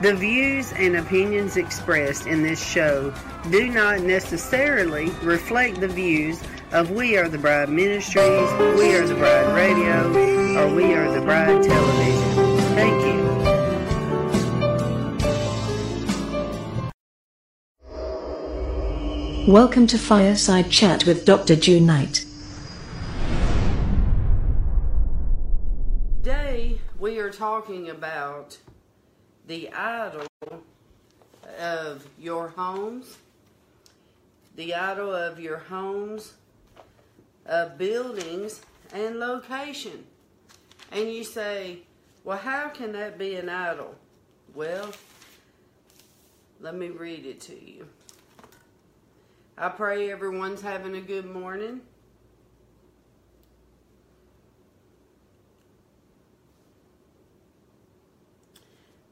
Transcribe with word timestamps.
The 0.00 0.14
views 0.14 0.72
and 0.74 0.94
opinions 0.94 1.56
expressed 1.56 2.28
in 2.28 2.44
this 2.44 2.64
show 2.64 3.12
do 3.50 3.66
not 3.68 3.98
necessarily 3.98 5.10
reflect 5.24 5.80
the 5.80 5.88
views 5.88 6.40
of 6.70 6.92
We 6.92 7.16
Are 7.16 7.28
the 7.28 7.36
Bride 7.36 7.68
Ministries, 7.68 8.48
We 8.78 8.94
Are 8.94 9.04
the 9.04 9.16
Bride 9.16 9.52
Radio, 9.56 10.06
or 10.56 10.72
We 10.72 10.94
Are 10.94 11.10
the 11.10 11.20
Bride 11.20 11.64
Television. 11.64 12.58
Thank 12.76 13.02
you. 19.46 19.52
Welcome 19.52 19.88
to 19.88 19.98
Fireside 19.98 20.70
Chat 20.70 21.06
with 21.06 21.24
Dr. 21.24 21.56
June 21.56 21.86
Knight. 21.86 22.24
Today 26.22 26.78
we 27.00 27.18
are 27.18 27.30
talking 27.30 27.90
about 27.90 28.58
the 29.48 29.72
idol 29.72 30.26
of 31.58 32.06
your 32.18 32.48
homes, 32.48 33.16
the 34.56 34.74
idol 34.74 35.14
of 35.14 35.40
your 35.40 35.56
homes, 35.56 36.34
of 37.46 37.78
buildings, 37.78 38.60
and 38.92 39.18
location. 39.18 40.04
And 40.92 41.10
you 41.10 41.24
say, 41.24 41.78
well, 42.24 42.36
how 42.36 42.68
can 42.68 42.92
that 42.92 43.18
be 43.18 43.36
an 43.36 43.48
idol? 43.48 43.94
Well, 44.54 44.92
let 46.60 46.74
me 46.74 46.88
read 46.88 47.24
it 47.24 47.40
to 47.42 47.54
you. 47.54 47.88
I 49.56 49.70
pray 49.70 50.12
everyone's 50.12 50.60
having 50.60 50.94
a 50.94 51.00
good 51.00 51.26
morning. 51.26 51.80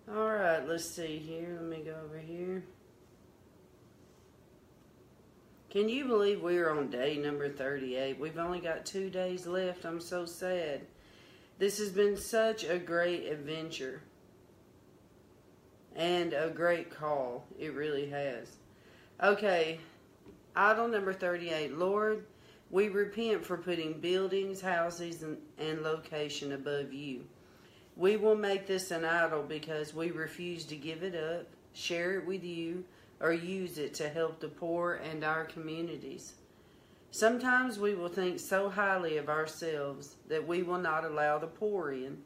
All 0.09 0.31
right, 0.31 0.67
let's 0.69 0.89
see 0.89 1.19
here. 1.19 1.59
Let 1.61 1.69
me 1.69 1.85
go 1.85 1.97
over 2.05 2.19
here. 2.19 2.63
Can 5.69 5.89
you 5.89 6.05
believe 6.07 6.41
we're 6.41 6.71
on 6.71 6.91
day 6.91 7.17
number 7.17 7.49
38? 7.49 8.19
We've 8.21 8.39
only 8.39 8.61
got 8.61 8.87
two 8.87 9.11
days 9.11 9.49
left. 9.49 9.85
I'm 9.85 10.01
so 10.01 10.25
sad. 10.25 10.83
This 11.59 11.79
has 11.79 11.91
been 11.91 12.17
such 12.17 12.63
a 12.63 12.79
great 12.79 13.27
adventure 13.27 14.01
and 15.97 16.33
a 16.33 16.51
great 16.51 16.89
call. 16.89 17.45
It 17.59 17.75
really 17.75 18.09
has. 18.11 18.57
Okay, 19.21 19.81
idol 20.55 20.87
number 20.87 21.13
38. 21.13 21.77
Lord, 21.77 22.27
we 22.71 22.89
repent 22.89 23.45
for 23.45 23.57
putting 23.57 24.01
buildings, 24.01 24.61
houses, 24.61 25.25
and, 25.25 25.37
and 25.59 25.83
location 25.83 26.53
above 26.53 26.93
you. 26.93 27.25
We 27.97 28.17
will 28.17 28.37
make 28.37 28.67
this 28.67 28.91
an 28.91 29.07
idol 29.07 29.43
because 29.43 29.95
we 29.95 30.11
refuse 30.11 30.65
to 30.67 30.77
give 30.77 31.03
it 31.03 31.15
up, 31.15 31.47
share 31.73 32.19
it 32.19 32.27
with 32.27 32.45
you, 32.45 32.85
or 33.21 33.33
use 33.33 33.79
it 33.79 33.95
to 33.95 34.09
help 34.09 34.39
the 34.39 34.49
poor 34.49 35.01
and 35.11 35.25
our 35.25 35.45
communities. 35.45 36.35
Sometimes 37.11 37.79
we 37.79 37.95
will 37.95 38.11
think 38.11 38.39
so 38.39 38.69
highly 38.69 39.17
of 39.17 39.31
ourselves 39.31 40.17
that 40.29 40.47
we 40.47 40.63
will 40.63 40.79
not 40.79 41.05
allow 41.05 41.39
the 41.39 41.47
poor 41.47 41.93
in. 41.93 42.19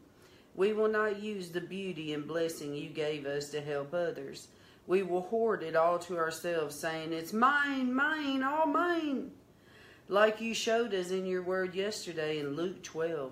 We 0.56 0.72
will 0.72 0.88
not 0.88 1.22
use 1.22 1.50
the 1.50 1.60
beauty 1.60 2.12
and 2.12 2.26
blessing 2.26 2.74
you 2.74 2.88
gave 2.88 3.24
us 3.24 3.50
to 3.50 3.60
help 3.60 3.94
others. 3.94 4.48
We 4.88 5.04
will 5.04 5.22
hoard 5.22 5.62
it 5.62 5.76
all 5.76 6.00
to 6.00 6.18
ourselves, 6.18 6.74
saying, 6.74 7.12
It's 7.12 7.32
mine, 7.32 7.94
mine, 7.94 8.42
all 8.42 8.66
mine. 8.66 9.30
Like 10.08 10.40
you 10.40 10.54
showed 10.54 10.92
us 10.92 11.12
in 11.12 11.24
your 11.24 11.42
word 11.42 11.76
yesterday 11.76 12.40
in 12.40 12.56
Luke 12.56 12.82
12. 12.82 13.30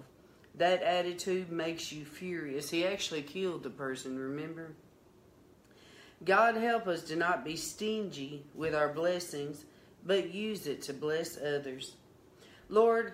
That 0.59 0.83
attitude 0.83 1.53
makes 1.53 1.93
you 1.93 2.05
furious. 2.05 2.69
He 2.69 2.85
actually 2.85 3.23
killed 3.23 3.63
the 3.63 3.71
person, 3.71 4.19
remember? 4.19 4.73
God 6.25 6.57
help 6.57 6.89
us 6.89 7.03
to 7.05 7.17
not 7.17 7.45
be 7.45 7.55
stingy 7.55 8.43
with 8.57 8.75
our 8.75 8.93
blessings, 8.93 9.65
but 10.05 10.35
use 10.35 10.67
it 10.67 10.83
to 10.83 10.93
bless 10.93 11.41
others. 11.41 11.95
Lord, 12.69 13.13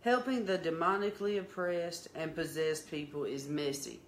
helping 0.00 0.44
the 0.44 0.58
demonically 0.58 1.38
oppressed 1.38 2.08
and 2.16 2.34
possessed 2.34 2.90
people 2.90 3.24
is 3.24 3.48
messy. 3.48 4.00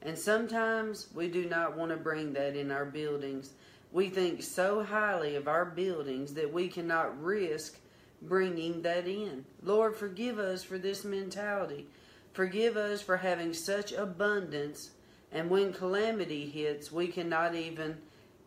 And 0.00 0.18
sometimes 0.18 1.08
we 1.14 1.28
do 1.28 1.46
not 1.46 1.76
want 1.76 1.90
to 1.90 1.98
bring 1.98 2.32
that 2.32 2.56
in 2.56 2.70
our 2.70 2.86
buildings. 2.86 3.50
We 3.92 4.08
think 4.08 4.42
so 4.42 4.82
highly 4.82 5.36
of 5.36 5.46
our 5.46 5.66
buildings 5.66 6.32
that 6.34 6.50
we 6.50 6.68
cannot 6.68 7.22
risk 7.22 7.78
bringing 8.22 8.82
that 8.82 9.06
in. 9.06 9.44
Lord, 9.62 9.96
forgive 9.96 10.38
us 10.38 10.64
for 10.64 10.78
this 10.78 11.04
mentality. 11.04 11.86
Forgive 12.32 12.76
us 12.76 13.00
for 13.00 13.16
having 13.16 13.54
such 13.54 13.92
abundance, 13.92 14.90
and 15.32 15.48
when 15.48 15.72
calamity 15.72 16.48
hits, 16.48 16.92
we 16.92 17.08
cannot 17.08 17.54
even 17.54 17.96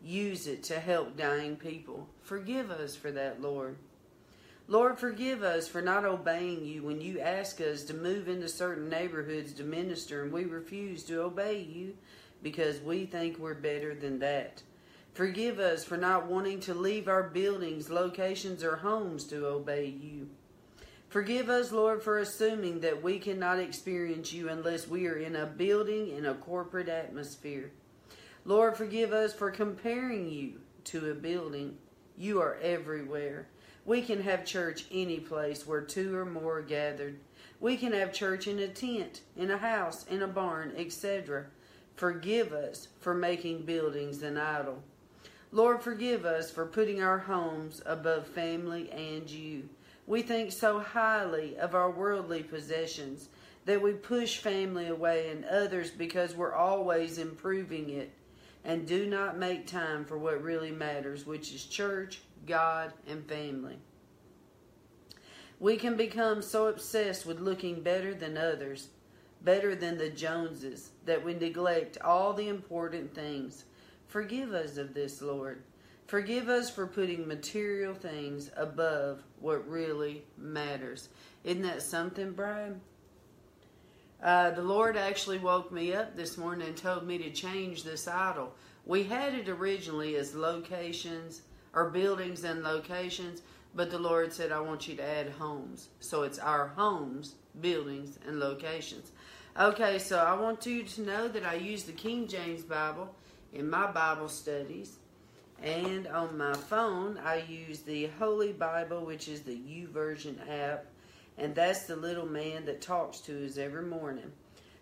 use 0.04 0.48
it 0.48 0.64
to 0.64 0.80
help 0.80 1.18
dying 1.18 1.56
people. 1.56 2.08
Forgive 2.22 2.72
us 2.72 2.96
for 2.96 3.12
that, 3.12 3.42
Lord. 3.42 3.78
Lord, 4.68 5.00
forgive 5.00 5.42
us 5.42 5.68
for 5.68 5.82
not 5.82 6.06
obeying 6.06 6.64
you 6.64 6.84
when 6.84 7.02
you 7.02 7.20
ask 7.20 7.60
us 7.60 7.84
to 7.86 7.96
move 7.96 8.28
into 8.30 8.48
certain 8.48 8.88
neighborhoods 8.88 9.54
to 9.54 9.64
minister 9.64 10.22
and 10.22 10.32
we 10.32 10.46
refuse 10.46 11.04
to 11.06 11.24
obey 11.24 11.60
you 11.62 11.96
because 12.44 12.80
we 12.82 13.08
think 13.08 13.40
we're 13.40 13.56
better 13.56 13.96
than 13.96 14.20
that. 14.20 14.62
Forgive 15.14 15.60
us 15.60 15.84
for 15.84 15.98
not 15.98 16.28
wanting 16.28 16.60
to 16.62 16.74
leave 16.74 17.08
our 17.08 17.24
buildings, 17.24 17.90
locations, 17.90 18.64
or 18.64 18.78
homes 18.78 19.26
to 19.26 19.46
obey 19.46 19.86
you. 19.86 20.30
Forgive 21.10 21.50
us, 21.50 21.72
Lord, 21.72 22.04
for 22.04 22.20
assuming 22.20 22.82
that 22.82 23.02
we 23.02 23.18
cannot 23.18 23.60
experience 23.60 24.32
you 24.32 24.48
unless 24.48 24.88
we 24.88 25.08
are 25.08 25.18
in 25.18 25.36
a 25.36 25.46
building 25.46 26.10
in 26.10 26.26
a 26.26 26.36
corporate 26.36 26.88
atmosphere. 26.88 27.72
Lord, 28.46 28.78
forgive 28.78 29.12
us 29.12 29.34
for 29.34 29.50
comparing 29.50 30.30
you 30.30 30.62
to 30.86 31.10
a 31.10 31.16
building. 31.16 31.78
You 32.16 32.42
are 32.42 32.58
everywhere. 32.62 33.48
We 33.86 34.04
can 34.04 34.22
have 34.22 34.46
church 34.46 34.86
any 34.92 35.20
place 35.20 35.66
where 35.66 35.82
two 35.82 36.16
or 36.16 36.26
more 36.26 36.60
are 36.60 36.62
gathered. 36.62 37.20
We 37.60 37.76
can 37.76 37.92
have 37.94 38.14
church 38.14 38.48
in 38.48 38.60
a 38.60 38.68
tent, 38.68 39.22
in 39.36 39.50
a 39.50 39.58
house, 39.58 40.06
in 40.06 40.22
a 40.22 40.28
barn, 40.28 40.74
etc. 40.78 41.46
Forgive 41.96 42.54
us 42.54 42.88
for 43.00 43.16
making 43.16 43.64
buildings 43.64 44.22
an 44.22 44.38
idol. 44.38 44.84
Lord, 45.52 45.82
forgive 45.82 46.26
us 46.26 46.52
for 46.52 46.66
putting 46.66 47.02
our 47.02 47.18
homes 47.18 47.82
above 47.86 48.28
family 48.28 48.90
and 48.92 49.30
you. 49.30 49.68
We 50.06 50.22
think 50.22 50.52
so 50.52 50.80
highly 50.80 51.58
of 51.58 51.74
our 51.74 51.90
worldly 51.90 52.44
possessions 52.44 53.30
that 53.66 53.82
we 53.82 53.94
push 53.94 54.38
family 54.38 54.88
away 54.88 55.30
and 55.30 55.46
others 55.46 55.92
because 55.92 56.36
we're 56.36 56.54
always 56.54 57.18
improving 57.18 57.90
it. 57.90 58.14
and 58.64 58.86
do 58.86 59.06
not 59.06 59.38
make 59.38 59.66
time 59.66 60.04
for 60.06 60.18
what 60.18 60.44
really 60.44 60.72
matters, 60.72 61.26
which 61.26 61.54
is 61.54 61.66
church, 61.66 62.22
God, 62.46 62.92
and 63.08 63.26
family. 63.26 63.78
We 65.60 65.78
can 65.78 65.96
become 65.96 66.42
so 66.42 66.68
obsessed 66.68 67.26
with 67.26 67.40
looking 67.40 67.82
better 67.82 68.14
than 68.14 68.38
others, 68.38 68.90
better 69.42 69.76
than 69.76 69.98
the 69.98 70.10
Joneses, 70.10 70.92
that 71.06 71.24
we 71.24 71.34
neglect 71.34 71.98
all 72.02 72.34
the 72.34 72.50
important 72.50 73.14
things. 73.14 73.66
Forgive 74.10 74.54
us 74.54 74.78
of 74.78 74.96
this, 74.96 75.22
Lord. 75.22 75.62
Forgive 76.08 76.50
us 76.50 76.72
for 76.72 76.88
putting 76.88 77.28
material 77.28 77.94
things 77.94 78.50
above 78.58 79.22
what 79.40 79.70
really 79.70 80.24
matters. 80.36 81.10
Isn't 81.44 81.62
that 81.62 81.84
something, 81.84 82.32
Bride? 82.32 82.80
Uh, 84.22 84.50
the 84.50 84.64
Lord 84.64 84.98
actually 84.98 85.38
woke 85.38 85.72
me 85.72 85.94
up 85.94 86.16
this 86.16 86.38
morning 86.38 86.68
and 86.68 86.76
told 86.76 87.06
me 87.06 87.20
to 87.20 87.30
change 87.30 87.84
this 87.84 88.08
idol. 88.08 88.56
We 88.84 89.04
had 89.04 89.36
it 89.36 89.48
originally 89.48 90.16
as 90.16 90.34
locations 90.34 91.44
or 91.74 91.92
buildings 91.92 92.44
and 92.44 92.64
locations, 92.64 93.44
but 93.76 93.92
the 93.92 94.00
Lord 94.00 94.34
said, 94.34 94.52
I 94.52 94.60
want 94.60 94.88
you 94.88 94.96
to 94.96 95.04
add 95.04 95.30
homes. 95.30 95.90
So 96.00 96.24
it's 96.24 96.40
our 96.40 96.70
homes, 96.70 97.36
buildings, 97.62 98.18
and 98.28 98.40
locations. 98.40 99.12
Okay, 99.58 100.00
so 100.00 100.18
I 100.18 100.34
want 100.34 100.66
you 100.66 100.82
to 100.82 101.02
know 101.02 101.28
that 101.28 101.46
I 101.46 101.54
use 101.54 101.84
the 101.84 101.92
King 101.92 102.28
James 102.28 102.64
Bible 102.64 103.14
in 103.54 103.70
my 103.70 103.92
Bible 103.92 104.30
studies. 104.30 104.98
And 105.62 106.08
on 106.08 106.38
my 106.38 106.54
phone, 106.54 107.18
I 107.18 107.44
use 107.48 107.80
the 107.82 108.08
Holy 108.18 108.54
Bible, 108.54 109.06
which 109.06 109.28
is 109.28 109.42
the 109.42 109.58
YouVersion 109.58 110.38
app. 110.50 110.86
And 111.38 111.54
that's 111.54 111.86
the 111.86 111.96
little 111.96 112.26
man 112.26 112.66
that 112.66 112.82
talks 112.82 113.20
to 113.22 113.46
us 113.46 113.58
every 113.58 113.84
morning. 113.84 114.32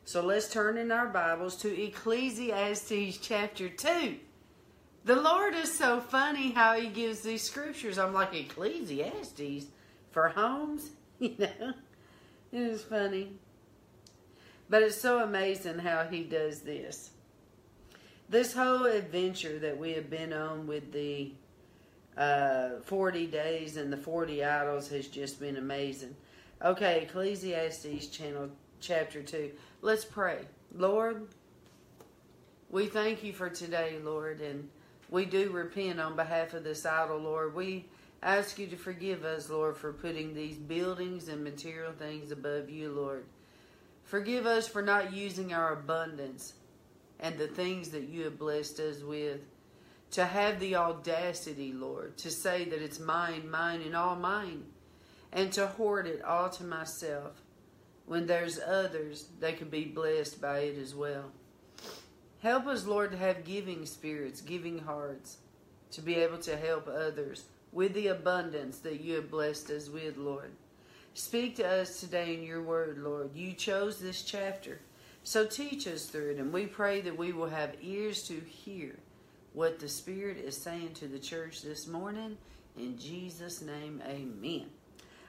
So 0.05 0.23
let's 0.23 0.51
turn 0.51 0.77
in 0.77 0.91
our 0.91 1.07
Bibles 1.07 1.55
to 1.57 1.83
Ecclesiastes 1.83 3.17
chapter 3.21 3.69
2. 3.69 4.15
The 5.05 5.15
Lord 5.15 5.55
is 5.55 5.75
so 5.75 5.99
funny 5.99 6.51
how 6.51 6.79
He 6.79 6.87
gives 6.87 7.21
these 7.21 7.43
scriptures. 7.43 7.97
I'm 7.97 8.13
like, 8.13 8.33
Ecclesiastes 8.33 9.65
for 10.11 10.29
homes? 10.29 10.91
You 11.19 11.33
know? 11.39 11.73
It 12.51 12.61
is 12.61 12.83
funny. 12.83 13.31
But 14.69 14.83
it's 14.83 15.01
so 15.01 15.23
amazing 15.23 15.79
how 15.79 16.03
He 16.03 16.23
does 16.23 16.61
this 16.61 17.09
this 18.29 18.53
whole 18.53 18.85
adventure 18.85 19.59
that 19.59 19.77
we 19.77 19.93
have 19.93 20.09
been 20.09 20.33
on 20.33 20.67
with 20.67 20.91
the 20.91 21.31
uh, 22.17 22.79
40 22.83 23.27
days 23.27 23.77
and 23.77 23.91
the 23.91 23.97
40 23.97 24.43
idols 24.43 24.89
has 24.89 25.07
just 25.07 25.39
been 25.39 25.57
amazing. 25.57 26.15
Okay, 26.63 27.03
Ecclesiastes 27.03 28.07
channel 28.07 28.49
chapter 28.79 29.21
2. 29.21 29.51
Let's 29.81 30.03
pray. 30.03 30.39
Lord, 30.75 31.27
we 32.69 32.87
thank 32.87 33.23
you 33.23 33.31
for 33.31 33.49
today, 33.49 33.97
Lord, 34.03 34.41
and 34.41 34.67
we 35.09 35.25
do 35.25 35.51
repent 35.51 35.99
on 35.99 36.15
behalf 36.15 36.53
of 36.53 36.63
this 36.63 36.85
idol, 36.85 37.19
Lord. 37.19 37.55
We 37.55 37.85
ask 38.23 38.59
you 38.59 38.67
to 38.67 38.75
forgive 38.75 39.23
us, 39.23 39.49
Lord, 39.49 39.77
for 39.77 39.93
putting 39.93 40.33
these 40.33 40.57
buildings 40.57 41.29
and 41.29 41.43
material 41.43 41.93
things 41.93 42.31
above 42.31 42.69
you, 42.69 42.91
Lord. 42.91 43.25
Forgive 44.03 44.45
us 44.45 44.67
for 44.67 44.81
not 44.81 45.13
using 45.13 45.53
our 45.53 45.73
abundance 45.73 46.53
and 47.19 47.37
the 47.37 47.47
things 47.47 47.89
that 47.89 48.09
you 48.09 48.23
have 48.23 48.39
blessed 48.39 48.79
us 48.79 49.01
with. 49.01 49.41
To 50.11 50.25
have 50.25 50.59
the 50.59 50.75
audacity, 50.75 51.73
Lord, 51.73 52.17
to 52.19 52.31
say 52.31 52.63
that 52.65 52.81
it's 52.81 52.99
mine, 52.99 53.49
mine, 53.49 53.81
and 53.81 53.95
all 53.95 54.15
mine, 54.15 54.63
and 55.33 55.51
to 55.53 55.67
hoard 55.67 56.07
it 56.07 56.23
all 56.23 56.49
to 56.51 56.63
myself 56.63 57.41
when 58.05 58.25
there's 58.25 58.57
others 58.57 59.27
that 59.41 59.57
could 59.57 59.69
be 59.69 59.83
blessed 59.83 60.39
by 60.41 60.59
it 60.59 60.77
as 60.77 60.95
well. 60.95 61.25
Help 62.41 62.67
us, 62.67 62.85
Lord, 62.85 63.11
to 63.11 63.17
have 63.17 63.43
giving 63.43 63.85
spirits, 63.85 64.39
giving 64.39 64.79
hearts, 64.79 65.37
to 65.91 66.01
be 66.01 66.15
able 66.15 66.37
to 66.39 66.55
help 66.55 66.87
others 66.87 67.43
with 67.73 67.93
the 67.93 68.07
abundance 68.07 68.77
that 68.79 69.01
you 69.01 69.15
have 69.15 69.29
blessed 69.29 69.69
us 69.71 69.89
with, 69.89 70.15
Lord. 70.17 70.51
Speak 71.13 71.55
to 71.57 71.67
us 71.67 71.99
today 71.99 72.33
in 72.33 72.43
your 72.43 72.61
word, 72.61 72.99
Lord. 72.99 73.35
You 73.35 73.53
chose 73.53 73.99
this 73.99 74.21
chapter 74.21 74.79
so 75.27 75.45
teach 75.45 75.87
us 75.87 76.05
through 76.05 76.29
it, 76.29 76.37
and 76.37 76.53
we 76.53 76.65
pray 76.65 77.01
that 77.01 77.17
we 77.17 77.33
will 77.33 77.49
have 77.49 77.75
ears 77.81 78.23
to 78.29 78.39
hear 78.39 78.95
what 79.51 79.77
the 79.77 79.89
Spirit 79.89 80.37
is 80.37 80.55
saying 80.55 80.93
to 80.93 81.05
the 81.05 81.19
church 81.19 81.61
this 81.63 81.85
morning. 81.85 82.37
In 82.77 82.97
Jesus' 82.97 83.61
name, 83.61 84.01
amen. 84.07 84.67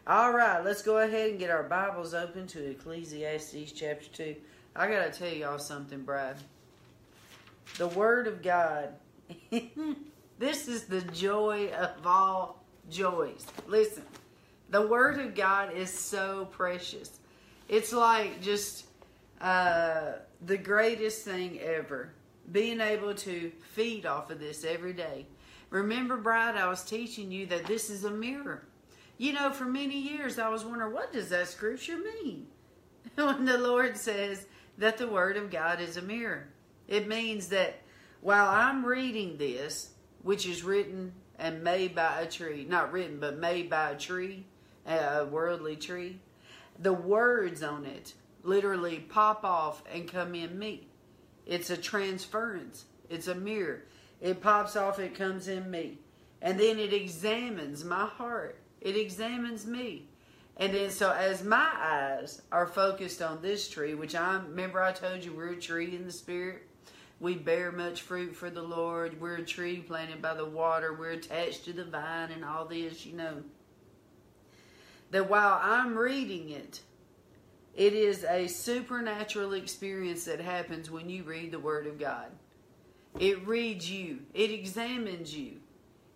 All 0.07 0.33
right, 0.33 0.65
let's 0.65 0.83
go 0.83 0.99
ahead 0.99 1.31
and 1.31 1.39
get 1.41 1.51
our 1.51 1.65
Bibles 1.65 2.15
open 2.15 2.47
to 2.47 2.71
Ecclesiastes 2.71 3.73
chapter 3.73 4.09
2. 4.11 4.37
I 4.77 4.89
got 4.89 5.13
to 5.13 5.19
tell 5.19 5.37
y'all 5.37 5.59
something, 5.59 6.03
Bride. 6.03 6.37
The 7.79 7.89
Word 7.89 8.29
of 8.29 8.41
God, 8.41 8.91
this 10.39 10.69
is 10.69 10.85
the 10.85 11.01
joy 11.01 11.73
of 11.77 12.07
all 12.07 12.63
joys. 12.89 13.45
Listen, 13.67 14.05
the 14.71 14.87
Word 14.87 15.19
of 15.19 15.35
God 15.35 15.77
is 15.77 15.91
so 15.93 16.47
precious. 16.53 17.19
It's 17.69 17.93
like 17.93 18.41
just 18.41 18.85
uh, 19.41 20.13
the 20.45 20.59
greatest 20.59 21.25
thing 21.25 21.61
ever. 21.61 22.13
Being 22.51 22.81
able 22.81 23.15
to 23.15 23.53
feed 23.73 24.07
off 24.07 24.31
of 24.31 24.41
this 24.41 24.65
every 24.65 24.95
day. 24.95 25.27
Remember, 25.71 26.17
Bride, 26.17 26.57
I 26.57 26.69
was 26.69 26.83
teaching 26.83 27.31
you 27.31 27.47
that 27.47 27.67
this 27.67 27.91
is 27.91 28.05
a 28.05 28.11
mirror. 28.11 28.67
You 29.19 29.35
know, 29.35 29.51
for 29.51 29.67
many 29.67 29.99
years 29.99 30.39
I 30.39 30.49
was 30.49 30.65
wondering, 30.65 30.95
what 30.95 31.13
does 31.13 31.29
that 31.29 31.49
scripture 31.49 31.99
mean? 31.99 32.47
when 33.17 33.45
the 33.45 33.59
Lord 33.59 33.97
says 33.97 34.47
that 34.79 34.97
the 34.97 35.09
Word 35.09 35.37
of 35.37 35.51
God 35.51 35.81
is 35.81 35.97
a 35.97 36.03
mirror, 36.03 36.49
it 36.87 37.09
means 37.09 37.49
that 37.49 37.83
while 38.21 38.49
I'm 38.49 38.85
reading 38.85 39.37
this, 39.37 39.91
which 40.23 40.47
is 40.47 40.63
written 40.63 41.13
and 41.39 41.63
made 41.63 41.95
by 41.95 42.21
a 42.21 42.27
tree, 42.27 42.65
not 42.69 42.93
written, 42.93 43.21
but 43.21 43.39
made 43.39 43.69
by 43.69 43.91
a 43.91 43.99
tree, 43.99 44.45
a 44.87 45.27
worldly 45.27 45.77
tree, 45.77 46.21
the 46.79 46.93
words 46.93 47.63
on 47.63 47.85
it 47.85 48.15
literally 48.49 48.99
pop 48.99 49.45
off 49.45 49.83
and 49.93 50.11
come 50.11 50.35
in 50.35 50.59
me. 50.59 50.89
It's 51.47 51.71
a 51.71 51.77
transference. 51.77 52.85
It's 53.09 53.29
a 53.29 53.35
mirror. 53.35 53.85
It 54.21 54.41
pops 54.41 54.77
off, 54.77 54.99
it 54.99 55.15
comes 55.15 55.49
in 55.49 55.71
me. 55.71 55.99
And 56.43 56.59
then 56.59 56.79
it 56.79 56.93
examines 56.93 57.85
my 57.85 58.07
heart. 58.07 58.59
It 58.81 58.97
examines 58.97 59.67
me. 59.67 60.09
And 60.57 60.75
then 60.75 60.91
so 60.91 61.13
as 61.13 61.45
my 61.45 61.71
eyes 61.77 62.43
are 62.51 62.67
focused 62.67 63.23
on 63.23 63.43
this 63.43 63.69
tree, 63.69 63.95
which 63.95 64.15
I 64.15 64.35
remember 64.35 64.83
I 64.83 64.93
told 64.93 65.25
you 65.25 65.33
we're 65.33 65.53
a 65.53 65.61
tree 65.61 65.95
in 65.95 66.05
the 66.05 66.13
spirit. 66.13 66.63
We 67.21 67.35
bear 67.35 67.73
much 67.73 68.03
fruit 68.03 68.35
for 68.35 68.51
the 68.51 68.63
Lord. 68.63 69.21
We're 69.21 69.37
a 69.37 69.45
tree 69.45 69.79
planted 69.79 70.23
by 70.23 70.35
the 70.35 70.45
water. 70.45 70.95
We're 70.95 71.13
attached 71.13 71.65
to 71.65 71.73
the 71.73 71.85
vine 71.85 72.31
and 72.31 72.45
all 72.45 72.65
this, 72.65 73.05
you 73.05 73.17
know. 73.17 73.43
That 75.11 75.29
while 75.29 75.59
I'm 75.63 75.97
reading 75.97 76.51
it, 76.51 76.81
it 77.79 77.95
is 77.95 78.25
a 78.25 78.49
supernatural 78.49 79.53
experience 79.53 80.25
that 80.25 80.41
happens 80.41 80.91
when 80.91 81.09
you 81.09 81.23
read 81.23 81.53
the 81.53 81.61
Word 81.61 81.87
of 81.87 81.97
God. 81.97 82.27
It 83.21 83.47
reads 83.47 83.89
you. 83.89 84.19
It 84.35 84.51
examines 84.51 85.33
you. 85.33 85.59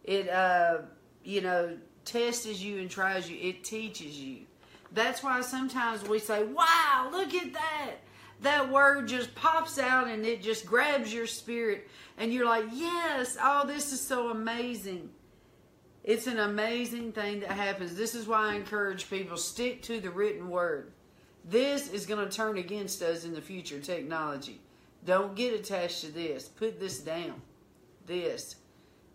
It, 0.03 0.29
uh, 0.29 0.79
you 1.23 1.41
know, 1.41 1.79
tests 2.05 2.61
you 2.61 2.81
and 2.81 2.91
tries 2.91 3.31
you. 3.31 3.39
It 3.41 3.63
teaches 3.63 4.19
you. 4.19 4.39
That's 4.91 5.23
why 5.23 5.41
sometimes 5.43 6.03
we 6.03 6.19
say, 6.19 6.43
wow, 6.43 7.09
look 7.13 7.33
at 7.33 7.53
that. 7.53 7.93
That 8.41 8.73
word 8.73 9.07
just 9.07 9.33
pops 9.37 9.79
out 9.79 10.09
and 10.09 10.27
it 10.27 10.43
just 10.43 10.67
grabs 10.67 11.15
your 11.15 11.29
spirit. 11.29 11.89
And 12.19 12.35
you're 12.35 12.45
like, 12.45 12.65
yes, 12.73 13.37
oh, 13.41 13.69
this 13.69 13.93
is 13.93 14.01
so 14.01 14.31
amazing. 14.31 15.11
It's 16.03 16.27
an 16.27 16.41
amazing 16.41 17.13
thing 17.13 17.39
that 17.39 17.53
happens. 17.53 17.95
This 17.95 18.17
is 18.17 18.27
why 18.27 18.51
I 18.51 18.55
encourage 18.57 19.09
people 19.09 19.37
stick 19.37 19.83
to 19.83 20.01
the 20.01 20.11
written 20.11 20.51
word. 20.51 20.91
This 21.45 21.91
is 21.93 22.07
going 22.07 22.27
to 22.27 22.35
turn 22.35 22.59
against 22.59 23.03
us 23.03 23.25
in 23.25 23.35
the 23.35 23.41
future, 23.41 23.81
technology. 23.81 24.61
Don't 25.05 25.35
get 25.35 25.55
attached 25.55 26.03
to 26.03 26.13
this. 26.13 26.49
Put 26.49 26.79
this 26.79 27.01
down. 27.01 27.41
This. 28.07 28.57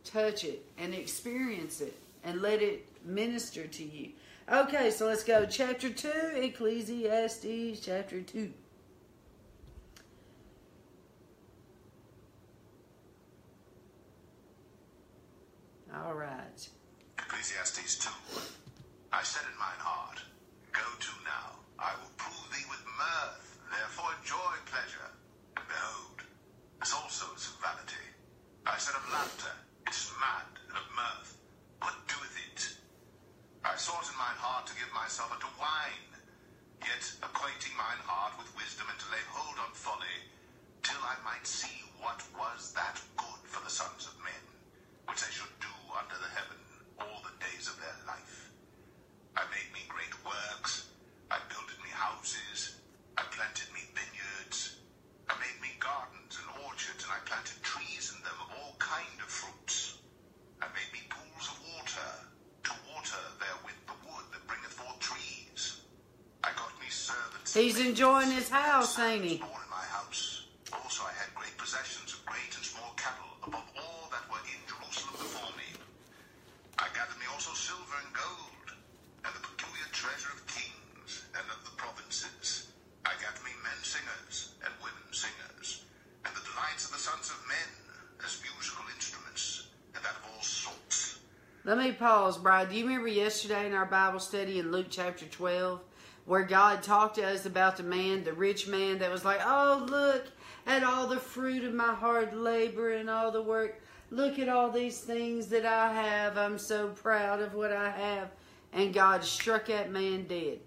Touch 0.03 0.43
it 0.43 0.65
and 0.77 0.93
experience 0.93 1.81
it 1.81 1.98
and 2.24 2.41
let 2.41 2.62
it 2.62 2.86
minister 3.05 3.65
to 3.67 3.84
you. 3.84 4.12
Okay, 4.51 4.91
so 4.91 5.07
let's 5.07 5.24
go. 5.24 5.46
Chapter 5.46 5.89
2, 5.89 6.10
Ecclesiastes, 6.36 7.79
chapter 7.81 8.22
2. 8.22 8.53
All 15.96 16.13
right. 16.13 16.47
Enjoying 67.88 68.32
his 68.32 68.50
house, 68.50 69.00
ain't 69.00 69.24
he? 69.24 69.38
Born 69.38 69.63
in 69.63 69.72
my 69.72 69.88
house. 69.96 70.51
Also, 70.84 71.08
I 71.08 71.15
had 71.15 71.32
great 71.32 71.56
possessions 71.58 72.12
of 72.12 72.20
great 72.27 72.51
and 72.51 72.63
small 72.63 72.91
cattle, 73.00 73.32
above 73.48 73.63
all 73.79 74.12
that 74.12 74.27
were 74.27 74.44
in 74.44 74.60
Jerusalem 74.67 75.15
before 75.15 75.51
me. 75.56 75.72
I 76.75 76.91
gathered 76.91 77.15
me 77.15 77.32
also 77.32 77.56
silver 77.56 77.96
and 78.03 78.12
gold, 78.12 78.67
and 79.24 79.32
the 79.32 79.39
peculiar 79.39 79.88
treasure 79.96 80.36
of 80.36 80.44
kings 80.51 81.24
and 81.32 81.48
of 81.48 81.63
the 81.63 81.72
provinces. 81.79 82.75
I 83.08 83.15
gathered 83.24 83.48
me 83.48 83.56
men 83.63 83.79
singers 83.79 84.51
and 84.67 84.72
women 84.84 85.08
singers, 85.15 85.88
and 86.27 86.36
the 86.36 86.44
delights 86.44 86.91
of 86.91 86.91
the 86.91 87.00
sons 87.00 87.32
of 87.32 87.39
men 87.48 87.72
as 88.20 88.44
musical 88.44 88.84
instruments, 88.91 89.72
and 89.96 90.03
that 90.03 90.20
of 90.20 90.27
all 90.36 90.44
sorts. 90.44 91.24
Let 91.63 91.79
me 91.79 91.96
pause, 91.96 92.36
Bride. 92.36 92.67
Do 92.67 92.75
you 92.75 92.84
remember 92.84 93.08
yesterday 93.08 93.63
in 93.63 93.72
our 93.72 93.88
Bible 93.88 94.20
study 94.20 94.60
in 94.60 94.75
Luke 94.75 94.91
chapter 94.91 95.24
12 95.24 95.79
where 96.27 96.43
God 96.43 96.84
talked 96.84 97.15
to 97.15 97.25
us 97.25 97.48
about 97.48 97.77
the 97.77 97.84
man, 97.84 98.24
the 98.24 98.34
rich 98.34 98.67
man 98.67 99.00
that 99.00 99.12
was 99.12 99.25
like, 99.25 99.39
Oh, 99.43 99.84
look 99.89 100.27
at 100.67 100.84
all 100.84 101.07
the 101.07 101.19
fruit 101.19 101.63
of 101.63 101.74
my 101.74 101.96
hard 101.96 102.36
labor 102.36 102.91
and 102.91 103.10
all 103.10 103.31
the 103.31 103.41
work. 103.41 103.81
Look 104.12 104.38
at 104.38 104.48
all 104.48 104.69
these 104.69 105.00
things 105.00 105.48
that 105.48 105.65
I 105.65 105.91
have. 105.91 106.38
I'm 106.38 106.60
so 106.60 106.89
proud 106.89 107.41
of 107.41 107.55
what 107.55 107.72
I 107.72 107.89
have. 107.89 108.29
And 108.72 108.93
God 108.93 109.24
struck 109.24 109.65
that 109.65 109.91
man 109.91 110.27
dead. 110.27 110.60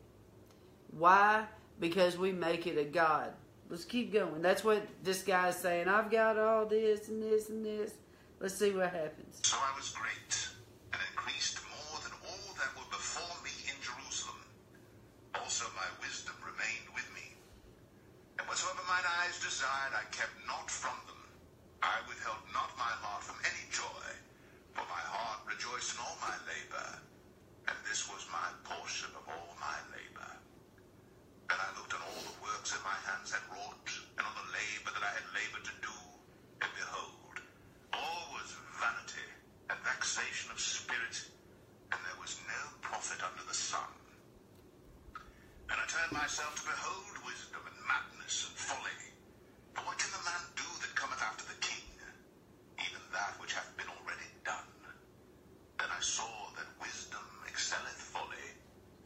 Why? 0.90 1.44
Because 1.78 2.18
we 2.18 2.32
make 2.32 2.66
it 2.66 2.76
a 2.76 2.84
God. 2.84 3.32
Let's 3.70 3.84
keep 3.84 4.12
going. 4.12 4.42
That's 4.42 4.64
what 4.64 4.82
this 5.04 5.22
guy's 5.22 5.56
saying. 5.56 5.86
I've 5.86 6.10
got 6.10 6.36
all 6.38 6.66
this 6.66 7.08
and 7.08 7.22
this 7.22 7.50
and 7.50 7.64
this. 7.64 7.92
Let's 8.40 8.54
see 8.54 8.72
what 8.72 8.90
happens. 8.90 9.38
So 9.42 9.56
I 9.60 9.76
was 9.76 9.90
great, 9.92 10.48
and 10.92 11.00
increased 11.12 11.60
more 11.68 12.00
than 12.02 12.12
all 12.24 12.54
that 12.56 12.72
were 12.74 12.88
before 12.90 13.36
me 13.44 13.52
in 13.68 13.76
Jerusalem. 13.84 14.40
Also 15.36 15.66
my 15.76 15.86
wisdom 16.00 16.34
remained 16.40 16.88
with 16.96 17.06
me. 17.14 17.36
And 18.40 18.48
whatsoever 18.48 18.80
mine 18.88 19.06
eyes 19.22 19.38
desired, 19.60 19.92
I 19.92 20.08
kept 20.08 20.32
not 20.48 20.72
from 20.72 20.96
them. 21.04 21.20
I 21.84 22.00
withheld 22.08 22.40
not 22.56 22.72
my 22.80 22.96
heart 23.04 23.20
from 23.20 23.36
any 23.44 23.68
joy, 23.68 24.08
for 24.72 24.88
my 24.88 25.04
heart 25.04 25.44
rejoiced 25.44 25.92
in 25.92 26.00
all 26.00 26.16
my 26.16 26.32
labor, 26.48 26.88
and 27.68 27.76
this 27.84 28.08
was 28.08 28.24
my 28.32 28.48
portion 28.64 29.12
of 29.12 29.20
all 29.28 29.52
my 29.60 29.76
labor. 29.92 30.32
And 31.52 31.60
I 31.60 31.68
looked 31.76 31.92
on 31.92 32.00
all 32.00 32.24
the 32.24 32.40
works 32.40 32.72
that 32.72 32.80
my 32.88 32.96
hands 33.04 33.36
had 33.36 33.44
wrought, 33.52 33.84
and 34.16 34.24
on 34.24 34.32
the 34.32 34.48
labor 34.48 34.96
that 34.96 35.04
I 35.04 35.12
had 35.12 35.28
labored 35.36 35.68
to 35.68 35.76
do, 35.84 35.98
and 36.64 36.72
behold, 36.80 37.36
all 37.92 38.32
was 38.32 38.56
vanity 38.80 39.28
and 39.68 39.76
vexation 39.84 40.48
of 40.48 40.56
spirit, 40.56 41.20
and 41.92 42.00
there 42.00 42.16
was 42.16 42.40
no 42.48 42.60
profit 42.80 43.20
under 43.20 43.44
the 43.44 43.52
sun. 43.52 43.92
And 45.68 45.76
I 45.76 45.84
turned 45.84 46.16
myself 46.16 46.56
to 46.56 46.64
behold 46.64 47.12
wisdom 47.28 47.60
and 47.68 47.76
madness 47.84 48.48
and 48.48 48.56
folly. 48.56 49.09
What 49.84 49.98
can 49.98 50.10
the 50.12 50.24
man 50.24 50.44
do 50.56 50.68
that 50.82 50.92
cometh 50.94 51.22
after 51.22 51.44
the 51.46 51.58
king? 51.60 51.84
Even 52.78 53.00
that 53.12 53.40
which 53.40 53.54
hath 53.54 53.70
been 53.76 53.88
already 53.88 54.28
done. 54.44 54.68
Then 55.78 55.88
I 55.90 56.00
saw 56.00 56.28
that 56.56 56.68
wisdom 56.80 57.24
excelleth 57.46 58.00
folly, 58.12 58.48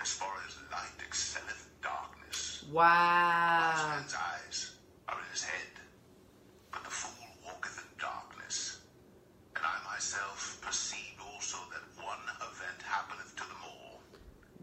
as 0.01 0.13
far 0.13 0.33
as 0.47 0.57
light 0.73 0.99
excelleth 1.07 1.69
darkness. 1.83 2.65
Wow. 2.73 3.95
man's 3.97 4.15
eyes 4.15 4.77
are 5.09 5.19
in 5.19 5.27
his 5.31 5.45
head, 5.45 5.73
but 6.73 6.85
the 6.85 6.91
fool 6.91 7.29
walketh 7.45 7.79
in 7.79 7.91
darkness. 8.01 8.81
And 9.57 9.65
I 9.65 9.93
myself 9.93 10.59
perceived 10.61 11.21
also 11.33 11.59
that 11.71 11.85
one 12.03 12.25
event 12.41 12.83
happeneth 12.83 13.37
to 13.37 13.43
them 13.43 13.63
all. 13.65 14.01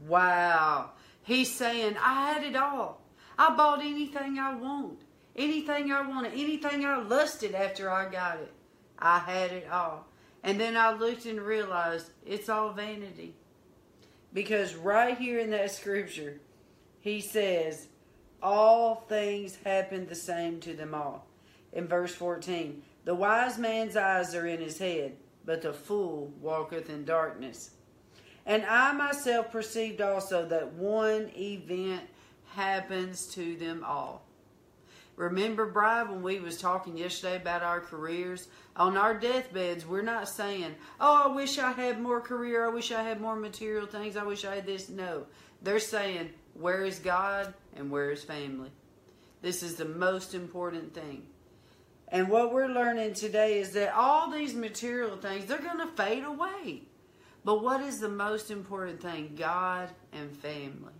Wow. 0.07 0.91
He's 1.23 1.53
saying, 1.53 1.95
I 1.97 2.33
had 2.33 2.43
it 2.43 2.55
all. 2.55 3.01
I 3.37 3.55
bought 3.55 3.79
anything 3.81 4.37
I 4.39 4.53
want. 4.55 4.99
Anything 5.35 5.91
I 5.91 6.07
wanted. 6.07 6.33
Anything 6.33 6.85
I 6.85 7.01
lusted 7.01 7.55
after 7.55 7.89
I 7.89 8.09
got 8.09 8.37
it. 8.37 8.51
I 8.99 9.19
had 9.19 9.51
it 9.51 9.67
all. 9.71 10.07
And 10.43 10.59
then 10.59 10.75
I 10.75 10.93
looked 10.93 11.25
and 11.25 11.39
realized 11.39 12.09
it's 12.25 12.49
all 12.49 12.71
vanity. 12.73 13.35
Because 14.33 14.75
right 14.75 15.17
here 15.17 15.39
in 15.39 15.51
that 15.51 15.71
scripture, 15.71 16.39
he 16.99 17.21
says, 17.21 17.87
All 18.41 18.95
things 19.07 19.57
happen 19.63 20.07
the 20.07 20.15
same 20.15 20.59
to 20.61 20.73
them 20.73 20.93
all. 20.93 21.27
In 21.73 21.87
verse 21.87 22.13
14, 22.13 22.81
the 23.05 23.15
wise 23.15 23.57
man's 23.57 23.95
eyes 23.95 24.35
are 24.35 24.47
in 24.47 24.59
his 24.59 24.77
head, 24.77 25.15
but 25.45 25.61
the 25.61 25.73
fool 25.73 26.31
walketh 26.39 26.89
in 26.89 27.05
darkness. 27.05 27.71
And 28.45 28.65
I 28.65 28.91
myself 28.93 29.51
perceived 29.51 30.01
also 30.01 30.47
that 30.47 30.73
one 30.73 31.31
event 31.35 32.01
happens 32.53 33.27
to 33.27 33.55
them 33.55 33.83
all. 33.85 34.25
Remember, 35.21 35.67
Bride, 35.67 36.09
when 36.09 36.23
we 36.23 36.39
was 36.39 36.57
talking 36.57 36.97
yesterday 36.97 37.35
about 37.35 37.61
our 37.61 37.79
careers? 37.79 38.47
On 38.75 38.97
our 38.97 39.13
deathbeds, 39.13 39.85
we're 39.85 40.01
not 40.01 40.27
saying, 40.27 40.73
oh, 40.99 41.25
I 41.25 41.27
wish 41.27 41.59
I 41.59 41.73
had 41.73 42.01
more 42.01 42.19
career, 42.19 42.65
I 42.65 42.69
wish 42.69 42.91
I 42.91 43.03
had 43.03 43.21
more 43.21 43.35
material 43.35 43.85
things, 43.85 44.17
I 44.17 44.23
wish 44.23 44.45
I 44.45 44.55
had 44.55 44.65
this. 44.65 44.89
No. 44.89 45.27
They're 45.61 45.77
saying, 45.77 46.31
where 46.55 46.83
is 46.83 46.97
God 46.97 47.53
and 47.75 47.91
where 47.91 48.09
is 48.09 48.23
family? 48.23 48.71
This 49.43 49.61
is 49.61 49.75
the 49.75 49.85
most 49.85 50.33
important 50.33 50.95
thing. 50.95 51.27
And 52.07 52.27
what 52.27 52.51
we're 52.51 52.67
learning 52.67 53.13
today 53.13 53.59
is 53.59 53.73
that 53.73 53.93
all 53.93 54.31
these 54.31 54.55
material 54.55 55.17
things, 55.17 55.45
they're 55.45 55.59
going 55.59 55.87
to 55.87 55.93
fade 55.95 56.23
away. 56.23 56.81
But 57.45 57.63
what 57.63 57.81
is 57.81 57.99
the 57.99 58.09
most 58.09 58.49
important 58.49 58.99
thing? 58.99 59.35
God 59.37 59.91
and 60.13 60.35
family. 60.35 60.93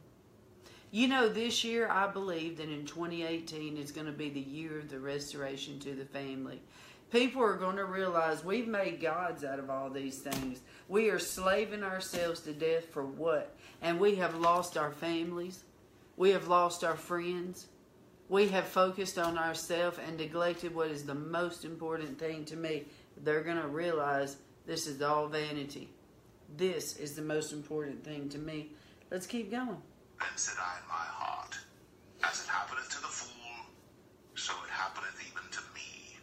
You 0.94 1.08
know, 1.08 1.30
this 1.30 1.64
year 1.64 1.90
I 1.90 2.08
believe 2.08 2.58
that 2.58 2.68
in 2.68 2.86
2018 2.86 3.78
is 3.78 3.94
going 3.94 4.08
to 4.08 4.12
be 4.12 4.30
the 4.30 4.42
year 4.42 4.80
of 4.80 4.90
the 4.90 5.00
restoration 5.00 5.80
to 5.80 5.96
the 5.96 6.04
family. 6.04 6.62
People 7.12 7.42
are 7.44 7.56
going 7.56 7.78
to 7.78 7.86
realize 7.86 8.44
we've 8.44 8.68
made 8.68 9.00
gods 9.00 9.46
out 9.46 9.58
of 9.58 9.70
all 9.70 9.90
these 9.90 10.20
things. 10.20 10.60
We 10.90 11.10
are 11.10 11.20
slaving 11.20 11.84
ourselves 11.84 12.42
to 12.42 12.52
death 12.52 12.88
for 12.92 13.06
what? 13.06 13.56
And 13.82 14.02
we 14.02 14.16
have 14.16 14.36
lost 14.36 14.78
our 14.78 14.92
families. 14.92 15.64
We 16.18 16.32
have 16.32 16.50
lost 16.50 16.84
our 16.84 16.98
friends. 16.98 17.68
We 18.28 18.50
have 18.50 18.68
focused 18.68 19.18
on 19.18 19.38
ourselves 19.38 19.98
and 20.06 20.18
neglected 20.18 20.76
what 20.76 20.90
is 20.90 21.06
the 21.06 21.16
most 21.16 21.64
important 21.64 22.20
thing 22.20 22.44
to 22.46 22.58
me. 22.58 22.84
They're 23.24 23.44
going 23.44 23.62
to 23.62 23.68
realize 23.68 24.36
this 24.66 24.88
is 24.88 25.02
all 25.02 25.28
vanity. 25.28 25.90
This 26.58 26.98
is 26.98 27.16
the 27.16 27.22
most 27.22 27.54
important 27.54 28.04
thing 28.04 28.28
to 28.30 28.38
me. 28.38 28.72
Let's 29.10 29.28
keep 29.28 29.52
going. 29.52 29.78
Then 30.22 30.38
said 30.38 30.58
I 30.62 30.78
in 30.82 30.88
my 30.88 31.08
heart, 31.20 31.58
As 32.24 32.42
it 32.44 32.50
happeneth 32.50 32.90
to 32.94 33.02
the 33.02 33.10
fool, 33.10 33.66
so 34.36 34.54
it 34.64 34.70
happeneth 34.70 35.18
even 35.26 35.46
to 35.50 35.62
me. 35.74 36.18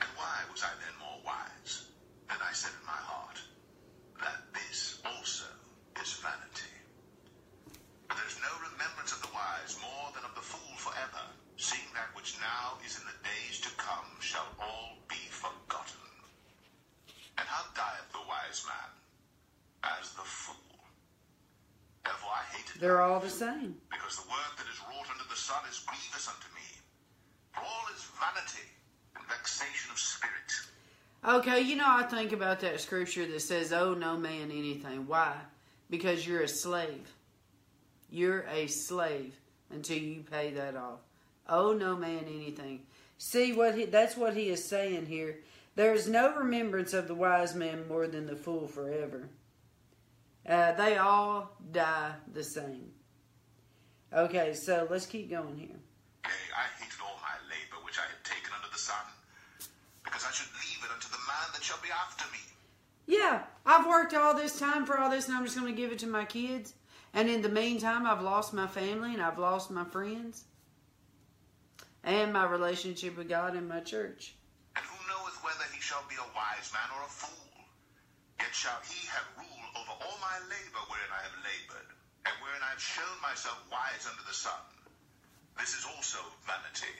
And 0.00 0.08
why 0.16 0.40
was 0.50 0.62
I 0.64 0.72
then 0.80 0.96
more 0.98 1.20
wise? 1.24 1.84
Then 2.28 2.40
I 2.40 2.52
said 2.52 2.72
in 2.80 2.86
my 2.86 2.96
heart, 2.96 3.36
That 4.20 4.40
this 4.56 5.00
also 5.04 5.48
is 6.00 6.16
vanity. 6.24 6.72
But 8.08 8.16
there 8.16 8.30
is 8.30 8.40
no 8.40 8.52
remembrance 8.72 9.12
of 9.12 9.20
the 9.22 9.32
wise 9.36 9.76
more 9.80 10.08
than 10.16 10.24
of 10.24 10.34
the 10.34 10.44
fool 10.44 10.76
forever, 10.80 11.24
seeing 11.56 11.88
that 11.94 12.14
which 12.16 12.40
now 12.40 12.80
is 12.84 12.96
in 12.98 13.04
the 13.04 13.20
days 13.20 13.60
to 13.60 13.70
come 13.76 14.08
shall 14.20 14.48
all 14.58 14.96
be 15.08 15.20
forgotten. 15.28 16.08
And 17.36 17.46
how 17.48 17.68
dieth 17.76 18.12
the 18.12 18.24
wise 18.28 18.64
man? 18.64 18.90
As 19.84 20.12
the 20.16 20.24
fool. 20.24 20.56
Therefore 22.04 22.30
I 22.36 22.44
hated 22.54 22.69
They're 22.80 23.02
all 23.02 23.20
the 23.20 23.28
same. 23.30 23.76
because 23.90 24.16
the 24.16 24.28
work 24.28 24.56
that 24.56 24.66
is 24.72 24.80
wrought 24.80 25.06
under 25.12 25.28
the 25.28 25.36
sun 25.36 25.60
is 25.70 25.78
grievous 25.86 26.26
unto 26.28 26.48
me. 26.54 26.66
For 27.52 27.60
all 27.60 27.84
is 27.94 28.02
vanity 28.18 28.68
and 29.16 29.24
vexation 29.28 29.90
of 29.92 29.98
spirit. 29.98 30.40
Okay, 31.40 31.60
you 31.60 31.76
know, 31.76 31.84
I 31.86 32.04
think 32.04 32.32
about 32.32 32.60
that 32.60 32.80
scripture 32.80 33.26
that 33.26 33.42
says, 33.42 33.72
Oh, 33.72 33.92
no 33.92 34.16
man 34.16 34.50
anything. 34.50 35.06
Why? 35.06 35.34
Because 35.90 36.26
you're 36.26 36.40
a 36.42 36.48
slave. 36.48 37.12
You're 38.10 38.46
a 38.50 38.66
slave 38.66 39.34
until 39.70 39.98
you 39.98 40.24
pay 40.30 40.50
that 40.52 40.74
off. 40.74 41.00
Oh, 41.48 41.74
no 41.74 41.96
man 41.96 42.24
anything. 42.26 42.80
See 43.18 43.52
what 43.52 43.74
he, 43.76 43.84
that's 43.84 44.16
what 44.16 44.34
he 44.34 44.48
is 44.48 44.64
saying 44.64 45.06
here. 45.06 45.40
There 45.76 45.92
is 45.92 46.08
no 46.08 46.34
remembrance 46.34 46.94
of 46.94 47.08
the 47.08 47.14
wise 47.14 47.54
man 47.54 47.86
more 47.88 48.06
than 48.06 48.26
the 48.26 48.36
fool 48.36 48.66
forever. 48.66 49.28
Uh, 50.48 50.72
they 50.72 50.96
all 50.96 51.56
die 51.72 52.12
the 52.32 52.42
same. 52.42 52.90
Okay, 54.12 54.54
so 54.54 54.86
let's 54.90 55.06
keep 55.06 55.30
going 55.30 55.56
here. 55.56 55.76
I 56.24 56.82
hated 56.82 56.98
all 57.02 57.18
my 57.22 57.36
labor 57.48 57.84
which 57.84 57.98
I 57.98 58.02
had 58.02 58.24
taken 58.24 58.50
under 58.56 58.68
the 58.72 58.78
sun, 58.78 59.04
because 60.04 60.24
I 60.26 60.32
should 60.32 60.50
leave 60.54 60.84
it 60.84 60.92
unto 60.92 61.08
the 61.08 61.22
man 61.28 61.48
that 61.52 61.62
shall 61.62 61.78
be 61.82 61.90
after 61.90 62.24
me. 62.32 62.38
Yeah, 63.06 63.42
I've 63.64 63.86
worked 63.86 64.14
all 64.14 64.34
this 64.34 64.58
time 64.58 64.84
for 64.84 64.98
all 64.98 65.10
this, 65.10 65.28
and 65.28 65.36
I'm 65.36 65.44
just 65.44 65.56
going 65.56 65.72
to 65.72 65.80
give 65.80 65.92
it 65.92 65.98
to 66.00 66.06
my 66.06 66.24
kids. 66.24 66.74
And 67.12 67.28
in 67.28 67.42
the 67.42 67.48
meantime, 67.48 68.06
I've 68.06 68.22
lost 68.22 68.54
my 68.54 68.66
family 68.66 69.12
and 69.14 69.22
I've 69.22 69.38
lost 69.38 69.70
my 69.70 69.84
friends 69.84 70.44
and 72.04 72.32
my 72.32 72.44
relationship 72.44 73.16
with 73.16 73.28
God 73.28 73.56
and 73.56 73.68
my 73.68 73.80
church. 73.80 74.34
And 74.76 74.84
who 74.84 74.96
knoweth 75.08 75.42
whether 75.42 75.64
he 75.74 75.80
shall 75.80 76.04
be 76.08 76.14
a 76.14 76.28
wise 76.36 76.70
man 76.72 76.88
or 76.96 77.04
a 77.04 77.08
fool? 77.08 77.49
Yet 78.50 78.66
shall 78.66 78.82
he 78.82 79.06
have 79.14 79.38
rule 79.38 79.68
over 79.78 79.94
all 79.94 80.18
my 80.18 80.34
labor 80.50 80.82
wherein 80.90 81.14
I 81.14 81.22
have 81.22 81.38
labored, 81.38 81.86
and 82.26 82.34
wherein 82.42 82.66
I 82.66 82.74
have 82.74 82.82
shown 82.82 83.22
myself 83.22 83.62
wise 83.70 84.10
under 84.10 84.26
the 84.26 84.34
sun. 84.34 84.58
This 85.54 85.78
is 85.78 85.86
also 85.86 86.18
vanity. 86.42 86.90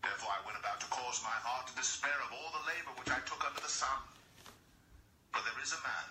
Therefore 0.00 0.32
I 0.32 0.40
went 0.48 0.56
about 0.56 0.80
to 0.80 0.88
cause 0.88 1.20
my 1.20 1.36
heart 1.44 1.68
to 1.68 1.76
despair 1.76 2.16
of 2.24 2.32
all 2.32 2.56
the 2.56 2.64
labor 2.72 2.88
which 2.96 3.12
I 3.12 3.20
took 3.28 3.44
under 3.44 3.60
the 3.60 3.68
sun. 3.68 4.00
For 5.28 5.44
there 5.44 5.60
is 5.60 5.76
a 5.76 5.84
man 5.84 6.08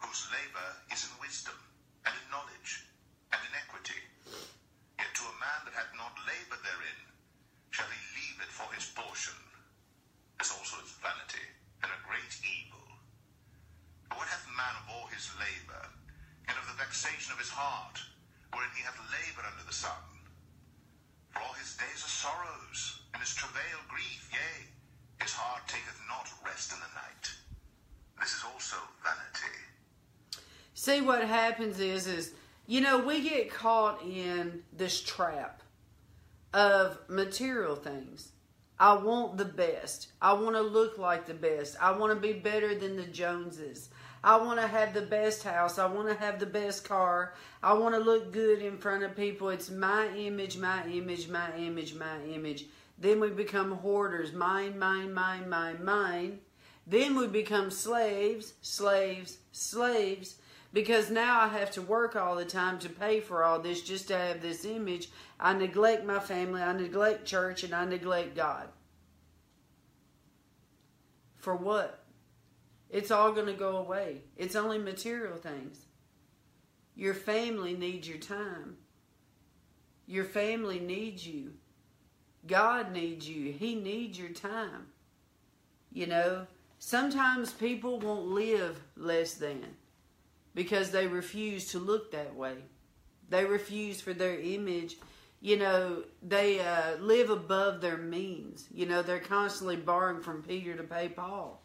whose 0.00 0.24
labor 0.32 0.68
is 0.88 1.04
in 1.04 1.12
wisdom, 1.20 1.60
and 2.08 2.16
in 2.16 2.32
knowledge, 2.32 2.88
and 3.28 3.44
in 3.44 3.52
equity. 3.60 4.00
Yet 4.96 5.12
to 5.20 5.28
a 5.28 5.36
man 5.36 5.68
that 5.68 5.76
hath 5.76 5.92
not 6.00 6.16
labored 6.24 6.64
therein 6.64 7.00
shall 7.76 7.92
he 7.92 8.00
leave 8.16 8.40
it 8.40 8.48
for 8.56 8.72
his 8.72 8.88
portion. 8.96 9.36
This 10.40 10.48
also 10.48 10.80
is 10.80 10.96
vanity, 10.96 11.44
and 11.84 11.92
a 11.92 12.04
great 12.08 12.32
evil. 12.40 12.83
What 14.16 14.28
hath 14.28 14.46
man 14.56 14.74
of 14.82 14.86
all 14.90 15.06
his 15.08 15.30
labor, 15.38 15.84
and 16.48 16.56
of 16.56 16.66
the 16.66 16.78
vexation 16.78 17.32
of 17.32 17.38
his 17.38 17.50
heart, 17.50 17.98
wherein 18.52 18.70
he 18.76 18.82
hath 18.82 18.98
labored 19.10 19.46
under 19.50 19.66
the 19.66 19.74
sun? 19.74 20.04
For 21.30 21.42
all 21.42 21.54
his 21.54 21.76
days 21.76 22.04
are 22.04 22.16
sorrows, 22.22 23.00
and 23.12 23.20
his 23.22 23.34
travail 23.34 23.78
grief, 23.88 24.30
yea, 24.32 24.66
his 25.20 25.32
heart 25.32 25.66
taketh 25.66 26.00
not 26.08 26.28
rest 26.44 26.72
in 26.72 26.78
the 26.78 26.94
night. 26.94 27.26
This 28.20 28.34
is 28.34 28.44
also 28.52 28.76
vanity. 29.02 29.58
See 30.74 31.00
what 31.00 31.24
happens 31.24 31.80
is 31.80 32.06
is 32.06 32.32
you 32.66 32.80
know 32.80 32.98
we 32.98 33.22
get 33.22 33.52
caught 33.52 34.02
in 34.02 34.62
this 34.72 35.00
trap 35.00 35.62
of 36.52 36.98
material 37.08 37.74
things. 37.74 38.32
I 38.78 38.94
want 38.94 39.36
the 39.36 39.44
best. 39.44 40.08
I 40.20 40.32
want 40.32 40.56
to 40.56 40.60
look 40.60 40.98
like 40.98 41.26
the 41.26 41.34
best. 41.34 41.76
I 41.80 41.92
want 41.92 42.12
to 42.12 42.20
be 42.20 42.32
better 42.32 42.74
than 42.74 42.96
the 42.96 43.04
Joneses. 43.04 43.88
I 44.24 44.38
want 44.38 44.58
to 44.58 44.66
have 44.66 44.94
the 44.94 45.02
best 45.02 45.42
house. 45.42 45.78
I 45.78 45.84
want 45.84 46.08
to 46.08 46.14
have 46.14 46.38
the 46.38 46.46
best 46.46 46.88
car. 46.88 47.34
I 47.62 47.74
want 47.74 47.94
to 47.94 48.00
look 48.00 48.32
good 48.32 48.62
in 48.62 48.78
front 48.78 49.04
of 49.04 49.14
people. 49.14 49.50
It's 49.50 49.70
my 49.70 50.08
image, 50.16 50.56
my 50.56 50.82
image, 50.86 51.28
my 51.28 51.54
image, 51.58 51.94
my 51.94 52.22
image. 52.24 52.64
Then 52.98 53.20
we 53.20 53.28
become 53.28 53.72
hoarders. 53.72 54.32
Mine, 54.32 54.78
mine, 54.78 55.12
mine, 55.12 55.50
mine, 55.50 55.84
mine. 55.84 56.38
Then 56.86 57.18
we 57.18 57.26
become 57.26 57.70
slaves, 57.70 58.54
slaves, 58.62 59.36
slaves. 59.52 60.36
Because 60.72 61.10
now 61.10 61.42
I 61.42 61.48
have 61.48 61.70
to 61.72 61.82
work 61.82 62.16
all 62.16 62.34
the 62.34 62.46
time 62.46 62.78
to 62.78 62.88
pay 62.88 63.20
for 63.20 63.44
all 63.44 63.58
this 63.58 63.82
just 63.82 64.08
to 64.08 64.16
have 64.16 64.40
this 64.40 64.64
image. 64.64 65.10
I 65.38 65.52
neglect 65.52 66.02
my 66.06 66.18
family, 66.18 66.62
I 66.62 66.72
neglect 66.72 67.26
church, 67.26 67.62
and 67.62 67.74
I 67.74 67.84
neglect 67.84 68.34
God. 68.34 68.68
For 71.36 71.54
what? 71.54 72.03
It's 72.94 73.10
all 73.10 73.32
going 73.32 73.46
to 73.46 73.54
go 73.54 73.78
away. 73.78 74.20
It's 74.36 74.54
only 74.54 74.78
material 74.78 75.36
things. 75.36 75.86
Your 76.94 77.12
family 77.12 77.74
needs 77.74 78.08
your 78.08 78.18
time. 78.18 78.76
Your 80.06 80.24
family 80.24 80.78
needs 80.78 81.26
you. 81.26 81.54
God 82.46 82.92
needs 82.92 83.28
you. 83.28 83.50
He 83.50 83.74
needs 83.74 84.16
your 84.16 84.28
time. 84.28 84.86
You 85.92 86.06
know, 86.06 86.46
sometimes 86.78 87.52
people 87.52 87.98
won't 87.98 88.28
live 88.28 88.80
less 88.96 89.34
than 89.34 89.64
because 90.54 90.92
they 90.92 91.08
refuse 91.08 91.72
to 91.72 91.80
look 91.80 92.12
that 92.12 92.36
way. 92.36 92.58
They 93.28 93.44
refuse 93.44 94.00
for 94.00 94.14
their 94.14 94.38
image. 94.38 94.98
You 95.40 95.56
know, 95.56 96.04
they 96.22 96.60
uh, 96.60 96.98
live 97.00 97.30
above 97.30 97.80
their 97.80 97.98
means. 97.98 98.68
You 98.72 98.86
know, 98.86 99.02
they're 99.02 99.18
constantly 99.18 99.74
borrowing 99.74 100.22
from 100.22 100.44
Peter 100.44 100.76
to 100.76 100.84
pay 100.84 101.08
Paul. 101.08 101.63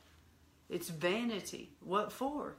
It's 0.70 0.90
vanity. 0.90 1.72
What 1.84 2.12
for? 2.12 2.56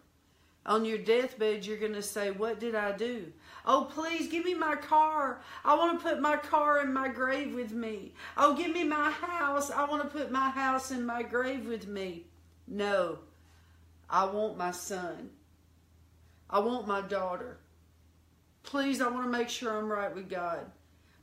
On 0.66 0.85
your 0.85 0.99
deathbed, 0.99 1.64
you're 1.64 1.79
going 1.79 1.94
to 1.94 2.03
say, 2.03 2.31
What 2.31 2.61
did 2.61 2.75
I 2.75 2.92
do? 2.92 3.33
Oh, 3.64 3.88
please 3.90 4.29
give 4.29 4.44
me 4.44 4.55
my 4.55 4.77
car. 4.77 5.40
I 5.64 5.75
want 5.75 5.99
to 5.99 6.09
put 6.09 6.20
my 6.20 6.37
car 6.37 6.81
in 6.81 6.92
my 6.92 7.09
grave 7.09 7.55
with 7.55 7.73
me. 7.73 8.12
Oh, 8.37 8.55
give 8.55 8.73
me 8.73 8.85
my 8.85 9.11
house. 9.11 9.70
I 9.70 9.85
want 9.85 10.03
to 10.03 10.09
put 10.09 10.31
my 10.31 10.51
house 10.51 10.90
in 10.90 11.05
my 11.07 11.23
grave 11.23 11.66
with 11.66 11.87
me. 11.87 12.27
No, 12.66 13.18
I 14.09 14.25
want 14.27 14.57
my 14.57 14.70
son. 14.70 15.31
I 16.49 16.59
want 16.59 16.87
my 16.87 17.01
daughter. 17.01 17.59
Please, 18.62 19.01
I 19.01 19.09
want 19.09 19.25
to 19.25 19.31
make 19.31 19.49
sure 19.49 19.77
I'm 19.77 19.90
right 19.90 20.14
with 20.14 20.29
God. 20.29 20.66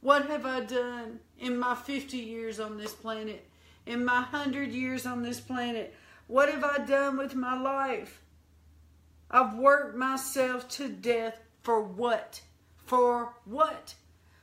What 0.01 0.27
have 0.27 0.45
I 0.45 0.61
done 0.61 1.19
in 1.39 1.57
my 1.57 1.75
50 1.75 2.17
years 2.17 2.59
on 2.59 2.77
this 2.77 2.93
planet? 2.93 3.45
In 3.85 4.03
my 4.03 4.21
100 4.21 4.71
years 4.71 5.05
on 5.05 5.21
this 5.21 5.39
planet? 5.39 5.93
What 6.27 6.49
have 6.49 6.63
I 6.63 6.79
done 6.79 7.17
with 7.17 7.35
my 7.35 7.59
life? 7.59 8.21
I've 9.31 9.55
worked 9.55 9.95
myself 9.95 10.67
to 10.69 10.87
death 10.87 11.39
for 11.61 11.81
what? 11.81 12.41
For 12.85 13.33
what? 13.45 13.95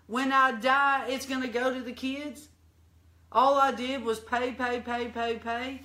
When 0.06 0.32
I 0.32 0.52
die, 0.52 1.06
it's 1.08 1.26
going 1.26 1.42
to 1.42 1.48
go 1.48 1.72
to 1.72 1.80
the 1.80 1.92
kids? 1.92 2.48
All 3.32 3.54
I 3.54 3.72
did 3.72 4.04
was 4.04 4.20
pay, 4.20 4.52
pay, 4.52 4.80
pay, 4.80 5.08
pay, 5.08 5.36
pay. 5.36 5.82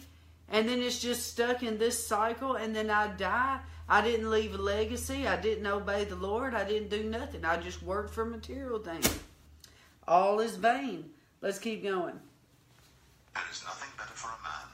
And 0.50 0.68
then 0.68 0.80
it's 0.80 1.00
just 1.00 1.28
stuck 1.28 1.64
in 1.64 1.78
this 1.78 2.06
cycle, 2.06 2.56
and 2.56 2.76
then 2.76 2.90
I 2.90 3.08
die. 3.08 3.60
I 3.88 4.02
didn't 4.02 4.30
leave 4.30 4.56
a 4.56 4.58
legacy. 4.58 5.28
I 5.28 5.40
didn't 5.40 5.66
obey 5.66 6.06
the 6.06 6.16
Lord. 6.16 6.54
I 6.54 6.64
didn't 6.64 6.90
do 6.90 7.04
nothing. 7.04 7.46
I 7.46 7.58
just 7.58 7.82
worked 7.82 8.14
for 8.14 8.26
material 8.26 8.80
things. 8.80 9.20
All 10.08 10.40
is 10.40 10.56
vain. 10.56 11.12
Let's 11.42 11.60
keep 11.60 11.84
going. 11.84 12.20
There 13.34 13.44
is 13.52 13.64
nothing 13.64 13.90
better 13.98 14.14
for 14.14 14.30
a 14.30 14.42
man 14.44 14.70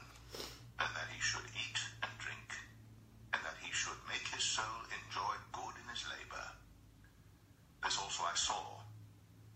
than 0.78 0.88
that 0.92 1.08
he 1.14 1.20
should 1.20 1.46
eat 1.54 1.78
and 2.02 2.12
drink, 2.18 2.50
and 3.32 3.40
that 3.44 3.56
he 3.62 3.70
should 3.70 4.00
make 4.08 4.26
his 4.34 4.44
soul 4.44 4.80
enjoy 4.90 5.36
good 5.52 5.76
in 5.80 5.86
his 5.92 6.04
labor. 6.08 6.44
This 7.84 7.96
also 8.00 8.24
I 8.24 8.34
saw, 8.34 8.80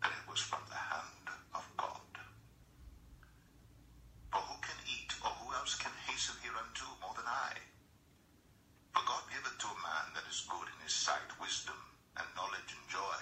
that 0.00 0.12
it 0.12 0.24
was 0.30 0.40
from 0.40 0.62
the 0.68 0.78
hand 0.78 1.26
of 1.56 1.64
God. 1.76 2.12
For 4.32 4.40
who 4.40 4.56
can 4.62 4.78
eat, 4.86 5.12
or 5.24 5.32
who 5.42 5.52
else 5.58 5.74
can 5.76 5.92
hasten 6.06 6.36
hereunto 6.44 6.86
more 7.02 7.16
than 7.18 7.26
I? 7.26 7.56
For 8.94 9.02
God 9.02 9.24
giveth 9.32 9.58
to 9.58 9.68
a 9.74 9.80
man 9.82 10.06
that 10.14 10.28
is 10.30 10.46
good 10.46 10.68
in 10.70 10.78
his 10.86 10.94
sight 10.94 11.30
wisdom, 11.42 11.76
and 12.16 12.28
knowledge, 12.38 12.70
and 12.70 12.86
joy. 12.86 13.18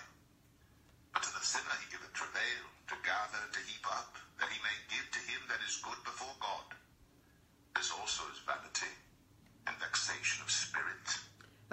But 1.14 1.24
to 1.24 1.32
the 1.32 1.40
sinner 1.40 1.72
he 1.80 1.88
giveth 1.88 2.12
travail, 2.12 2.62
to 2.92 2.96
gather, 3.00 3.42
to 3.48 3.60
heap 3.64 3.84
up, 3.88 4.16
that 4.38 4.52
he 4.52 4.60
may 4.60 4.76
give 4.92 5.08
to 5.08 5.20
him 5.28 5.40
that 5.48 5.64
is 5.66 5.80
good 5.82 5.98
before 6.04 6.36
God. 6.40 6.76
This 7.76 7.90
also 7.92 8.24
is 8.32 8.40
vanity 8.44 8.92
and 9.66 9.76
vexation 9.76 10.44
of 10.44 10.50
spirit. 10.50 11.08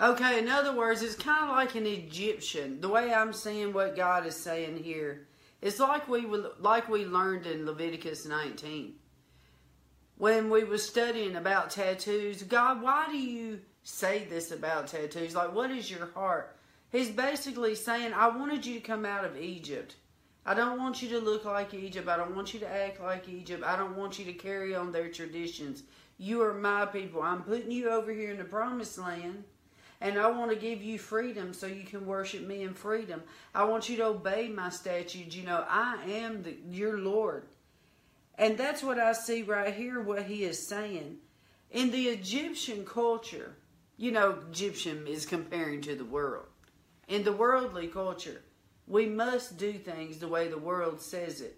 Okay, 0.06 0.38
in 0.38 0.50
other 0.50 0.72
words, 0.72 1.02
it's 1.02 1.16
kind 1.16 1.50
of 1.50 1.56
like 1.56 1.74
an 1.74 1.88
Egyptian. 1.88 2.80
The 2.80 2.88
way 2.88 3.12
I'm 3.12 3.34
seeing 3.34 3.74
what 3.74 3.96
God 3.96 4.28
is 4.28 4.36
saying 4.36 4.84
here, 4.84 5.26
it's 5.64 5.80
like 5.80 6.08
we 6.08 6.28
like 6.60 6.88
we 6.88 7.06
learned 7.06 7.48
in 7.48 7.66
Leviticus 7.66 8.24
19 8.24 8.94
when 10.20 10.52
we 10.52 10.64
were 10.64 10.78
studying 10.78 11.36
about 11.36 11.72
tattoos. 11.72 12.44
God, 12.44 12.84
why 12.84 13.08
do 13.10 13.18
you 13.18 13.62
say 13.82 14.28
this 14.30 14.52
about 14.52 14.90
tattoos? 14.90 15.34
Like, 15.34 15.56
what 15.56 15.72
is 15.72 15.90
your 15.90 16.06
heart? 16.14 16.56
He's 16.92 17.10
basically 17.10 17.74
saying, 17.74 18.14
I 18.14 18.28
wanted 18.28 18.64
you 18.64 18.76
to 18.76 18.86
come 18.86 19.06
out 19.06 19.26
of 19.26 19.40
Egypt. 19.40 19.96
I 20.46 20.54
don't 20.54 20.78
want 20.78 21.02
you 21.02 21.10
to 21.10 21.20
look 21.20 21.46
like 21.46 21.74
Egypt. 21.74 22.08
I 22.08 22.18
don't 22.18 22.36
want 22.36 22.54
you 22.54 22.60
to 22.60 22.70
act 22.70 23.02
like 23.02 23.28
Egypt. 23.28 23.64
I 23.64 23.76
don't 23.76 23.98
want 23.98 24.20
you 24.20 24.26
to 24.26 24.34
carry 24.34 24.76
on 24.76 24.92
their 24.92 25.10
traditions. 25.10 25.82
You 26.20 26.44
are 26.44 26.54
my 26.54 26.86
people. 26.86 27.24
I'm 27.24 27.42
putting 27.42 27.72
you 27.72 27.90
over 27.90 28.14
here 28.14 28.30
in 28.30 28.38
the 28.38 28.44
promised 28.44 29.00
land. 29.00 29.46
And 30.02 30.18
I 30.20 30.30
want 30.30 30.52
to 30.52 30.58
give 30.58 30.84
you 30.84 31.00
freedom 31.00 31.54
so 31.54 31.68
you 31.68 31.84
can 31.84 32.06
worship 32.06 32.46
me 32.46 32.64
in 32.64 32.74
freedom. 32.74 33.24
I 33.54 33.64
want 33.64 33.90
you 33.90 33.98
to 33.98 34.08
obey 34.08 34.50
my 34.50 34.70
statutes. 34.70 35.36
You 35.36 35.46
know, 35.46 35.66
I 35.68 35.98
am 36.08 36.44
the, 36.44 36.58
your 36.70 36.98
Lord. 36.98 37.46
And 38.38 38.58
that's 38.58 38.84
what 38.84 39.00
I 39.00 39.14
see 39.14 39.44
right 39.44 39.74
here, 39.74 40.02
what 40.02 40.24
he 40.24 40.44
is 40.44 40.68
saying. 40.68 41.18
In 41.72 41.92
the 41.92 42.08
Egyptian 42.10 42.86
culture, 42.86 43.56
you 43.98 44.12
know, 44.12 44.40
Egyptian 44.50 45.08
is 45.08 45.26
comparing 45.26 45.82
to 45.82 45.96
the 45.96 46.06
world. 46.06 46.48
In 47.08 47.24
the 47.24 47.34
worldly 47.34 47.88
culture, 47.88 48.42
we 48.88 49.06
must 49.06 49.58
do 49.58 49.74
things 49.74 50.18
the 50.18 50.28
way 50.28 50.48
the 50.48 50.58
world 50.58 51.02
says 51.02 51.42
it. 51.42 51.58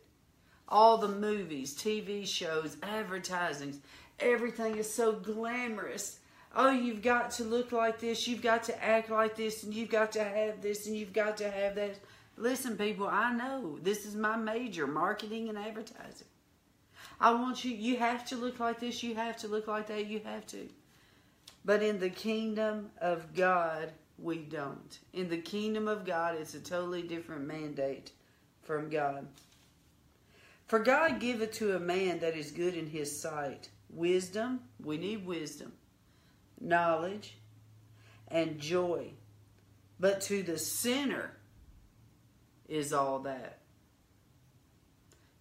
All 0.69 0.97
the 0.97 1.07
movies, 1.07 1.75
TV 1.75 2.27
shows, 2.27 2.77
advertisings, 2.83 3.79
everything 4.19 4.77
is 4.77 4.93
so 4.93 5.13
glamorous. 5.13 6.19
Oh, 6.59 6.71
you've 6.71 7.03
got 7.03 7.29
to 7.33 7.43
look 7.43 7.71
like 7.71 7.99
this, 7.99 8.27
you've 8.27 8.41
got 8.41 8.63
to 8.63 8.83
act 8.83 9.11
like 9.11 9.35
this, 9.35 9.61
and 9.61 9.71
you've 9.71 9.91
got 9.91 10.11
to 10.13 10.23
have 10.23 10.59
this, 10.59 10.87
and 10.87 10.95
you've 10.95 11.13
got 11.13 11.37
to 11.37 11.51
have 11.51 11.75
that. 11.75 11.99
Listen, 12.35 12.75
people, 12.75 13.07
I 13.07 13.31
know 13.31 13.77
this 13.83 14.07
is 14.07 14.15
my 14.15 14.35
major 14.35 14.87
marketing 14.87 15.49
and 15.49 15.57
advertising. 15.57 16.25
I 17.21 17.31
want 17.31 17.63
you, 17.63 17.75
you 17.75 17.97
have 17.97 18.25
to 18.29 18.35
look 18.35 18.59
like 18.59 18.79
this, 18.79 19.03
you 19.03 19.13
have 19.13 19.37
to 19.37 19.47
look 19.47 19.67
like 19.67 19.85
that, 19.85 20.07
you 20.07 20.19
have 20.25 20.47
to. 20.47 20.67
But 21.63 21.83
in 21.83 21.99
the 21.99 22.09
kingdom 22.09 22.89
of 23.01 23.35
God, 23.35 23.91
we 24.17 24.37
don't. 24.37 24.97
In 25.13 25.29
the 25.29 25.37
kingdom 25.37 25.87
of 25.87 26.05
God, 26.05 26.33
it's 26.39 26.55
a 26.55 26.59
totally 26.59 27.03
different 27.03 27.45
mandate 27.45 28.13
from 28.63 28.89
God. 28.89 29.27
For 30.65 30.79
God 30.79 31.19
giveth 31.19 31.51
to 31.53 31.75
a 31.75 31.79
man 31.79 32.17
that 32.19 32.35
is 32.35 32.49
good 32.49 32.73
in 32.73 32.87
his 32.87 33.15
sight 33.15 33.69
wisdom, 33.89 34.61
we 34.83 34.97
need 34.97 35.25
wisdom, 35.25 35.71
knowledge, 36.59 37.37
and 38.27 38.59
joy. 38.59 39.11
But 39.99 40.21
to 40.21 40.43
the 40.43 40.57
sinner 40.57 41.31
is 42.67 42.93
all 42.93 43.19
that. 43.19 43.59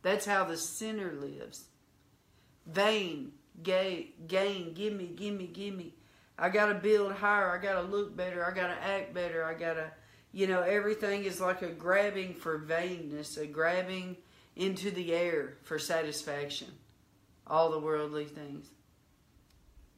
That's 0.02 0.24
how 0.24 0.44
the 0.44 0.57
sinner 0.57 1.12
lives. 1.12 1.64
Vain, 2.66 3.33
gay, 3.62 4.12
gain, 4.26 4.72
give 4.72 4.92
me, 4.92 5.07
give 5.07 5.35
me, 5.35 5.46
give 5.46 5.74
me. 5.74 5.94
I 6.38 6.48
got 6.48 6.66
to 6.66 6.74
build 6.74 7.12
higher. 7.12 7.50
I 7.50 7.61
got 7.61 7.81
to 7.81 7.83
look 7.83 8.16
better. 8.16 8.44
I 8.44 8.55
got 8.55 8.68
to 8.68 8.83
act 8.83 9.14
better. 9.14 9.44
I 9.44 9.55
got 9.55 9.74
to, 9.74 9.90
you 10.33 10.46
know, 10.46 10.62
everything 10.62 11.24
is 11.24 11.40
like 11.40 11.62
a 11.62 11.68
grabbing 11.68 12.35
for 12.35 12.59
vainness, 12.59 13.37
a 13.38 13.46
grabbing 13.46 14.16
into 14.55 14.90
the 14.90 15.12
air 15.12 15.57
for 15.62 15.79
satisfaction. 15.79 16.68
All 17.46 17.70
the 17.70 17.79
worldly 17.79 18.26
things. 18.26 18.70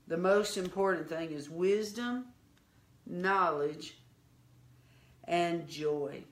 The 0.09 0.16
most 0.16 0.57
important 0.57 1.07
thing 1.07 1.33
is 1.33 1.51
wisdom, 1.51 2.25
knowledge, 3.07 3.99
and 5.25 5.68
joy. 5.68 6.25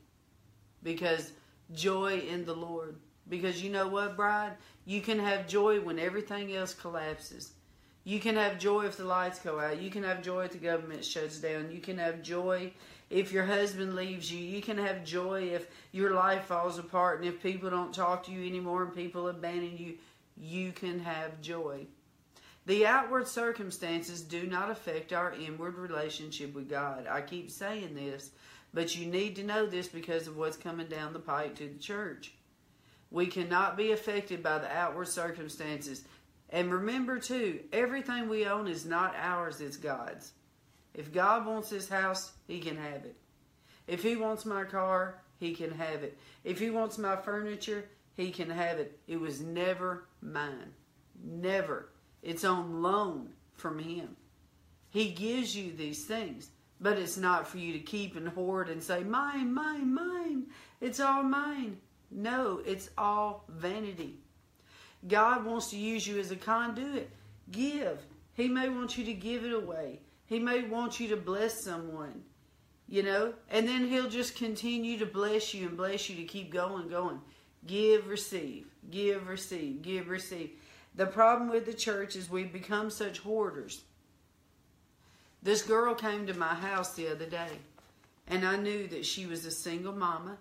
Because 0.82 1.32
joy 1.74 2.20
in 2.20 2.46
the 2.46 2.54
Lord. 2.54 2.96
Because 3.28 3.62
you 3.62 3.70
know 3.70 3.86
what, 3.86 4.16
bride? 4.16 4.54
You 4.86 5.02
can 5.02 5.18
have 5.18 5.46
joy 5.46 5.80
when 5.80 5.98
everything 5.98 6.56
else 6.56 6.72
collapses. 6.72 7.52
You 8.04 8.18
can 8.18 8.36
have 8.36 8.58
joy 8.58 8.86
if 8.86 8.96
the 8.96 9.04
lights 9.04 9.40
go 9.40 9.60
out. 9.60 9.82
You 9.82 9.90
can 9.90 10.04
have 10.04 10.22
joy 10.22 10.44
if 10.44 10.52
the 10.52 10.58
government 10.58 11.04
shuts 11.04 11.38
down. 11.38 11.70
You 11.70 11.80
can 11.80 11.98
have 11.98 12.22
joy 12.22 12.72
if 13.10 13.30
your 13.30 13.44
husband 13.44 13.94
leaves 13.94 14.32
you. 14.32 14.38
You 14.38 14.62
can 14.62 14.78
have 14.78 15.04
joy 15.04 15.50
if 15.52 15.66
your 15.92 16.12
life 16.12 16.44
falls 16.44 16.78
apart 16.78 17.18
and 17.20 17.28
if 17.28 17.42
people 17.42 17.68
don't 17.68 17.92
talk 17.92 18.24
to 18.24 18.32
you 18.32 18.46
anymore 18.46 18.84
and 18.84 18.94
people 18.94 19.28
abandon 19.28 19.76
you. 19.76 19.94
You 20.38 20.72
can 20.72 21.00
have 21.00 21.42
joy. 21.42 21.86
The 22.66 22.84
outward 22.84 23.28
circumstances 23.28 24.22
do 24.22 24.44
not 24.44 24.72
affect 24.72 25.12
our 25.12 25.32
inward 25.32 25.76
relationship 25.76 26.52
with 26.52 26.68
God. 26.68 27.06
I 27.08 27.20
keep 27.20 27.48
saying 27.48 27.94
this, 27.94 28.32
but 28.74 28.96
you 28.96 29.06
need 29.06 29.36
to 29.36 29.44
know 29.44 29.66
this 29.66 29.86
because 29.86 30.26
of 30.26 30.36
what's 30.36 30.56
coming 30.56 30.88
down 30.88 31.12
the 31.12 31.20
pike 31.20 31.54
to 31.56 31.68
the 31.68 31.78
church. 31.78 32.34
We 33.12 33.26
cannot 33.28 33.76
be 33.76 33.92
affected 33.92 34.42
by 34.42 34.58
the 34.58 34.76
outward 34.76 35.06
circumstances. 35.06 36.02
And 36.50 36.72
remember, 36.72 37.20
too, 37.20 37.60
everything 37.72 38.28
we 38.28 38.46
own 38.46 38.66
is 38.66 38.84
not 38.84 39.14
ours, 39.16 39.60
it's 39.60 39.76
God's. 39.76 40.32
If 40.92 41.12
God 41.12 41.46
wants 41.46 41.70
this 41.70 41.88
house, 41.88 42.32
He 42.48 42.58
can 42.58 42.76
have 42.76 43.04
it. 43.04 43.16
If 43.86 44.02
He 44.02 44.16
wants 44.16 44.44
my 44.44 44.64
car, 44.64 45.22
He 45.38 45.54
can 45.54 45.70
have 45.70 46.02
it. 46.02 46.18
If 46.42 46.58
He 46.58 46.70
wants 46.70 46.98
my 46.98 47.14
furniture, 47.14 47.84
He 48.14 48.32
can 48.32 48.50
have 48.50 48.80
it. 48.80 48.98
It 49.06 49.20
was 49.20 49.40
never 49.40 50.08
mine. 50.20 50.72
Never. 51.22 51.90
It's 52.26 52.44
on 52.44 52.82
loan 52.82 53.28
from 53.54 53.78
Him. 53.78 54.16
He 54.90 55.10
gives 55.10 55.56
you 55.56 55.70
these 55.70 56.06
things, 56.06 56.50
but 56.80 56.98
it's 56.98 57.16
not 57.16 57.46
for 57.46 57.58
you 57.58 57.72
to 57.72 57.78
keep 57.78 58.16
and 58.16 58.26
hoard 58.26 58.68
and 58.68 58.82
say, 58.82 59.04
Mine, 59.04 59.54
mine, 59.54 59.94
mine. 59.94 60.46
It's 60.80 60.98
all 60.98 61.22
mine. 61.22 61.76
No, 62.10 62.60
it's 62.66 62.90
all 62.98 63.44
vanity. 63.48 64.18
God 65.06 65.44
wants 65.44 65.70
to 65.70 65.76
use 65.76 66.04
you 66.04 66.18
as 66.18 66.32
a 66.32 66.36
conduit. 66.36 67.10
Give. 67.52 68.04
He 68.34 68.48
may 68.48 68.70
want 68.70 68.98
you 68.98 69.04
to 69.04 69.12
give 69.12 69.44
it 69.44 69.52
away. 69.52 70.00
He 70.26 70.40
may 70.40 70.62
want 70.62 70.98
you 70.98 71.06
to 71.10 71.16
bless 71.16 71.62
someone, 71.62 72.24
you 72.88 73.04
know, 73.04 73.34
and 73.50 73.68
then 73.68 73.86
He'll 73.86 74.10
just 74.10 74.34
continue 74.34 74.98
to 74.98 75.06
bless 75.06 75.54
you 75.54 75.68
and 75.68 75.76
bless 75.76 76.10
you 76.10 76.16
to 76.16 76.24
keep 76.24 76.52
going, 76.52 76.88
going. 76.88 77.20
Give, 77.68 78.08
receive, 78.08 78.66
give, 78.90 79.28
receive, 79.28 79.82
give, 79.82 80.08
receive. 80.08 80.50
The 80.96 81.06
problem 81.06 81.50
with 81.50 81.66
the 81.66 81.74
church 81.74 82.16
is 82.16 82.30
we've 82.30 82.52
become 82.52 82.90
such 82.90 83.18
hoarders. 83.18 83.82
This 85.42 85.62
girl 85.62 85.94
came 85.94 86.26
to 86.26 86.34
my 86.34 86.54
house 86.54 86.94
the 86.94 87.08
other 87.08 87.26
day, 87.26 87.50
and 88.26 88.44
I 88.46 88.56
knew 88.56 88.88
that 88.88 89.06
she 89.06 89.26
was 89.26 89.44
a 89.44 89.50
single 89.50 89.92
mama 89.92 90.38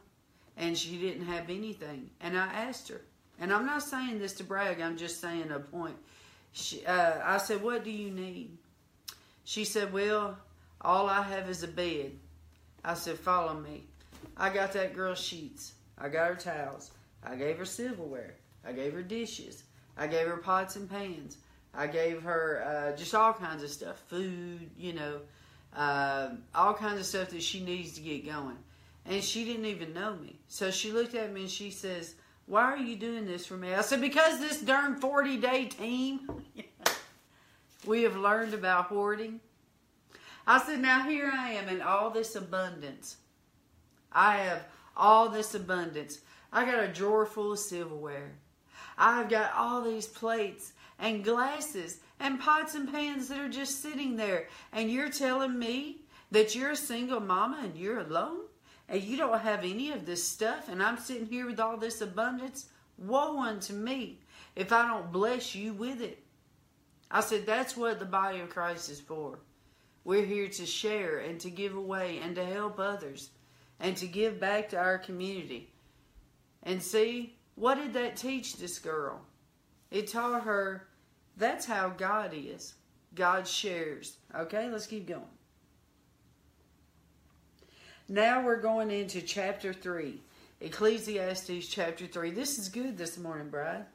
and 0.57 0.77
she 0.77 0.97
didn't 0.97 1.25
have 1.25 1.49
anything. 1.49 2.09
And 2.21 2.37
I 2.37 2.45
asked 2.45 2.89
her, 2.89 3.01
and 3.39 3.53
I'm 3.53 3.65
not 3.65 3.83
saying 3.83 4.19
this 4.19 4.33
to 4.33 4.43
brag, 4.43 4.79
I'm 4.79 4.97
just 4.97 5.19
saying 5.19 5.51
a 5.51 5.59
point. 5.59 5.95
She, 6.53 6.85
uh, 6.85 7.19
I 7.23 7.37
said, 7.37 7.61
What 7.61 7.83
do 7.83 7.91
you 7.91 8.09
need? 8.09 8.57
She 9.43 9.65
said, 9.65 9.91
Well, 9.91 10.37
all 10.81 11.09
I 11.09 11.21
have 11.21 11.49
is 11.49 11.63
a 11.63 11.67
bed. 11.67 12.13
I 12.83 12.93
said, 12.93 13.19
Follow 13.19 13.53
me. 13.53 13.83
I 14.37 14.49
got 14.49 14.71
that 14.73 14.95
girl 14.95 15.15
sheets. 15.15 15.73
I 15.97 16.07
got 16.07 16.29
her 16.29 16.35
towels. 16.35 16.91
I 17.23 17.35
gave 17.35 17.57
her 17.57 17.65
silverware. 17.65 18.35
I 18.65 18.71
gave 18.71 18.93
her 18.93 19.01
dishes. 19.01 19.63
I 19.97 20.07
gave 20.07 20.27
her 20.27 20.37
pots 20.37 20.75
and 20.75 20.89
pans. 20.89 21.37
I 21.73 21.87
gave 21.87 22.23
her 22.23 22.63
uh, 22.93 22.97
just 22.97 23.13
all 23.13 23.33
kinds 23.33 23.63
of 23.63 23.69
stuff 23.69 24.01
food, 24.07 24.69
you 24.77 24.93
know, 24.93 25.19
uh, 25.75 26.29
all 26.53 26.73
kinds 26.73 26.99
of 26.99 27.05
stuff 27.05 27.29
that 27.29 27.43
she 27.43 27.63
needs 27.63 27.93
to 27.93 28.01
get 28.01 28.25
going. 28.25 28.57
And 29.05 29.23
she 29.23 29.45
didn't 29.45 29.65
even 29.65 29.93
know 29.93 30.15
me. 30.15 30.39
So 30.47 30.71
she 30.71 30.91
looked 30.91 31.15
at 31.15 31.31
me 31.31 31.41
and 31.41 31.49
she 31.49 31.69
says, 31.69 32.15
Why 32.47 32.63
are 32.63 32.77
you 32.77 32.95
doing 32.95 33.25
this 33.25 33.45
for 33.45 33.55
me? 33.55 33.73
I 33.73 33.81
said, 33.81 34.01
Because 34.01 34.39
this 34.39 34.61
darn 34.61 34.95
40 34.95 35.37
day 35.37 35.65
team, 35.65 36.27
we 37.85 38.03
have 38.03 38.15
learned 38.15 38.53
about 38.53 38.85
hoarding. 38.85 39.41
I 40.47 40.63
said, 40.63 40.79
Now 40.79 41.03
here 41.03 41.31
I 41.33 41.51
am 41.51 41.69
in 41.69 41.81
all 41.81 42.09
this 42.09 42.35
abundance. 42.35 43.17
I 44.11 44.37
have 44.37 44.63
all 44.95 45.29
this 45.29 45.53
abundance. 45.53 46.19
I 46.51 46.65
got 46.65 46.83
a 46.83 46.87
drawer 46.87 47.25
full 47.25 47.51
of 47.51 47.59
silverware. 47.59 48.31
I've 48.97 49.29
got 49.29 49.53
all 49.53 49.81
these 49.81 50.07
plates 50.07 50.73
and 50.99 51.23
glasses 51.23 51.99
and 52.19 52.39
pots 52.39 52.75
and 52.75 52.91
pans 52.91 53.27
that 53.27 53.39
are 53.39 53.49
just 53.49 53.81
sitting 53.81 54.15
there. 54.15 54.47
And 54.71 54.89
you're 54.89 55.09
telling 55.09 55.57
me 55.57 56.01
that 56.31 56.55
you're 56.55 56.71
a 56.71 56.75
single 56.75 57.19
mama 57.19 57.61
and 57.63 57.75
you're 57.75 57.99
alone? 57.99 58.45
and 58.87 59.01
you 59.01 59.17
don't 59.17 59.39
have 59.39 59.63
any 59.63 59.91
of 59.91 60.05
this 60.05 60.25
stuff, 60.25 60.69
and 60.69 60.81
I'm 60.81 60.97
sitting 60.97 61.25
here 61.25 61.47
with 61.47 61.59
all 61.59 61.77
this 61.77 62.01
abundance, 62.01 62.67
woe 62.97 63.39
unto 63.39 63.73
me 63.73 64.19
if 64.55 64.71
I 64.71 64.87
don't 64.87 65.11
bless 65.11 65.55
you 65.55 65.73
with 65.73 66.01
it. 66.01 66.23
I 67.09 67.21
said, 67.21 67.45
that's 67.45 67.75
what 67.75 67.99
the 67.99 68.05
body 68.05 68.39
of 68.39 68.49
Christ 68.49 68.89
is 68.89 68.99
for. 68.99 69.39
We're 70.03 70.25
here 70.25 70.47
to 70.47 70.65
share 70.65 71.19
and 71.19 71.39
to 71.41 71.49
give 71.49 71.75
away 71.75 72.19
and 72.23 72.35
to 72.35 72.45
help 72.45 72.79
others 72.79 73.29
and 73.79 73.97
to 73.97 74.07
give 74.07 74.39
back 74.39 74.69
to 74.69 74.77
our 74.77 74.99
community. 74.99 75.71
And 76.63 76.81
see, 76.81 77.34
what 77.55 77.75
did 77.75 77.93
that 77.93 78.15
teach 78.15 78.57
this 78.57 78.79
girl? 78.79 79.21
It 79.91 80.07
taught 80.07 80.43
her 80.43 80.87
that's 81.37 81.65
how 81.65 81.89
God 81.89 82.31
is. 82.33 82.75
God 83.13 83.47
shares. 83.47 84.17
Okay, 84.35 84.69
let's 84.69 84.87
keep 84.87 85.07
going. 85.07 85.23
Now 88.07 88.43
we're 88.43 88.61
going 88.61 88.91
into 88.91 89.21
chapter 89.21 89.73
3. 89.73 90.21
Ecclesiastes 90.61 91.67
chapter 91.67 92.07
3. 92.07 92.31
This 92.31 92.59
is 92.59 92.69
good 92.69 92.97
this 92.97 93.17
morning, 93.17 93.49
Bride. 93.49 93.85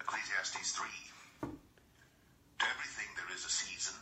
Ecclesiastes 0.00 0.72
3. 0.72 0.86
To 1.42 2.66
everything 2.66 3.08
there 3.16 3.36
is 3.36 3.44
a 3.44 3.50
season, 3.50 3.94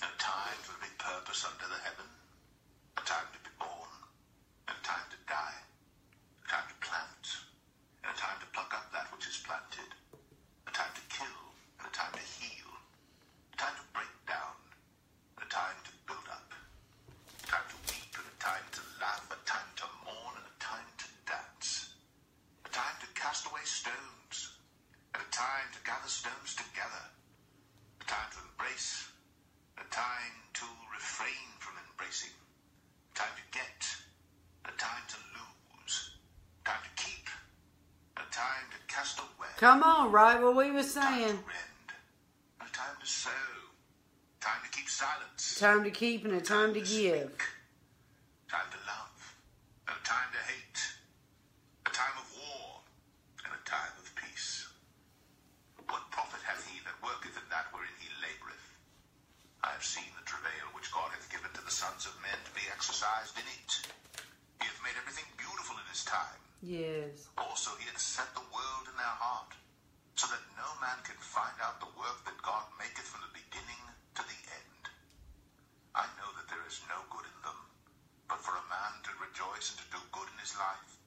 a 0.00 0.10
time 0.18 0.58
for 0.62 0.74
every 0.78 0.94
purpose 0.98 1.44
under 1.44 1.66
the 1.66 1.80
heaven, 1.82 2.06
a 2.96 3.02
time 3.02 3.26
to 3.32 3.38
be 3.42 3.50
born, 3.58 3.90
and 4.68 4.76
a 4.78 4.84
time 4.86 5.06
to 5.10 5.18
die, 5.26 5.58
a 6.44 6.46
time 6.48 6.66
to 6.68 6.76
plant, 6.86 7.24
and 8.04 8.14
a 8.14 8.16
time 8.18 8.38
to 8.40 8.46
pluck 8.54 8.72
up 8.74 8.86
that 8.92 9.10
which 9.12 9.26
is 9.26 9.42
planted, 9.42 9.90
a 10.66 10.72
time 10.72 10.92
to 10.94 11.04
kill, 11.10 11.40
and 11.80 11.88
a 11.88 11.92
time 11.94 12.12
to 12.14 12.24
heal, 12.38 12.70
a 13.52 13.56
time 13.56 13.76
to 13.76 13.86
break 13.92 14.12
down, 14.26 14.54
and 15.36 15.44
a 15.44 15.50
time 15.50 15.78
to 15.84 15.92
build 16.06 16.26
up, 16.30 16.48
a 16.48 17.46
time 17.46 17.66
to 17.68 17.76
weep, 17.90 18.12
and 18.16 18.26
a 18.28 18.36
time 18.40 18.64
to 18.72 18.80
laugh, 19.02 19.24
a 19.28 19.38
time 19.44 19.70
to 19.76 19.86
mourn, 20.06 20.34
and 20.38 20.46
a 20.46 20.56
time 20.62 20.88
to 20.96 21.06
dance, 21.26 21.94
a 22.64 22.70
time 22.70 22.96
to 23.02 23.08
cast 23.18 23.46
away 23.50 23.64
stones, 23.66 24.56
and 25.14 25.20
a 25.22 25.30
time 25.34 25.68
to 25.74 25.80
gather 25.84 26.08
stones 26.08 26.54
together, 26.56 27.04
a 28.00 28.04
time 28.06 28.28
to 28.32 28.38
embrace, 28.46 29.08
a 29.78 29.86
time 29.92 30.34
to 30.54 30.66
refrain 30.92 31.48
from 31.58 31.74
embracing, 31.90 32.34
a 32.34 33.14
time 33.18 33.34
to 33.36 33.46
get, 33.54 33.80
a 34.66 34.72
time 34.78 35.04
to 35.08 35.18
lose, 35.34 36.18
a 36.62 36.70
time 36.70 36.82
to 36.84 36.92
keep, 37.02 37.26
a 38.16 38.26
time 38.34 38.66
to 38.70 38.78
cast 38.92 39.18
away, 39.18 39.47
Come 39.58 39.82
on, 39.82 40.12
right? 40.12 40.40
What 40.40 40.54
we 40.54 40.70
were 40.70 40.78
a 40.78 40.82
time 40.82 41.18
saying. 41.18 41.38
to 42.62 42.72
time 42.72 42.94
to 43.00 43.06
sow, 43.06 43.30
time 44.40 44.62
to 44.62 44.70
keep 44.70 44.88
silence, 44.88 45.58
Time 45.58 45.82
to 45.82 45.90
keep 45.90 46.24
and 46.24 46.34
a 46.34 46.40
time 46.40 46.72
to 46.74 46.80
give. 46.80 46.86
speak, 46.86 47.42
time 48.46 48.70
to 48.70 48.78
love, 48.86 49.18
and 49.90 49.96
a 49.98 50.04
time 50.06 50.30
to 50.30 50.38
hate, 50.46 50.78
a 51.86 51.90
time 51.90 52.14
of 52.22 52.28
war, 52.38 52.78
and 53.42 53.50
a 53.50 53.62
time 53.68 53.90
of 53.98 54.06
peace. 54.14 54.68
What 55.90 56.06
profit 56.14 56.40
hath 56.46 56.62
he 56.70 56.78
that 56.86 56.94
worketh 57.02 57.34
in 57.34 57.46
that 57.50 57.66
wherein 57.74 57.90
he 57.98 58.06
laboureth? 58.22 58.62
I 59.66 59.74
have 59.74 59.82
seen 59.82 60.06
the 60.14 60.22
travail 60.22 60.70
which 60.70 60.94
God 60.94 61.10
hath 61.10 61.26
given 61.34 61.50
to 61.58 61.62
the 61.66 61.74
sons 61.74 62.06
of 62.06 62.14
men 62.22 62.38
to 62.46 62.52
be 62.54 62.62
exercised 62.70 63.34
in 63.34 63.46
it. 63.58 63.70
He 64.62 64.70
hath 64.70 64.78
made 64.86 64.94
everything 65.02 65.26
beautiful 65.34 65.74
in 65.82 65.86
his 65.90 66.06
time. 66.06 66.38
Yes. 66.62 67.30
Also, 67.38 67.70
he 67.78 67.86
hath 67.86 68.02
set 68.02 68.30
the 68.34 68.42
world 68.50 68.84
in 68.90 68.96
their 68.98 69.16
heart, 69.22 69.54
so 70.18 70.26
that 70.26 70.42
no 70.58 70.66
man 70.82 70.98
can 71.06 71.14
find 71.22 71.54
out 71.62 71.78
the 71.78 71.90
work 71.94 72.18
that 72.26 72.34
God 72.42 72.66
maketh 72.82 73.06
from 73.06 73.22
the 73.22 73.30
beginning 73.30 73.78
to 74.18 74.22
the 74.26 74.38
end. 74.50 74.82
I 75.94 76.02
know 76.18 76.30
that 76.34 76.50
there 76.50 76.66
is 76.66 76.82
no 76.90 76.98
good 77.14 77.26
in 77.30 77.38
them, 77.46 77.60
but 78.26 78.42
for 78.42 78.58
a 78.58 78.66
man 78.70 78.92
to 79.06 79.22
rejoice 79.22 79.70
and 79.70 79.78
to 79.82 79.88
do 79.94 80.02
good 80.10 80.26
in 80.34 80.38
his 80.42 80.58
life, 80.58 80.98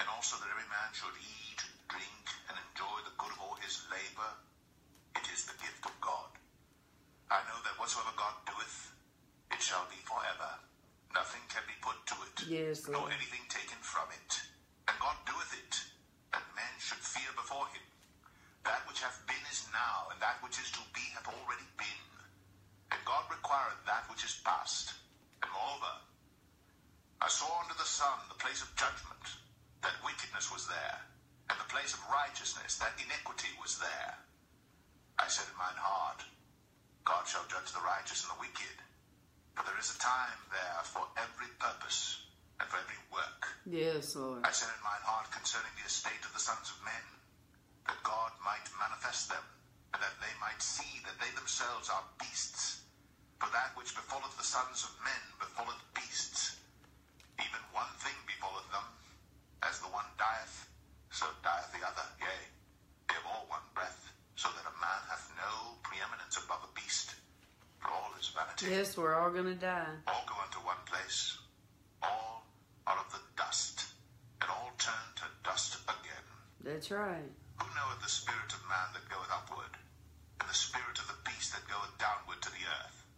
and 0.00 0.08
also 0.08 0.40
that 0.40 0.48
every 0.48 0.68
man 0.72 0.88
should 0.96 1.12
eat, 1.20 1.60
drink, 1.92 2.24
whatsoever 7.84 8.16
God 8.16 8.32
doeth, 8.48 8.96
it 9.52 9.60
shall 9.60 9.84
be 9.92 10.00
forever. 10.08 10.56
Nothing 11.12 11.44
can 11.52 11.60
be 11.68 11.76
put 11.84 12.00
to 12.08 12.16
it, 12.24 12.36
Yes, 12.48 12.88
nor 12.88 13.04
Lord. 13.04 13.12
anything 13.12 13.44
taken 13.52 13.76
from 13.84 14.08
it. 14.08 14.40
And 14.88 14.96
God 14.96 15.12
doeth 15.28 15.52
it, 15.52 15.84
that 16.32 16.48
men 16.56 16.72
should 16.80 17.04
fear 17.04 17.28
before 17.36 17.68
him. 17.76 17.84
That 18.64 18.88
which 18.88 19.04
hath 19.04 19.20
been 19.28 19.44
is 19.52 19.68
now, 19.68 20.08
and 20.08 20.16
that 20.24 20.40
which 20.40 20.56
is 20.56 20.72
to 20.72 20.80
be 20.96 21.04
hath 21.12 21.28
already 21.28 21.68
been. 21.76 22.02
And 22.88 23.04
God 23.04 23.28
requireth 23.28 23.84
that 23.84 24.08
which 24.08 24.24
is 24.24 24.40
past. 24.40 24.96
And 25.44 25.52
moreover, 25.52 25.92
I 27.20 27.28
saw 27.28 27.52
under 27.60 27.76
the 27.76 27.84
sun 27.84 28.16
the 28.32 28.40
place 28.40 28.64
of 28.64 28.72
judgment, 28.80 29.24
that 29.84 30.00
wickedness 30.00 30.48
was 30.48 30.64
there, 30.72 30.98
and 31.52 31.60
the 31.60 31.68
place 31.68 31.92
of 31.92 32.00
righteousness, 32.08 32.80
that 32.80 32.96
iniquity 32.96 33.52
was 33.60 33.76
there. 33.76 34.16
I 35.20 35.28
said 35.28 35.44
in 35.52 35.56
mine 35.60 35.76
heart, 35.76 36.24
God 37.04 37.28
shall 37.28 37.44
judge 37.52 37.68
the 37.72 37.84
righteous 37.84 38.24
and 38.24 38.32
the 38.32 38.40
wicked. 38.40 38.76
For 39.54 39.62
there 39.68 39.76
is 39.78 39.92
a 39.92 39.98
time 40.00 40.40
there 40.50 40.80
for 40.88 41.04
every 41.20 41.52
purpose 41.60 42.24
and 42.58 42.66
for 42.68 42.80
every 42.80 42.96
work. 43.12 43.44
Yes, 43.68 44.16
Lord. 44.16 44.40
I 44.42 44.50
said 44.50 44.72
in 44.72 44.80
mine 44.82 45.04
heart 45.04 45.28
concerning 45.30 45.70
the 45.78 45.84
estate 45.86 46.24
of 46.24 46.32
the 46.32 46.33
sons 46.44 46.76
of 46.76 46.84
men, 46.84 47.04
that 47.88 47.96
God 48.04 48.28
might 48.44 48.68
manifest 48.76 49.32
them, 49.32 49.40
and 49.96 50.00
that 50.04 50.12
they 50.20 50.34
might 50.44 50.60
see 50.60 51.00
that 51.08 51.16
they 51.16 51.32
themselves 51.32 51.88
are 51.88 52.04
beasts. 52.20 52.84
For 53.40 53.48
that 53.48 53.72
which 53.80 53.96
befalleth 53.96 54.36
the 54.36 54.44
sons 54.44 54.84
of 54.84 54.92
men 55.00 55.24
befalleth 55.40 55.80
beasts. 55.96 56.60
Even 57.40 57.64
one 57.72 57.88
thing 58.04 58.12
befalleth 58.28 58.68
them, 58.68 58.84
as 59.64 59.80
the 59.80 59.88
one 59.88 60.04
dieth, 60.20 60.68
so 61.08 61.24
dieth 61.40 61.72
the 61.72 61.80
other. 61.80 62.04
Yea, 62.20 62.40
they 63.08 63.16
have 63.16 63.24
all 63.24 63.48
one 63.48 63.64
breath, 63.72 64.12
so 64.36 64.52
that 64.52 64.68
a 64.68 64.76
man 64.84 65.00
hath 65.08 65.32
no 65.40 65.80
preeminence 65.80 66.36
above 66.36 66.60
a 66.60 66.70
beast. 66.76 67.16
For 67.80 67.88
all 67.88 68.12
is 68.20 68.28
vanity. 68.36 68.68
Yes, 68.68 69.00
we're 69.00 69.16
all 69.16 69.32
going 69.32 69.48
to 69.48 69.56
die. 69.56 69.96
That's 76.84 77.00
right. 77.00 77.32
Who 77.56 77.64
knoweth 77.64 78.04
the 78.04 78.12
spirit 78.12 78.52
of 78.52 78.60
man 78.68 78.92
that 78.92 79.08
goeth 79.08 79.32
upward, 79.32 79.72
and 80.36 80.44
the 80.44 80.52
spirit 80.52 81.00
of 81.00 81.08
the 81.08 81.16
beast 81.24 81.56
that 81.56 81.64
goeth 81.64 81.96
downward 81.96 82.44
to 82.44 82.52
the 82.52 82.60
earth? 82.60 83.08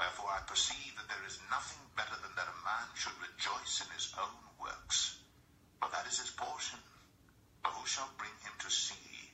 Wherefore 0.00 0.32
I 0.32 0.40
perceive 0.48 0.96
that 0.96 1.04
there 1.12 1.20
is 1.28 1.36
nothing 1.52 1.84
better 1.92 2.16
than 2.24 2.32
that 2.40 2.48
a 2.48 2.56
man 2.64 2.88
should 2.96 3.12
rejoice 3.20 3.84
in 3.84 3.92
his 3.92 4.08
own 4.16 4.32
works, 4.56 5.20
for 5.76 5.92
that 5.92 6.08
is 6.08 6.24
his 6.24 6.30
portion. 6.30 6.78
For 7.60 7.68
who 7.68 7.84
shall 7.86 8.08
bring 8.16 8.32
him 8.40 8.56
to 8.56 8.70
see 8.72 9.28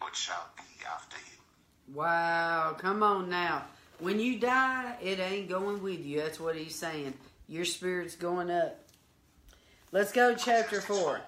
what 0.00 0.16
shall 0.16 0.48
be 0.56 0.86
after 0.88 1.18
him? 1.18 1.44
Wow, 1.92 2.76
come 2.80 3.02
on 3.02 3.28
now. 3.28 3.66
When 3.98 4.18
you 4.18 4.40
die, 4.40 4.96
it 5.02 5.20
ain't 5.20 5.50
going 5.50 5.82
with 5.82 6.00
you. 6.00 6.22
That's 6.22 6.40
what 6.40 6.56
he's 6.56 6.76
saying. 6.76 7.12
Your 7.46 7.66
spirit's 7.66 8.16
going 8.16 8.50
up. 8.50 8.80
Let's 9.92 10.12
go, 10.12 10.32
to 10.32 10.40
chapter 10.42 10.80
4. 10.80 11.20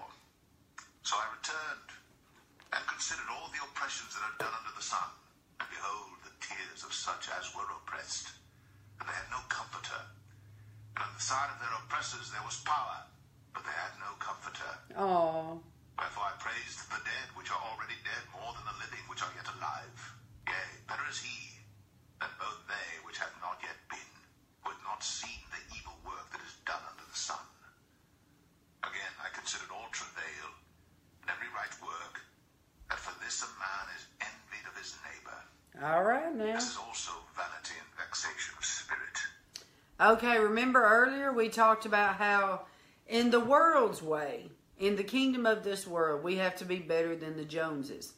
Okay, 40.07 40.39
remember 40.39 40.85
earlier 40.85 41.33
we 41.33 41.49
talked 41.49 41.85
about 41.85 42.15
how 42.15 42.61
in 43.09 43.33
the 43.33 43.41
world's 43.41 44.01
way, 44.01 44.53
in 44.79 44.95
the 44.95 45.03
kingdom 45.03 45.47
of 45.47 45.65
this 45.65 45.85
world, 45.85 46.23
we 46.23 46.37
have 46.37 46.55
to 46.57 46.65
be 46.65 46.79
better 46.79 47.17
than 47.17 47.37
the 47.37 47.45
Joneses. 47.45 48.13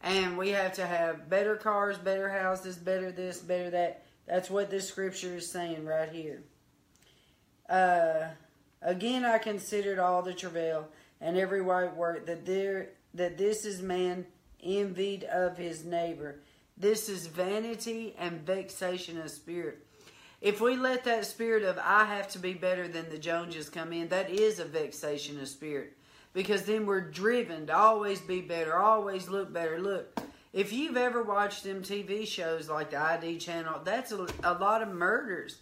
And 0.00 0.38
we 0.38 0.50
have 0.50 0.74
to 0.74 0.86
have 0.86 1.28
better 1.28 1.56
cars, 1.56 1.98
better 1.98 2.28
houses, 2.28 2.76
better 2.76 3.10
this, 3.10 3.40
better 3.40 3.70
that. 3.70 4.04
That's 4.28 4.48
what 4.48 4.70
this 4.70 4.86
scripture 4.88 5.38
is 5.38 5.50
saying 5.50 5.84
right 5.84 6.08
here. 6.08 6.44
Uh, 7.68 8.28
again, 8.80 9.24
I 9.24 9.38
considered 9.38 9.98
all 9.98 10.22
the 10.22 10.32
travail 10.32 10.86
and 11.20 11.36
every 11.36 11.60
right 11.60 11.92
work 11.92 12.26
that 12.26 12.46
there 12.46 12.90
that 13.14 13.36
this 13.36 13.64
is 13.64 13.82
man 13.82 14.26
envied 14.62 15.24
of 15.24 15.58
his 15.58 15.84
neighbor. 15.84 16.38
This 16.76 17.08
is 17.08 17.26
vanity 17.26 18.14
and 18.16 18.46
vexation 18.46 19.20
of 19.20 19.32
spirit. 19.32 19.85
If 20.40 20.60
we 20.60 20.76
let 20.76 21.04
that 21.04 21.24
spirit 21.26 21.62
of 21.62 21.78
I 21.82 22.04
have 22.04 22.28
to 22.32 22.38
be 22.38 22.52
better 22.54 22.86
than 22.88 23.08
the 23.08 23.18
Joneses 23.18 23.68
come 23.70 23.92
in, 23.92 24.08
that 24.08 24.30
is 24.30 24.58
a 24.58 24.64
vexation 24.64 25.40
of 25.40 25.48
spirit. 25.48 25.96
Because 26.32 26.64
then 26.64 26.84
we're 26.84 27.10
driven 27.10 27.66
to 27.68 27.76
always 27.76 28.20
be 28.20 28.42
better, 28.42 28.76
always 28.76 29.28
look 29.28 29.50
better. 29.52 29.80
Look, 29.80 30.20
if 30.52 30.72
you've 30.72 30.96
ever 30.98 31.22
watched 31.22 31.64
them 31.64 31.82
TV 31.82 32.26
shows 32.26 32.68
like 32.68 32.90
the 32.90 32.98
ID 32.98 33.38
channel, 33.38 33.80
that's 33.82 34.12
a, 34.12 34.26
a 34.44 34.52
lot 34.54 34.82
of 34.82 34.88
murders. 34.88 35.58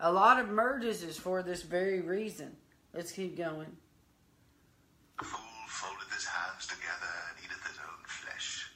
A 0.00 0.10
lot 0.10 0.40
of 0.40 0.48
murders 0.48 1.02
is 1.02 1.18
for 1.18 1.42
this 1.42 1.62
very 1.62 2.00
reason. 2.00 2.56
Let's 2.94 3.12
keep 3.12 3.36
going. 3.36 3.76
The 5.18 5.24
fool 5.24 5.68
foldeth 5.68 6.12
his 6.12 6.24
hands 6.24 6.66
together 6.66 7.12
and 7.28 7.44
eateth 7.44 7.62
his 7.68 7.78
own 7.78 8.00
flesh. 8.06 8.72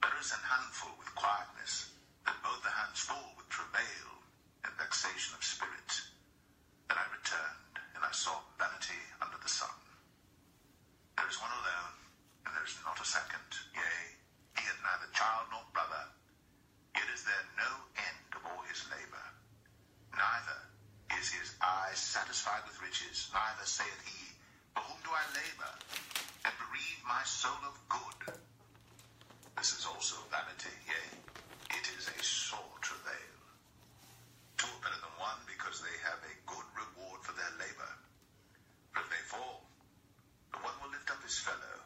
Better 0.00 0.16
is 0.20 0.32
an 0.32 0.42
handful 0.42 0.92
with 0.98 1.14
quietness 1.14 1.90
than 2.24 2.34
both 2.42 2.62
the 2.64 2.70
hands 2.72 2.98
full 3.00 3.30
with 3.36 3.48
travail 3.48 4.08
and 4.64 4.72
vexation 4.76 5.34
of 5.36 5.44
spirit. 5.44 5.90
Then 6.88 6.98
I 6.98 7.06
returned, 7.14 7.74
and 7.94 8.02
I 8.02 8.10
saw 8.12 8.38
vanity 8.58 8.98
under 9.22 9.38
the 9.42 9.48
sun. 9.48 9.70
There 11.16 11.28
is 11.30 11.38
one 11.40 11.50
alone, 11.52 11.94
and 12.46 12.50
there 12.54 12.66
is 12.66 12.76
not 12.84 12.98
a 13.00 13.06
second. 13.06 13.46
Yea, 13.74 13.98
he 14.58 14.62
hath 14.66 14.82
neither 14.82 15.10
child 15.14 15.46
nor 15.50 15.62
brother. 15.74 16.04
Yet 16.94 17.06
is 17.14 17.22
there 17.26 17.46
no 17.58 17.70
end 17.98 18.22
of 18.34 18.42
all 18.46 18.62
his 18.66 18.82
labor. 18.90 19.26
Neither 20.14 20.58
is 21.18 21.30
his 21.30 21.54
eye 21.62 21.94
satisfied 21.94 22.62
with 22.66 22.80
riches, 22.82 23.30
neither 23.34 23.66
saith 23.66 24.02
he, 24.06 24.34
For 24.74 24.82
whom 24.82 24.98
do 25.04 25.10
I 25.14 25.22
labor, 25.34 25.72
and 26.46 26.54
bereave 26.58 27.00
my 27.06 27.22
soul 27.22 27.58
of 27.66 27.74
good? 27.90 28.34
This 29.58 29.74
is 29.74 29.86
also 29.86 30.16
vanity, 30.30 30.74
yea, 30.86 31.06
it 31.74 31.86
is 31.98 32.06
a 32.10 32.18
sore 32.22 32.78
travail. 32.80 33.34
Two 34.56 34.70
are 34.70 34.82
better 34.82 35.00
than 35.02 35.14
one, 35.18 35.38
because 35.46 35.82
they 35.82 35.96
have 36.06 36.18
a 36.22 36.34
good 36.46 36.66
reward 36.74 37.20
for 37.22 37.34
their 37.34 37.50
labor. 37.58 37.90
For 38.94 39.02
if 39.02 39.10
they 39.10 39.22
fall, 39.26 39.66
the 40.54 40.58
one 40.62 40.74
will 40.82 40.90
lift 40.90 41.10
up 41.10 41.22
his 41.22 41.38
fellow. 41.38 41.78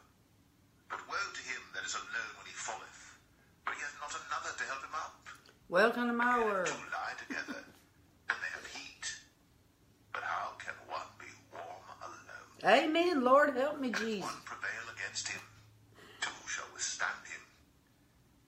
But 0.89 1.01
woe 1.09 1.17
to 1.33 1.43
him 1.49 1.61
that 1.73 1.85
is 1.85 1.93
alone 1.97 2.33
when 2.37 2.45
he 2.49 2.53
falleth, 2.57 3.17
for 3.65 3.73
he 3.73 3.81
hath 3.81 3.97
not 4.01 4.13
another 4.13 4.53
to 4.57 4.63
help 4.69 4.81
him 4.85 4.95
up. 4.97 5.17
Welcome 5.69 6.07
to 6.07 6.13
my 6.13 6.37
Can 6.37 6.45
world. 6.45 6.67
two 6.69 6.85
lie 6.93 7.17
together, 7.17 7.61
and 8.29 8.37
they 8.37 8.51
have 8.53 8.67
heat. 8.69 9.05
But 10.13 10.23
how 10.23 10.53
can 10.61 10.77
one 10.85 11.09
be 11.17 11.29
warm 11.49 11.89
alone? 12.05 12.61
Amen. 12.65 13.23
Lord, 13.53 13.65
help 13.65 13.79
me, 13.79 13.91
Jesus. 13.91 14.21
one 14.25 14.41
prevail 14.45 14.85
against 14.97 15.27
him, 15.27 15.41
two 16.21 16.31
shall 16.47 16.65
withstand 16.73 17.21
him. 17.29 17.41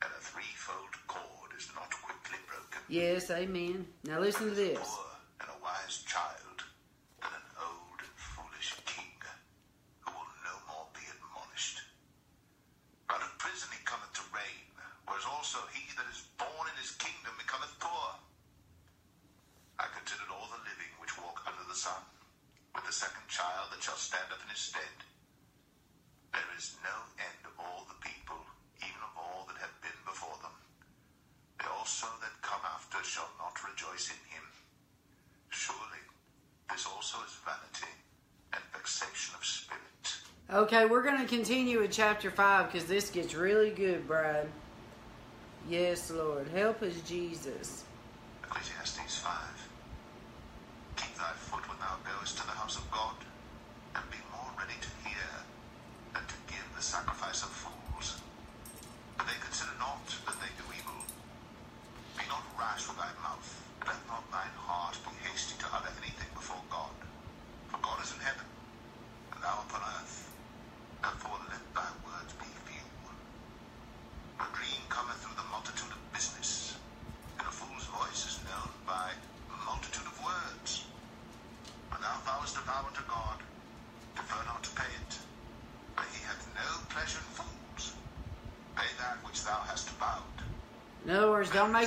And 0.01 0.09
a 0.11 0.21
threefold 0.21 0.93
cord 1.07 1.51
is 1.57 1.69
not 1.75 1.89
quickly 2.01 2.39
broken. 2.49 2.81
Yes, 2.89 3.29
amen. 3.29 3.85
Now 4.03 4.19
listen 4.19 4.49
to 4.49 4.55
this. 4.55 4.79
poor 4.81 5.05
and 5.41 5.49
a 5.49 5.57
wise 5.61 6.01
child 6.09 6.57
than 7.21 7.29
an 7.37 7.47
old 7.61 7.99
and 8.01 8.15
foolish 8.17 8.73
king, 8.89 9.13
who 10.01 10.09
will 10.09 10.33
no 10.41 10.55
more 10.73 10.87
be 10.97 11.05
admonished. 11.05 11.85
Out 13.13 13.21
of 13.21 13.29
prison 13.37 13.69
he 13.77 13.81
cometh 13.85 14.13
to 14.17 14.25
reign, 14.33 14.65
whereas 15.05 15.25
also 15.29 15.59
he 15.69 15.85
that 16.01 16.09
is 16.09 16.25
born 16.41 16.65
in 16.65 16.75
his 16.81 16.97
kingdom 16.97 17.33
becometh 17.37 17.77
poor. 17.77 18.17
I 19.77 19.85
considered 19.93 20.33
all 20.33 20.49
the 20.49 20.65
living 20.65 20.93
which 20.97 21.13
walk 21.21 21.45
under 21.45 21.61
the 21.69 21.77
sun, 21.77 22.01
with 22.73 22.85
the 22.89 22.95
second 22.95 23.27
child 23.27 23.69
that 23.71 23.83
shall 23.83 23.99
stand 23.99 24.27
up 24.31 24.39
in 24.43 24.49
his 24.49 24.71
stead. 24.71 24.95
There 26.31 26.51
is 26.57 26.75
no 26.83 26.95
end 27.19 27.41
of 27.47 27.55
all 27.59 27.83
the 27.87 27.99
people, 28.03 28.39
even 28.79 29.01
of 29.03 29.13
all 29.15 29.47
that 29.47 29.59
have 29.59 29.75
been 29.83 29.99
before 30.07 30.35
them. 30.43 30.55
They 31.59 31.67
also 31.71 32.07
that 32.23 32.35
come 32.43 32.63
after 32.67 32.99
shall 33.03 33.31
not 33.39 33.55
rejoice 33.63 34.11
in 34.11 34.19
him. 34.31 34.43
Surely 35.49 36.03
this 36.71 36.85
also 36.87 37.19
is 37.23 37.35
vanity 37.47 37.91
and 38.51 38.63
vexation 38.75 39.35
of 39.35 39.43
spirit. 39.45 40.03
Okay, 40.55 40.85
we're 40.85 41.03
going 41.03 41.19
to 41.19 41.27
continue 41.27 41.81
with 41.81 41.91
chapter 41.91 42.31
5 42.31 42.71
because 42.71 42.87
this 42.87 43.09
gets 43.09 43.35
really 43.35 43.71
good, 43.71 44.07
Bride. 44.07 44.47
Yes, 45.67 46.09
Lord. 46.09 46.47
Help 46.47 46.81
us, 46.81 46.93
Jesus. 47.01 47.84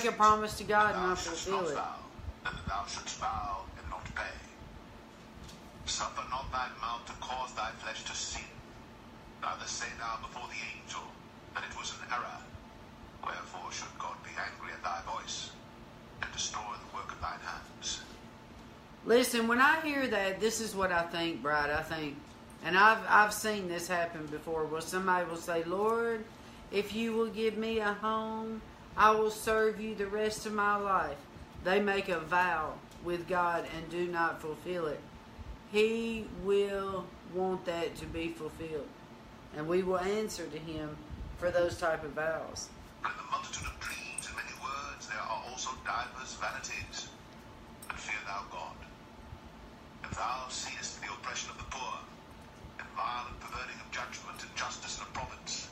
Make 0.05 0.13
a 0.13 0.17
promise 0.17 0.57
to 0.59 0.65
God 0.65 0.95
and 0.95 1.09
not 1.09 1.19
fulfill 1.19 1.69
it. 1.69 1.75
vow, 1.75 1.97
and 2.47 2.57
thou 2.69 2.85
shouldst 2.87 3.19
vow 3.19 3.65
and 3.79 3.91
not 3.91 4.05
pay. 4.15 4.37
Suffer 5.87 6.23
not 6.31 6.51
thy 6.53 6.69
mouth 6.81 7.05
to 7.07 7.13
cause 7.21 7.53
thy 7.55 7.71
flesh 7.83 8.05
to 8.05 8.15
sin. 8.15 8.45
Neither 9.43 9.67
say 9.67 9.87
thou 9.99 10.19
before 10.23 10.49
the 10.49 10.61
angel 10.75 11.03
that 11.55 11.65
it 11.69 11.77
was 11.77 11.93
an 11.93 12.13
error. 12.13 12.41
Wherefore 13.25 13.73
should 13.73 13.99
God 13.99 14.17
be 14.23 14.31
angry 14.39 14.73
at 14.73 14.83
thy 14.83 15.01
voice, 15.11 15.51
and 16.23 16.33
destroy 16.33 16.61
the 16.61 16.97
work 16.97 17.11
of 17.13 17.21
thine 17.21 17.41
hands? 17.43 18.01
Listen, 19.05 19.49
when 19.49 19.61
I 19.61 19.81
hear 19.81 20.07
that, 20.07 20.41
this 20.41 20.61
is 20.61 20.75
what 20.75 20.93
I 20.93 21.03
think, 21.03 21.43
Bride. 21.43 21.71
I 21.71 21.83
think, 21.83 22.17
and 22.65 22.77
I've 22.77 23.05
I've 23.09 23.33
seen 23.33 23.69
this 23.69 23.89
happen 23.89 24.27
before. 24.27 24.65
Where 24.65 24.81
somebody 24.81 25.29
will 25.29 25.37
say, 25.37 25.65
"Lord, 25.65 26.25
if 26.71 26.95
you 26.95 27.15
will 27.15 27.29
give 27.29 27.57
me 27.57 27.79
a 27.79 27.95
home, 27.95 28.61
I 28.99 29.13
will 29.13 29.31
serve 29.31 29.81
you 29.81 29.95
the 29.95 30.09
rest 30.09 30.45
of 30.45 30.53
my 30.53 30.77
life." 30.77 31.19
They 31.65 31.81
make 31.81 32.09
a 32.09 32.21
vow 32.21 32.75
with 33.03 33.29
God 33.29 33.65
and 33.75 33.89
do 33.91 34.07
not 34.07 34.41
fulfill 34.41 34.87
it. 34.87 35.01
He 35.71 36.27
will 36.43 37.07
want 37.33 37.65
that 37.67 37.97
to 37.97 38.07
be 38.07 38.29
fulfilled, 38.29 38.89
and 39.55 39.69
we 39.69 39.83
will 39.83 39.99
answer 39.99 40.47
to 40.47 40.59
Him 40.59 40.97
for 41.39 41.51
those 41.51 41.79
type 41.79 42.03
of 42.03 42.13
vows. 42.13 42.69
And 43.05 43.15
the 43.19 43.31
multitude 43.31 43.69
of 43.69 43.79
dreams 43.79 44.27
and 44.27 44.37
many 44.37 44.55
words 44.63 45.07
there 45.07 45.21
are 45.21 45.43
also 45.49 45.71
divers 45.85 46.35
vanities. 46.35 47.09
But 47.87 47.99
fear 47.99 48.19
thou 48.27 48.43
God. 48.51 48.77
If 50.05 50.17
thou 50.17 50.49
seest 50.49 51.01
the 51.01 51.13
oppression 51.13 51.51
of 51.51 51.59
the 51.59 51.71
poor, 51.71 51.99
and 52.79 52.89
violent 52.97 53.39
perverting 53.41 53.79
of 53.79 53.91
judgment 53.91 54.43
and 54.43 54.57
justice 54.57 54.99
in 54.99 55.05
a 55.05 55.11
province, 55.13 55.69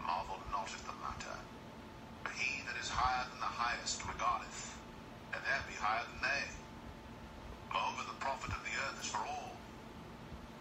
marvel 0.00 0.38
not 0.50 0.68
at 0.68 0.84
the 0.84 0.92
matter. 1.00 1.38
He 2.36 2.62
that 2.66 2.76
is 2.80 2.88
higher 2.88 3.26
than 3.30 3.40
the 3.40 3.46
highest 3.46 4.02
regardeth, 4.06 4.76
and 5.32 5.42
there 5.44 5.62
be 5.68 5.74
higher 5.74 6.04
than 6.12 6.22
they. 6.22 6.44
Moreover, 7.72 8.02
the 8.08 8.18
profit 8.20 8.50
of 8.50 8.62
the 8.64 8.74
earth 8.86 9.00
is 9.02 9.10
for 9.10 9.18
all. 9.18 9.52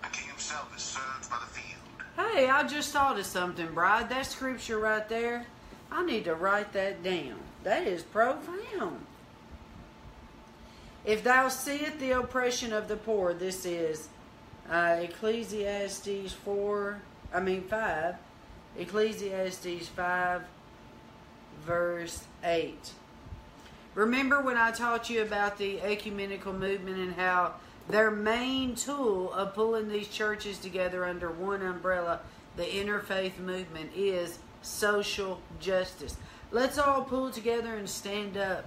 The 0.03 0.09
king 0.09 0.29
himself 0.29 0.75
is 0.75 0.83
served 0.83 1.29
by 1.29 1.37
the 1.39 1.51
field. 1.51 1.79
Hey, 2.15 2.49
I 2.49 2.67
just 2.67 2.91
thought 2.91 3.19
of 3.19 3.25
something, 3.25 3.73
Bride. 3.73 4.09
That 4.09 4.25
scripture 4.25 4.79
right 4.79 5.07
there, 5.09 5.45
I 5.91 6.05
need 6.05 6.25
to 6.25 6.35
write 6.35 6.73
that 6.73 7.03
down. 7.03 7.35
That 7.63 7.87
is 7.87 8.03
profound. 8.03 9.05
If 11.05 11.23
thou 11.23 11.47
seest 11.47 11.99
the 11.99 12.11
oppression 12.11 12.73
of 12.73 12.87
the 12.87 12.97
poor, 12.97 13.33
this 13.33 13.65
is 13.65 14.09
uh, 14.69 14.97
Ecclesiastes 15.01 16.33
4, 16.33 17.01
I 17.33 17.39
mean 17.39 17.61
5, 17.63 18.15
Ecclesiastes 18.77 19.87
5, 19.87 20.41
verse 21.65 22.23
8. 22.43 22.91
Remember 23.95 24.41
when 24.41 24.57
I 24.57 24.71
taught 24.71 25.09
you 25.09 25.21
about 25.21 25.57
the 25.57 25.81
ecumenical 25.81 26.53
movement 26.53 26.97
and 26.97 27.13
how 27.13 27.55
their 27.89 28.11
main 28.11 28.75
tool 28.75 29.33
of 29.33 29.55
pulling 29.55 29.89
these 29.89 30.07
churches 30.07 30.59
together 30.59 31.05
under 31.05 31.31
one 31.31 31.61
umbrella, 31.61 32.19
the 32.55 32.63
interfaith 32.63 33.39
movement, 33.39 33.91
is 33.95 34.39
social 34.61 35.41
justice. 35.59 36.15
Let's 36.51 36.77
all 36.77 37.03
pull 37.03 37.31
together 37.31 37.75
and 37.75 37.89
stand 37.89 38.37
up 38.37 38.65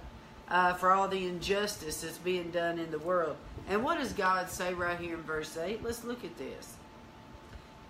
uh, 0.49 0.73
for 0.73 0.91
all 0.91 1.07
the 1.07 1.25
injustice 1.25 2.01
that's 2.01 2.17
being 2.17 2.51
done 2.51 2.79
in 2.79 2.91
the 2.91 2.99
world. 2.99 3.37
And 3.69 3.83
what 3.83 3.97
does 3.97 4.13
God 4.13 4.49
say 4.49 4.73
right 4.73 4.99
here 4.99 5.15
in 5.15 5.23
verse 5.23 5.57
8? 5.57 5.83
Let's 5.83 6.03
look 6.03 6.23
at 6.25 6.37
this. 6.37 6.75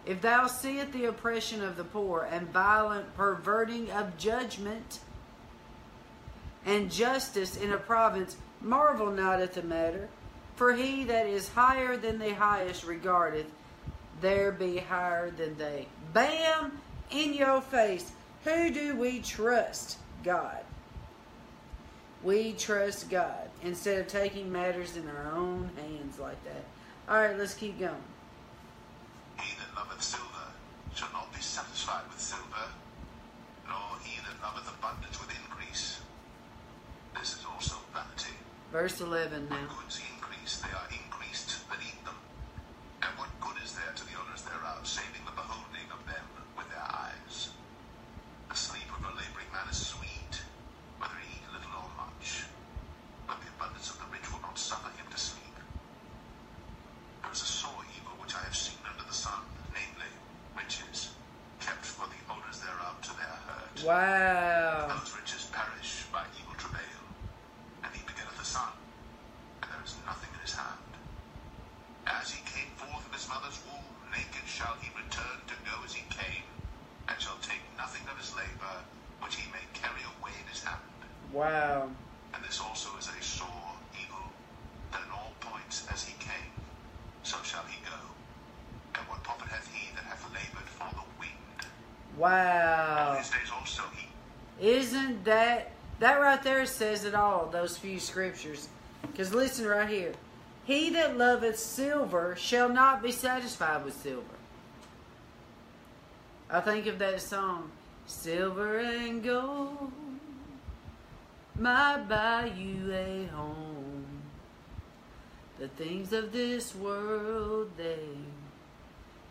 If 0.06 0.22
thou 0.22 0.48
seest 0.48 0.92
the 0.92 1.06
oppression 1.06 1.63
of 1.63 1.78
the 1.78 1.84
poor 1.84 2.28
and 2.30 2.50
violent 2.50 3.16
perverting 3.16 3.89
of 3.92 4.18
judgment, 4.18 5.00
and 6.66 6.92
justice 6.92 7.58
in 7.58 7.72
a 7.72 7.78
province, 7.78 8.38
marvel 8.62 9.12
not 9.12 9.42
at 9.42 9.54
the 9.54 9.63
matter. 9.63 10.10
For 10.56 10.74
he 10.74 11.04
that 11.06 11.28
is 11.28 11.50
higher 11.50 11.98
than 11.98 12.20
the 12.20 12.34
highest 12.34 12.84
regardeth, 12.84 13.48
there 14.22 14.52
be 14.52 14.78
higher 14.78 15.32
than 15.32 15.58
they. 15.58 15.88
Bam! 16.13 16.80
In 17.12 17.34
your 17.34 17.62
face. 17.62 18.12
Who 18.46 18.72
do 18.72 18.96
we 18.96 19.20
trust? 19.20 19.98
God. 20.24 20.63
We 22.24 22.54
trust 22.54 23.10
God 23.10 23.50
instead 23.62 24.00
of 24.00 24.08
taking 24.08 24.52
matters 24.52 24.96
in 24.96 25.08
our 25.10 25.32
own 25.34 25.70
hands 25.76 26.20
like 26.20 26.42
that. 26.46 26.63
All 27.10 27.22
right, 27.22 27.38
let's 27.38 27.54
keep 27.54 27.80
going. 27.80 27.96
Loveth 29.76 30.04
silver 30.04 30.48
shall 30.96 31.12
not 31.14 31.34
be 31.34 31.42
satisfied 31.42 32.04
with 32.10 32.20
silver, 32.20 32.68
nor 33.68 33.98
he 34.04 34.20
that 34.22 34.38
loveth 34.42 34.70
abundance 34.70 35.20
with 35.20 35.30
increase. 35.34 36.00
This 37.20 37.34
is 37.40 37.46
also 37.46 37.76
vanity. 37.94 38.36
Verse 38.72 39.02
11 39.02 39.50
When 39.50 39.62
now. 39.62 39.74
goods 39.74 40.02
increase, 40.14 40.58
they 40.62 40.70
are 40.74 40.90
increased 40.92 41.62
that 41.70 41.80
eat 41.82 41.98
them. 42.06 42.18
And 43.02 43.12
what 43.18 43.30
good 43.42 43.58
is 43.64 43.74
there 43.74 43.94
to 43.96 44.04
the 44.06 44.16
owners 44.18 44.42
thereof, 44.46 44.86
saving 44.86 45.26
the 45.26 45.36
beholding 45.38 45.90
of 45.94 46.02
them 46.06 46.26
with 46.58 46.70
their 46.70 46.86
eyes? 46.86 47.50
The 48.50 48.56
sleep 48.58 48.90
of 48.94 49.02
a 49.06 49.12
laboring 49.18 49.50
man 49.54 49.68
is 49.70 49.78
sweet, 49.78 50.34
whether 51.02 51.18
he 51.22 51.38
eat 51.38 51.46
little 51.54 51.74
or 51.82 51.92
much. 51.98 52.46
But 53.28 53.42
the 53.42 53.50
abundance 53.58 53.90
of 53.90 53.98
the 53.98 54.10
rich 54.14 54.26
will 54.32 54.42
not 54.42 54.58
suffer 54.58 54.90
him 54.98 55.08
to 55.10 55.18
sleep. 55.18 55.58
There 57.22 57.32
is 57.34 57.42
a 57.42 57.50
sore 57.50 57.84
evil 57.98 58.14
which 58.22 58.36
I 58.36 58.42
have 58.46 58.56
seen 58.56 58.78
under 58.86 59.06
the 59.06 59.14
sun, 59.16 59.41
namely, 59.74 60.12
riches, 60.58 61.14
kept 61.60 61.86
for 61.86 62.06
the 62.10 62.22
owners 62.30 62.60
thereof 62.62 63.02
to 63.02 63.12
their 63.18 63.38
hurt. 63.50 63.73
Wow. 63.86 65.02
That 96.04 96.20
right 96.20 96.41
there 96.43 96.66
says 96.66 97.06
it 97.06 97.16
all? 97.16 97.47
Those 97.47 97.78
few 97.78 97.99
scriptures. 97.99 98.68
Because 99.01 99.34
listen 99.34 99.66
right 99.66 99.88
here, 99.89 100.14
he 100.66 100.89
that 100.91 101.18
loveth 101.18 101.58
silver 101.58 102.36
shall 102.38 102.70
not 102.70 103.01
be 103.01 103.12
satisfied 103.12 103.84
with 103.84 103.95
silver. 103.95 104.26
I 106.49 106.62
think 106.62 106.88
of 106.88 106.99
that 106.99 107.22
song, 107.22 107.72
silver 108.06 108.80
and 108.80 109.24
gold 109.24 109.91
might 111.58 112.08
buy 112.10 112.51
you 112.58 112.91
a 112.93 113.26
home. 113.28 114.06
The 115.60 115.68
things 115.70 116.12
of 116.14 116.32
this 116.32 116.76
world 116.76 117.72
they 117.78 118.10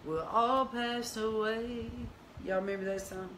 will 0.05 0.27
all 0.33 0.67
pass 0.67 1.17
away. 1.17 1.91
Y'all 2.45 2.61
remember 2.61 2.87
that 2.87 3.01
song? 3.01 3.29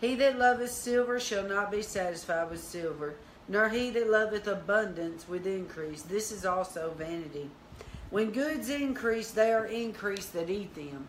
He 0.00 0.14
that 0.16 0.38
loveth 0.38 0.70
silver 0.70 1.20
shall 1.20 1.46
not 1.46 1.70
be 1.70 1.82
satisfied 1.82 2.50
with 2.50 2.62
silver, 2.62 3.14
nor 3.48 3.68
he 3.68 3.90
that 3.90 4.10
loveth 4.10 4.46
abundance 4.46 5.28
with 5.28 5.46
increase. 5.46 6.02
This 6.02 6.32
is 6.32 6.46
also 6.46 6.94
vanity. 6.96 7.50
When 8.10 8.30
goods 8.30 8.70
increase, 8.70 9.30
they 9.30 9.52
are 9.52 9.66
increased 9.66 10.32
that 10.32 10.50
eat 10.50 10.74
them. 10.74 11.08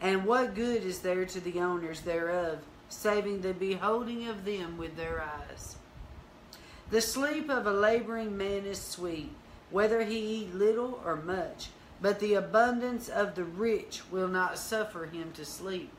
And 0.00 0.24
what 0.24 0.54
good 0.54 0.84
is 0.84 1.00
there 1.00 1.24
to 1.26 1.40
the 1.40 1.60
owners 1.60 2.02
thereof? 2.02 2.60
saving 2.90 3.40
the 3.40 3.54
beholding 3.54 4.26
of 4.26 4.44
them 4.44 4.76
with 4.76 4.96
their 4.96 5.22
eyes. 5.22 5.76
The 6.90 7.00
sleep 7.00 7.48
of 7.48 7.66
a 7.66 7.72
laboring 7.72 8.36
man 8.36 8.66
is 8.66 8.82
sweet, 8.82 9.30
whether 9.70 10.02
he 10.02 10.18
eat 10.18 10.54
little 10.54 11.00
or 11.04 11.16
much, 11.16 11.68
but 12.02 12.18
the 12.18 12.34
abundance 12.34 13.08
of 13.08 13.36
the 13.36 13.44
rich 13.44 14.02
will 14.10 14.28
not 14.28 14.58
suffer 14.58 15.06
him 15.06 15.30
to 15.34 15.44
sleep. 15.44 15.92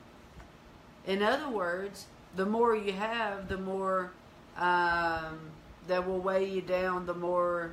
In 1.05 1.21
other 1.21 1.49
words, 1.49 2.05
the 2.35 2.45
more 2.45 2.75
you 2.75 2.93
have, 2.93 3.47
the 3.47 3.57
more 3.57 4.11
um, 4.57 5.39
that 5.87 6.07
will 6.07 6.19
weigh 6.19 6.49
you 6.49 6.61
down, 6.61 7.05
the 7.05 7.13
more 7.13 7.71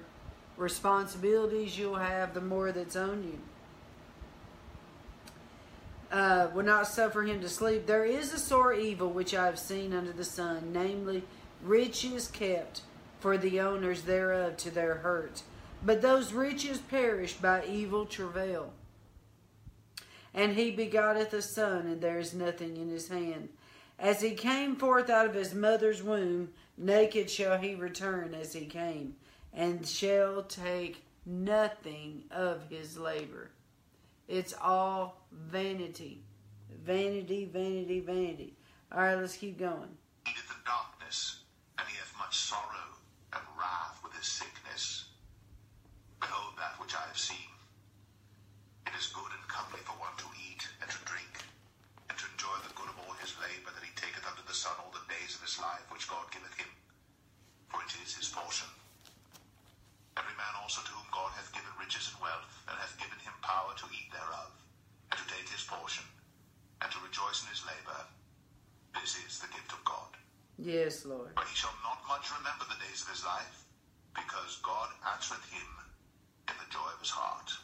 responsibilities 0.57 1.79
you'll 1.79 1.97
have, 1.97 2.35
the 2.35 2.41
more 2.41 2.73
that's 2.73 2.97
on 2.97 3.23
you. 3.23 3.39
Uh, 6.11 6.49
will 6.55 6.65
not 6.65 6.87
suffer 6.87 7.23
him 7.23 7.41
to 7.41 7.49
sleep. 7.49 7.87
There 7.87 8.05
is 8.05 8.33
a 8.33 8.39
sore 8.39 8.73
evil 8.73 9.11
which 9.11 9.35
I 9.35 9.45
have 9.45 9.59
seen 9.59 9.93
under 9.93 10.13
the 10.13 10.25
sun, 10.25 10.73
namely, 10.73 11.23
riches 11.63 12.29
kept 12.29 12.81
for 13.21 13.37
the 13.37 13.61
owners 13.61 14.03
thereof 14.03 14.57
to 14.59 14.71
their 14.71 14.97
hurt. 14.97 15.43
But 15.85 16.01
those 16.01 16.33
riches 16.33 16.79
perish 16.79 17.35
by 17.35 17.65
evil 17.67 18.07
travail. 18.07 18.73
And 20.35 20.55
he 20.55 20.71
begotteth 20.71 21.33
a 21.33 21.43
son, 21.43 21.87
and 21.87 22.01
there 22.01 22.19
is 22.19 22.35
nothing 22.35 22.77
in 22.77 22.89
his 22.89 23.09
hand. 23.09 23.49
As 23.99 24.21
he 24.21 24.33
came 24.33 24.77
forth 24.77 25.11
out 25.11 25.27
of 25.27 25.35
his 25.35 25.55
mother's 25.55 26.03
womb, 26.03 26.51
naked 26.77 27.31
shall 27.31 27.59
he 27.59 27.75
return 27.75 28.35
as 28.35 28.53
he 28.53 28.67
came, 28.67 29.17
and 29.53 29.87
shall 29.87 30.43
take 30.43 31.05
nothing 31.27 32.25
of 32.31 32.69
his 32.69 32.97
labor. 32.97 33.51
It's 34.29 34.55
all 34.63 35.25
vanity. 35.33 36.21
Vanity, 36.85 37.45
vanity, 37.47 38.01
vanity. 38.01 38.55
All 38.93 39.01
right, 39.01 39.17
let's 39.17 39.37
keep 39.37 39.59
going. 39.59 39.97
He 40.27 40.33
in 40.33 40.61
darkness, 40.65 41.45
and 41.79 41.89
he 41.89 41.97
hath 41.97 42.13
much 42.21 42.37
sorrow 42.37 42.93
and 43.33 43.43
wrath 43.57 44.01
with 44.05 44.13
his 44.13 44.29
sickness. 44.29 45.09
Behold 46.21 46.57
that 46.61 46.77
which 46.81 46.93
I 46.93 47.05
have 47.09 47.17
seen. 47.17 47.53
It 48.85 48.93
is 48.97 49.09
good 49.09 49.33
and 49.33 49.45
comely 49.49 49.81
for 49.85 49.97
one 49.97 50.17
to 50.21 50.29
eat 50.49 50.65
and 50.81 50.89
to 50.89 51.01
drink, 51.09 51.33
and 52.09 52.17
to 52.17 52.25
enjoy 52.37 52.57
the 52.65 52.73
good 52.77 52.89
of 52.89 53.01
all 53.05 53.17
his 53.21 53.33
labor 53.41 53.73
that 53.73 53.85
he 53.85 53.93
taketh 53.97 54.25
under 54.29 54.45
the 54.45 54.57
sun 54.57 54.77
all 54.81 54.93
the 54.93 55.05
days 55.09 55.37
of 55.37 55.45
his 55.45 55.57
life 55.57 55.85
which 55.89 56.09
God 56.09 56.29
giveth 56.33 56.57
him. 56.57 56.69
For 57.73 57.81
it 57.81 57.93
is 58.05 58.17
his 58.17 58.29
portion. 58.29 58.69
Every 60.17 60.37
man 60.37 60.55
also 60.61 60.85
to 60.85 60.93
whom 60.93 61.09
God 61.13 61.33
hath 61.37 61.53
given 61.53 61.73
riches 61.89 62.13
and 62.13 62.21
wealth, 62.21 62.53
and 62.69 62.77
hath 62.77 63.01
given 63.01 63.17
him 63.25 63.33
power 63.41 63.73
to 63.73 63.87
eat 63.97 64.13
thereof, 64.13 64.53
and 65.09 65.17
to 65.17 65.27
take 65.33 65.49
his 65.49 65.65
portion, 65.65 66.05
and 66.83 66.93
to 66.93 66.99
rejoice 67.01 67.41
in 67.41 67.49
his 67.49 67.65
labor. 67.65 68.05
This 68.93 69.17
is 69.25 69.41
the 69.41 69.49
gift 69.49 69.73
of 69.73 69.83
God. 69.89 70.13
Yes, 70.59 71.07
Lord. 71.07 71.33
But 71.35 71.49
he 71.49 71.57
shall 71.57 71.73
not 71.83 72.05
much 72.07 72.29
remember 72.37 72.69
the 72.69 72.77
days 72.85 73.01
of 73.01 73.09
his 73.09 73.25
life, 73.25 73.65
because 74.13 74.61
God 74.63 74.91
answereth 75.15 75.49
him 75.49 75.65
in 76.49 76.55
the 76.61 76.71
joy 76.71 76.93
of 76.93 77.01
his 77.01 77.09
heart. 77.09 77.57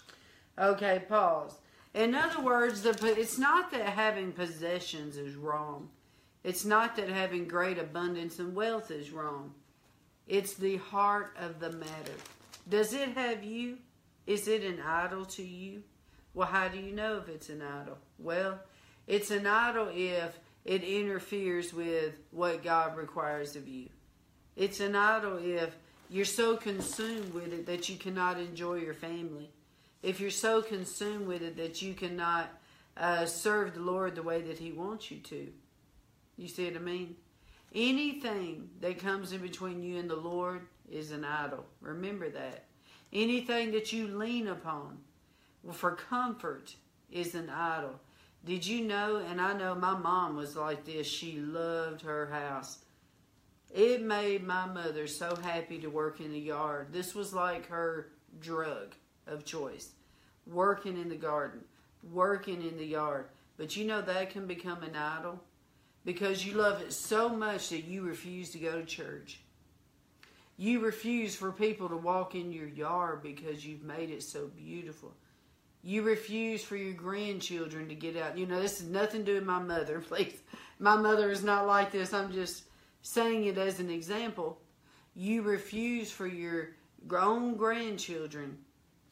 Okay, 0.56 1.04
pause. 1.06 1.56
In 1.92 2.14
other 2.14 2.40
words, 2.40 2.80
the 2.80 2.96
it's 3.20 3.36
not 3.36 3.70
that 3.72 3.90
having 3.90 4.32
possessions 4.32 5.18
is 5.18 5.36
wrong. 5.36 5.90
It's 6.44 6.64
not 6.64 6.96
that 6.96 7.10
having 7.10 7.46
great 7.46 7.78
abundance 7.78 8.38
and 8.38 8.54
wealth 8.54 8.90
is 8.90 9.10
wrong. 9.10 9.52
It's 10.26 10.54
the 10.54 10.78
heart 10.78 11.36
of 11.38 11.60
the 11.60 11.72
matter. 11.72 12.16
Does 12.66 12.94
it 12.94 13.10
have 13.10 13.44
you? 13.44 13.78
Is 14.26 14.48
it 14.48 14.62
an 14.62 14.80
idol 14.80 15.24
to 15.26 15.42
you? 15.42 15.82
Well, 16.32 16.48
how 16.48 16.68
do 16.68 16.78
you 16.78 16.92
know 16.92 17.18
if 17.18 17.28
it's 17.28 17.48
an 17.48 17.62
idol? 17.62 17.98
Well, 18.18 18.58
it's 19.06 19.30
an 19.30 19.46
idol 19.46 19.90
if 19.92 20.38
it 20.64 20.82
interferes 20.82 21.72
with 21.72 22.18
what 22.30 22.64
God 22.64 22.96
requires 22.96 23.54
of 23.54 23.68
you. 23.68 23.88
It's 24.56 24.80
an 24.80 24.96
idol 24.96 25.38
if 25.42 25.76
you're 26.08 26.24
so 26.24 26.56
consumed 26.56 27.34
with 27.34 27.52
it 27.52 27.66
that 27.66 27.88
you 27.88 27.96
cannot 27.96 28.38
enjoy 28.38 28.76
your 28.76 28.94
family. 28.94 29.50
If 30.02 30.20
you're 30.20 30.30
so 30.30 30.62
consumed 30.62 31.26
with 31.26 31.42
it 31.42 31.56
that 31.56 31.82
you 31.82 31.94
cannot 31.94 32.50
uh, 32.96 33.26
serve 33.26 33.74
the 33.74 33.80
Lord 33.80 34.14
the 34.14 34.22
way 34.22 34.42
that 34.42 34.58
He 34.58 34.72
wants 34.72 35.10
you 35.10 35.18
to. 35.18 35.48
You 36.36 36.48
see 36.48 36.66
what 36.66 36.76
I 36.76 36.80
mean? 36.80 37.16
Anything 37.74 38.70
that 38.80 38.98
comes 38.98 39.32
in 39.32 39.40
between 39.40 39.82
you 39.82 39.98
and 39.98 40.08
the 40.08 40.16
Lord 40.16 40.62
is 40.90 41.10
an 41.10 41.24
idol. 41.24 41.64
Remember 41.80 42.28
that. 42.30 42.64
Anything 43.14 43.70
that 43.72 43.92
you 43.92 44.08
lean 44.08 44.48
upon 44.48 44.98
for 45.72 45.92
comfort 45.92 46.74
is 47.10 47.36
an 47.36 47.48
idol. 47.48 48.00
Did 48.44 48.66
you 48.66 48.84
know? 48.84 49.16
And 49.16 49.40
I 49.40 49.56
know 49.56 49.74
my 49.74 49.96
mom 49.96 50.36
was 50.36 50.56
like 50.56 50.84
this. 50.84 51.06
She 51.06 51.38
loved 51.38 52.02
her 52.02 52.26
house. 52.26 52.78
It 53.72 54.02
made 54.02 54.44
my 54.44 54.66
mother 54.66 55.06
so 55.06 55.36
happy 55.36 55.78
to 55.78 55.88
work 55.88 56.20
in 56.20 56.32
the 56.32 56.38
yard. 56.38 56.88
This 56.92 57.14
was 57.14 57.32
like 57.32 57.68
her 57.68 58.08
drug 58.40 58.94
of 59.26 59.44
choice. 59.44 59.90
Working 60.46 61.00
in 61.00 61.08
the 61.08 61.16
garden, 61.16 61.60
working 62.12 62.62
in 62.62 62.76
the 62.76 62.84
yard. 62.84 63.26
But 63.56 63.76
you 63.76 63.84
know 63.84 64.02
that 64.02 64.30
can 64.30 64.46
become 64.46 64.82
an 64.82 64.96
idol 64.96 65.40
because 66.04 66.44
you 66.44 66.54
love 66.54 66.82
it 66.82 66.92
so 66.92 67.28
much 67.28 67.70
that 67.70 67.84
you 67.84 68.02
refuse 68.02 68.50
to 68.50 68.58
go 68.58 68.80
to 68.80 68.84
church. 68.84 69.40
You 70.56 70.80
refuse 70.80 71.34
for 71.34 71.50
people 71.50 71.88
to 71.88 71.96
walk 71.96 72.34
in 72.34 72.52
your 72.52 72.68
yard 72.68 73.22
because 73.22 73.66
you've 73.66 73.82
made 73.82 74.10
it 74.10 74.22
so 74.22 74.46
beautiful. 74.46 75.12
You 75.82 76.02
refuse 76.02 76.62
for 76.62 76.76
your 76.76 76.94
grandchildren 76.94 77.88
to 77.88 77.94
get 77.94 78.16
out. 78.16 78.38
You 78.38 78.46
know, 78.46 78.60
this 78.60 78.80
is 78.80 78.88
nothing 78.88 79.20
to 79.20 79.32
do 79.32 79.34
with 79.34 79.44
my 79.44 79.58
mother, 79.58 80.00
please. 80.08 80.40
My 80.78 80.96
mother 80.96 81.30
is 81.30 81.42
not 81.42 81.66
like 81.66 81.90
this. 81.90 82.14
I'm 82.14 82.32
just 82.32 82.64
saying 83.02 83.46
it 83.46 83.58
as 83.58 83.80
an 83.80 83.90
example. 83.90 84.60
You 85.14 85.42
refuse 85.42 86.10
for 86.10 86.26
your 86.26 86.70
grown 87.06 87.56
grandchildren 87.56 88.58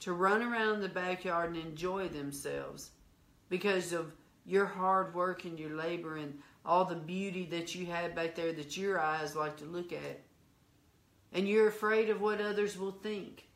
to 0.00 0.12
run 0.12 0.42
around 0.42 0.80
the 0.80 0.88
backyard 0.88 1.54
and 1.54 1.64
enjoy 1.64 2.08
themselves 2.08 2.90
because 3.48 3.92
of 3.92 4.12
your 4.46 4.66
hard 4.66 5.14
work 5.14 5.44
and 5.44 5.58
your 5.58 5.76
labor 5.76 6.16
and 6.16 6.38
all 6.64 6.84
the 6.84 6.94
beauty 6.94 7.46
that 7.46 7.74
you 7.74 7.86
have 7.86 8.14
back 8.14 8.34
there 8.34 8.52
that 8.52 8.76
your 8.76 9.00
eyes 9.00 9.36
like 9.36 9.56
to 9.58 9.64
look 9.64 9.92
at. 9.92 10.20
And 11.32 11.48
you're 11.48 11.68
afraid 11.68 12.10
of 12.10 12.20
what 12.20 12.40
others 12.40 12.78
will 12.78 12.92
think 12.92 13.48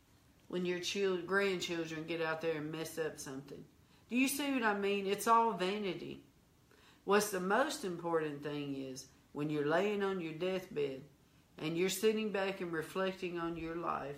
when 0.48 0.64
your 0.64 0.78
child, 0.78 1.26
grandchildren 1.26 2.04
get 2.06 2.22
out 2.22 2.40
there 2.40 2.56
and 2.56 2.72
mess 2.72 2.98
up 2.98 3.18
something. 3.18 3.62
Do 4.08 4.16
you 4.16 4.28
see 4.28 4.52
what 4.52 4.62
I 4.62 4.78
mean? 4.78 5.06
It's 5.06 5.26
all 5.26 5.52
vanity. 5.52 6.22
What's 7.04 7.30
the 7.30 7.40
most 7.40 7.84
important 7.84 8.42
thing 8.42 8.76
is 8.76 9.06
when 9.32 9.50
you're 9.50 9.66
laying 9.66 10.02
on 10.02 10.20
your 10.20 10.32
deathbed 10.32 11.02
and 11.58 11.76
you're 11.76 11.88
sitting 11.88 12.30
back 12.32 12.60
and 12.60 12.72
reflecting 12.72 13.38
on 13.38 13.56
your 13.56 13.76
life, 13.76 14.16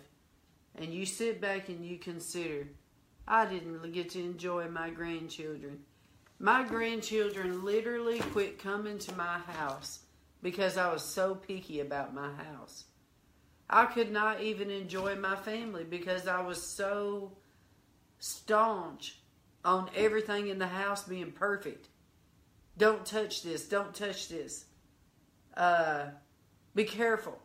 and 0.74 0.92
you 0.92 1.06
sit 1.06 1.40
back 1.40 1.68
and 1.68 1.84
you 1.84 1.98
consider, 1.98 2.68
I 3.26 3.46
didn't 3.46 3.92
get 3.92 4.10
to 4.10 4.20
enjoy 4.20 4.68
my 4.68 4.90
grandchildren. 4.90 5.80
My 6.38 6.62
grandchildren 6.62 7.64
literally 7.64 8.20
quit 8.20 8.58
coming 8.58 8.98
to 8.98 9.14
my 9.14 9.38
house 9.38 10.00
because 10.42 10.76
I 10.76 10.92
was 10.92 11.02
so 11.02 11.34
picky 11.34 11.80
about 11.80 12.14
my 12.14 12.32
house. 12.32 12.84
I 13.70 13.86
could 13.86 14.10
not 14.10 14.40
even 14.40 14.70
enjoy 14.70 15.16
my 15.16 15.36
family 15.36 15.84
because 15.84 16.26
I 16.26 16.40
was 16.40 16.62
so 16.62 17.32
staunch 18.18 19.18
on 19.64 19.90
everything 19.94 20.48
in 20.48 20.58
the 20.58 20.66
house 20.66 21.02
being 21.02 21.32
perfect. 21.32 21.88
Don't 22.78 23.04
touch 23.04 23.42
this. 23.42 23.68
Don't 23.68 23.94
touch 23.94 24.28
this. 24.28 24.64
Uh, 25.56 26.06
be 26.74 26.84
careful. 26.84 27.38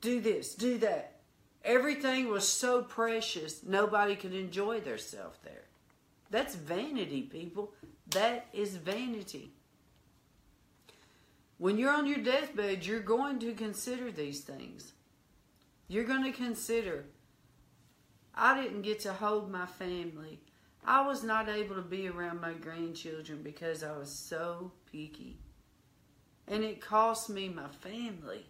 Do 0.00 0.20
this. 0.20 0.54
Do 0.54 0.78
that. 0.78 1.16
Everything 1.64 2.28
was 2.28 2.48
so 2.48 2.82
precious, 2.82 3.64
nobody 3.64 4.14
could 4.14 4.32
enjoy 4.32 4.78
themselves 4.78 5.38
there. 5.42 5.64
That's 6.30 6.54
vanity, 6.54 7.22
people. 7.22 7.72
That 8.10 8.46
is 8.52 8.76
vanity. 8.76 9.50
When 11.58 11.76
you're 11.76 11.92
on 11.92 12.06
your 12.06 12.18
deathbed, 12.18 12.86
you're 12.86 13.00
going 13.00 13.40
to 13.40 13.52
consider 13.52 14.12
these 14.12 14.40
things. 14.40 14.92
You're 15.88 16.04
going 16.04 16.24
to 16.24 16.32
consider, 16.32 17.04
I 18.34 18.60
didn't 18.60 18.82
get 18.82 19.00
to 19.00 19.12
hold 19.12 19.50
my 19.50 19.66
family. 19.66 20.40
I 20.84 21.06
was 21.06 21.22
not 21.22 21.48
able 21.48 21.76
to 21.76 21.82
be 21.82 22.08
around 22.08 22.40
my 22.40 22.52
grandchildren 22.52 23.42
because 23.42 23.82
I 23.82 23.96
was 23.96 24.10
so 24.10 24.72
picky. 24.90 25.38
And 26.48 26.64
it 26.64 26.80
cost 26.80 27.30
me 27.30 27.48
my 27.48 27.68
family. 27.68 28.46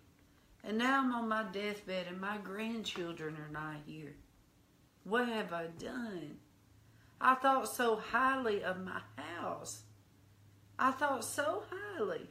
And 0.65 0.79
now 0.79 1.01
I'm 1.01 1.15
on 1.15 1.29
my 1.29 1.45
deathbed 1.45 2.07
and 2.09 2.21
my 2.21 2.39
grandchildren 2.39 3.37
are 3.37 3.53
not 3.53 3.77
here. 3.87 4.17
What 5.05 5.29
have 5.29 5.53
I 5.53 5.67
done? 5.79 6.39
I 7.21 7.37
thought 7.37 7.69
so 7.69 7.97
highly 7.97 8.65
of 8.65 8.85
my 8.85 9.01
house. 9.17 9.83
I 10.79 10.91
thought 10.91 11.25
so 11.25 11.63
highly 11.71 12.29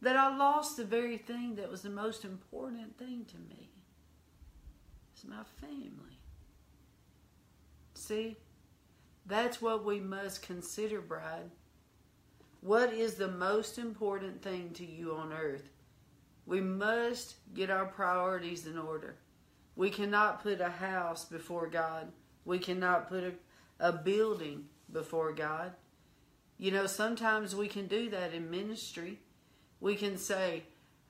that 0.00 0.16
I 0.16 0.36
lost 0.36 0.76
the 0.76 0.84
very 0.84 1.18
thing 1.18 1.56
that 1.56 1.70
was 1.70 1.82
the 1.82 1.90
most 1.90 2.24
important 2.24 2.98
thing 2.98 3.26
to 3.26 3.36
me. 3.36 3.73
My 5.26 5.42
family. 5.60 6.18
See, 7.94 8.36
that's 9.26 9.62
what 9.62 9.84
we 9.84 10.00
must 10.00 10.42
consider, 10.42 11.00
bride. 11.00 11.50
What 12.60 12.92
is 12.92 13.14
the 13.14 13.28
most 13.28 13.78
important 13.78 14.42
thing 14.42 14.70
to 14.74 14.84
you 14.84 15.14
on 15.14 15.32
earth? 15.32 15.70
We 16.46 16.60
must 16.60 17.36
get 17.54 17.70
our 17.70 17.86
priorities 17.86 18.66
in 18.66 18.78
order. 18.78 19.16
We 19.76 19.90
cannot 19.90 20.42
put 20.42 20.60
a 20.60 20.68
house 20.68 21.24
before 21.24 21.66
God. 21.68 22.12
We 22.44 22.58
cannot 22.58 23.08
put 23.08 23.24
a, 23.24 23.32
a 23.80 23.92
building 23.92 24.66
before 24.92 25.32
God. 25.32 25.72
You 26.58 26.70
know, 26.70 26.86
sometimes 26.86 27.56
we 27.56 27.68
can 27.68 27.86
do 27.86 28.10
that 28.10 28.32
in 28.32 28.50
ministry. 28.50 29.18
We 29.80 29.96
can 29.96 30.16
say, 30.16 30.64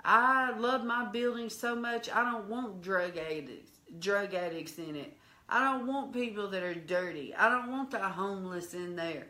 I 0.05 0.57
love 0.59 0.85
my 0.85 1.07
building 1.07 1.49
so 1.49 1.75
much, 1.75 2.11
I 2.11 2.31
don't 2.31 2.49
want 2.49 2.83
drug 2.83 3.17
addicts, 3.17 3.74
drug 4.01 4.35
addicts 4.35 4.79
in 4.79 4.97
it. 4.97 5.17
I 5.49 5.63
don't 5.65 5.87
want 5.87 6.13
people 6.13 6.49
that 6.49 6.63
are 6.63 6.75
dirty. 6.75 7.35
I 7.35 7.49
don't 7.49 7.71
want 7.71 7.91
the 7.91 7.99
homeless 7.99 8.75
in 8.75 8.97
there 8.97 9.27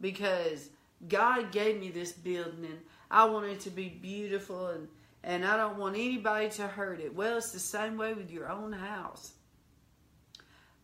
because 0.00 0.70
God 1.08 1.52
gave 1.52 1.80
me 1.80 1.90
this 1.90 2.12
building 2.12 2.64
and 2.64 2.80
I 3.10 3.24
want 3.26 3.46
it 3.46 3.60
to 3.60 3.70
be 3.70 3.88
beautiful 3.88 4.68
and, 4.68 4.88
and 5.22 5.44
I 5.44 5.56
don't 5.56 5.78
want 5.78 5.94
anybody 5.94 6.50
to 6.50 6.66
hurt 6.66 7.00
it. 7.00 7.14
Well, 7.14 7.36
it's 7.38 7.52
the 7.52 7.58
same 7.58 7.96
way 7.96 8.14
with 8.14 8.30
your 8.30 8.50
own 8.50 8.72
house. 8.72 9.32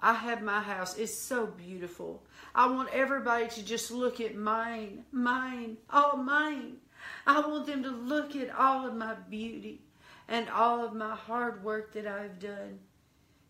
I 0.00 0.14
have 0.14 0.42
my 0.42 0.60
house. 0.60 0.96
It's 0.98 1.16
so 1.16 1.46
beautiful. 1.46 2.22
I 2.54 2.66
want 2.66 2.90
everybody 2.92 3.48
to 3.48 3.64
just 3.64 3.90
look 3.90 4.20
at 4.20 4.34
mine, 4.34 5.04
mine, 5.12 5.76
all 5.90 6.16
mine. 6.16 6.78
I 7.26 7.40
want 7.40 7.66
them 7.66 7.82
to 7.84 7.90
look 7.90 8.34
at 8.34 8.54
all 8.54 8.86
of 8.86 8.94
my 8.94 9.14
beauty 9.14 9.82
and 10.28 10.48
all 10.50 10.84
of 10.84 10.92
my 10.92 11.14
hard 11.14 11.62
work 11.62 11.92
that 11.94 12.06
I've 12.06 12.40
done. 12.40 12.80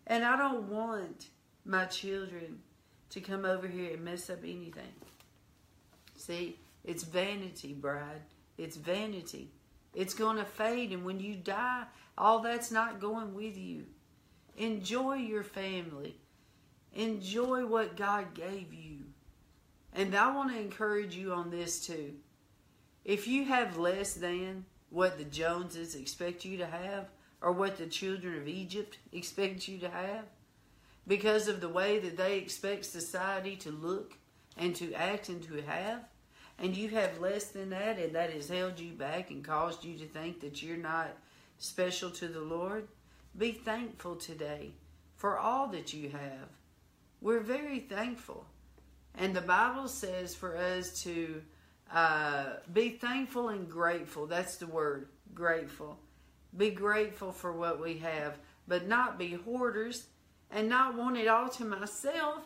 And 0.07 0.23
I 0.23 0.37
don't 0.37 0.69
want 0.69 1.27
my 1.65 1.85
children 1.85 2.59
to 3.11 3.21
come 3.21 3.45
over 3.45 3.67
here 3.67 3.93
and 3.93 4.03
mess 4.03 4.29
up 4.29 4.39
anything. 4.43 4.93
See, 6.15 6.57
it's 6.83 7.03
vanity, 7.03 7.73
bride. 7.73 8.21
It's 8.57 8.75
vanity. 8.75 9.49
It's 9.93 10.13
going 10.13 10.37
to 10.37 10.45
fade, 10.45 10.91
and 10.91 11.05
when 11.05 11.19
you 11.19 11.35
die, 11.35 11.83
all 12.17 12.39
that's 12.39 12.71
not 12.71 12.99
going 12.99 13.33
with 13.33 13.57
you. 13.57 13.85
Enjoy 14.57 15.15
your 15.15 15.43
family. 15.43 16.15
Enjoy 16.93 17.65
what 17.65 17.95
God 17.95 18.33
gave 18.33 18.73
you. 18.73 18.99
And 19.93 20.15
I 20.15 20.33
want 20.33 20.51
to 20.51 20.59
encourage 20.59 21.15
you 21.15 21.33
on 21.33 21.49
this 21.49 21.85
too. 21.85 22.13
If 23.05 23.27
you 23.27 23.45
have 23.45 23.77
less 23.77 24.13
than 24.13 24.65
what 24.89 25.17
the 25.17 25.23
Joneses 25.23 25.95
expect 25.95 26.45
you 26.45 26.57
to 26.57 26.65
have, 26.65 27.07
or 27.43 27.51
what 27.51 27.77
the 27.77 27.85
children 27.85 28.37
of 28.37 28.47
Egypt 28.47 28.97
expect 29.11 29.67
you 29.67 29.77
to 29.77 29.89
have, 29.89 30.23
because 31.05 31.49
of 31.49 31.59
the 31.59 31.67
way 31.69 31.99
that 31.99 32.15
they 32.15 32.37
expect 32.37 32.85
society 32.85 33.57
to 33.57 33.69
look 33.69 34.17
and 34.57 34.73
to 34.73 34.93
act 34.93 35.27
and 35.27 35.43
to 35.43 35.61
have, 35.61 35.99
and 36.57 36.77
you 36.77 36.87
have 36.87 37.19
less 37.19 37.47
than 37.47 37.71
that, 37.71 37.99
and 37.99 38.15
that 38.15 38.31
has 38.31 38.47
held 38.47 38.79
you 38.79 38.93
back 38.93 39.29
and 39.29 39.43
caused 39.43 39.83
you 39.83 39.97
to 39.97 40.05
think 40.05 40.39
that 40.39 40.63
you're 40.63 40.77
not 40.77 41.09
special 41.57 42.09
to 42.11 42.27
the 42.27 42.39
Lord, 42.39 42.87
be 43.37 43.51
thankful 43.51 44.15
today 44.15 44.71
for 45.17 45.37
all 45.37 45.67
that 45.67 45.93
you 45.93 46.09
have. 46.09 46.47
We're 47.21 47.41
very 47.41 47.79
thankful. 47.79 48.45
And 49.15 49.35
the 49.35 49.41
Bible 49.41 49.87
says 49.87 50.33
for 50.33 50.55
us 50.55 51.01
to 51.03 51.41
uh, 51.91 52.45
be 52.71 52.91
thankful 52.91 53.49
and 53.49 53.69
grateful. 53.69 54.27
That's 54.27 54.55
the 54.55 54.67
word, 54.67 55.07
grateful. 55.33 55.99
Be 56.55 56.69
grateful 56.69 57.31
for 57.31 57.51
what 57.51 57.81
we 57.81 57.97
have, 57.99 58.37
but 58.67 58.87
not 58.87 59.17
be 59.17 59.33
hoarders 59.33 60.07
and 60.51 60.69
not 60.69 60.95
want 60.95 61.17
it 61.17 61.27
all 61.27 61.49
to 61.49 61.65
myself, 61.65 62.43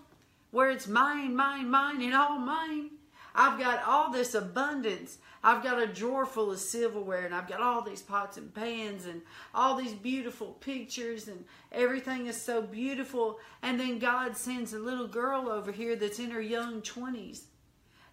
where 0.52 0.70
it's 0.70 0.88
mine, 0.88 1.36
mine, 1.36 1.70
mine, 1.70 2.02
and 2.02 2.14
all 2.14 2.40
mine. 2.40 2.92
I've 3.36 3.60
got 3.60 3.84
all 3.84 4.12
this 4.12 4.34
abundance. 4.34 5.20
I've 5.44 5.62
got 5.62 5.82
a 5.82 5.86
drawer 5.86 6.26
full 6.26 6.52
of 6.52 6.60
silverware 6.60 7.26
and 7.26 7.36
I've 7.36 7.48
got 7.48 7.62
all 7.62 7.84
these 7.84 8.02
pots 8.02 8.38
and 8.38 8.52
pans 8.54 9.06
and 9.06 9.22
all 9.54 9.76
these 9.76 9.94
beautiful 9.94 10.54
pictures 10.54 11.28
and 11.28 11.46
everything 11.72 12.26
is 12.26 12.42
so 12.42 12.64
beautiful. 12.64 13.40
And 13.62 13.80
then 13.80 14.00
God 14.00 14.36
sends 14.36 14.74
a 14.74 14.80
little 14.80 15.08
girl 15.08 15.50
over 15.50 15.72
here 15.72 15.96
that's 15.96 16.18
in 16.18 16.32
her 16.32 16.42
young 16.42 16.82
20s 16.82 17.44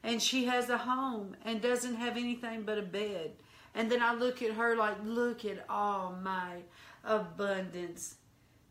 and 0.05 0.23
she 0.23 0.45
has 0.45 0.69
a 0.69 0.79
home 0.79 1.35
and 1.45 1.61
doesn't 1.61 1.97
have 1.97 2.17
anything 2.17 2.63
but 2.63 2.79
a 2.79 2.83
bed. 2.83 3.33
And 3.75 3.91
then 3.91 4.03
I 4.03 4.15
look 4.15 4.43
at 4.43 4.53
her 4.53 4.77
like, 4.77 4.97
look 5.05 5.45
at 5.45 5.65
all 5.69 6.17
my 6.23 6.63
abundance. 7.05 8.17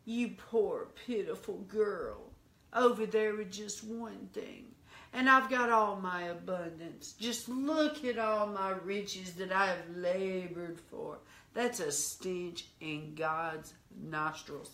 You 0.04 0.30
poor, 0.36 0.88
pitiful 1.06 1.58
girl 1.68 2.30
over 2.72 3.06
there 3.06 3.34
with 3.36 3.50
just 3.50 3.84
one 3.84 4.28
thing 4.32 4.74
and 5.14 5.30
I've 5.30 5.48
got 5.48 5.70
all 5.70 5.96
my 5.96 6.24
abundance. 6.24 7.12
Just 7.12 7.48
look 7.48 8.04
at 8.04 8.18
all 8.18 8.48
my 8.48 8.70
riches 8.70 9.34
that 9.34 9.52
I 9.52 9.66
have 9.66 9.96
labored 9.96 10.80
for. 10.90 11.18
That's 11.54 11.78
a 11.78 11.92
stench 11.92 12.66
in 12.80 13.14
God's 13.14 13.74
nostrils. 13.96 14.72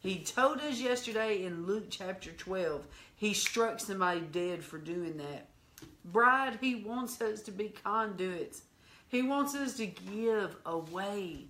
He 0.00 0.18
told 0.18 0.58
us 0.60 0.80
yesterday 0.80 1.44
in 1.44 1.64
Luke 1.64 1.86
chapter 1.90 2.32
12, 2.32 2.86
he 3.14 3.32
struck 3.32 3.78
somebody 3.78 4.20
dead 4.20 4.64
for 4.64 4.78
doing 4.78 5.16
that. 5.18 5.48
Bride, 6.04 6.58
he 6.60 6.76
wants 6.76 7.20
us 7.20 7.40
to 7.42 7.52
be 7.52 7.68
conduits. 7.68 8.62
He 9.08 9.22
wants 9.22 9.54
us 9.54 9.74
to 9.78 9.86
give 9.86 10.56
away. 10.66 11.46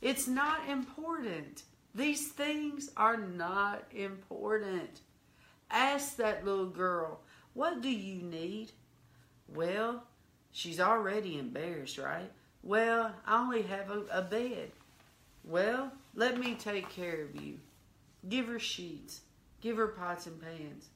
It's 0.00 0.28
not 0.28 0.68
important. 0.68 1.64
These 1.94 2.28
things 2.28 2.90
are 2.96 3.16
not 3.16 3.84
important. 3.92 5.00
Ask 5.70 6.16
that 6.16 6.44
little 6.44 6.66
girl, 6.66 7.20
what 7.52 7.80
do 7.80 7.88
you 7.90 8.22
need? 8.22 8.72
Well, 9.48 10.04
she's 10.52 10.80
already 10.80 11.38
embarrassed, 11.38 11.98
right? 11.98 12.30
Well, 12.62 13.12
I 13.26 13.40
only 13.40 13.62
have 13.62 13.90
a, 13.90 14.04
a 14.10 14.22
bed. 14.22 14.72
Well, 15.44 15.92
let 16.14 16.38
me 16.38 16.54
take 16.54 16.88
care 16.88 17.22
of 17.22 17.40
you. 17.40 17.58
Give 18.28 18.46
her 18.46 18.58
sheets. 18.58 19.20
Give 19.60 19.76
her 19.76 19.88
pots 19.88 20.26
and 20.26 20.40
pans. 20.40 20.88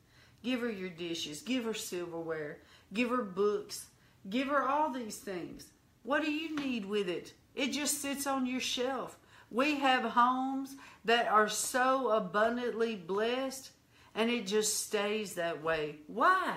Give 0.42 0.60
her 0.60 0.70
your 0.70 0.90
dishes. 0.90 1.42
Give 1.42 1.64
her 1.64 1.74
silverware. 1.74 2.58
Give 2.92 3.10
her 3.10 3.22
books. 3.22 3.86
Give 4.28 4.48
her 4.48 4.66
all 4.66 4.92
these 4.92 5.16
things. 5.16 5.66
What 6.08 6.24
do 6.24 6.32
you 6.32 6.56
need 6.56 6.86
with 6.86 7.06
it? 7.06 7.34
It 7.54 7.70
just 7.70 8.00
sits 8.00 8.26
on 8.26 8.46
your 8.46 8.60
shelf. 8.60 9.18
We 9.50 9.74
have 9.74 10.04
homes 10.04 10.74
that 11.04 11.28
are 11.28 11.50
so 11.50 12.12
abundantly 12.12 12.94
blessed 12.94 13.72
and 14.14 14.30
it 14.30 14.46
just 14.46 14.86
stays 14.86 15.34
that 15.34 15.62
way. 15.62 15.96
Why? 16.06 16.54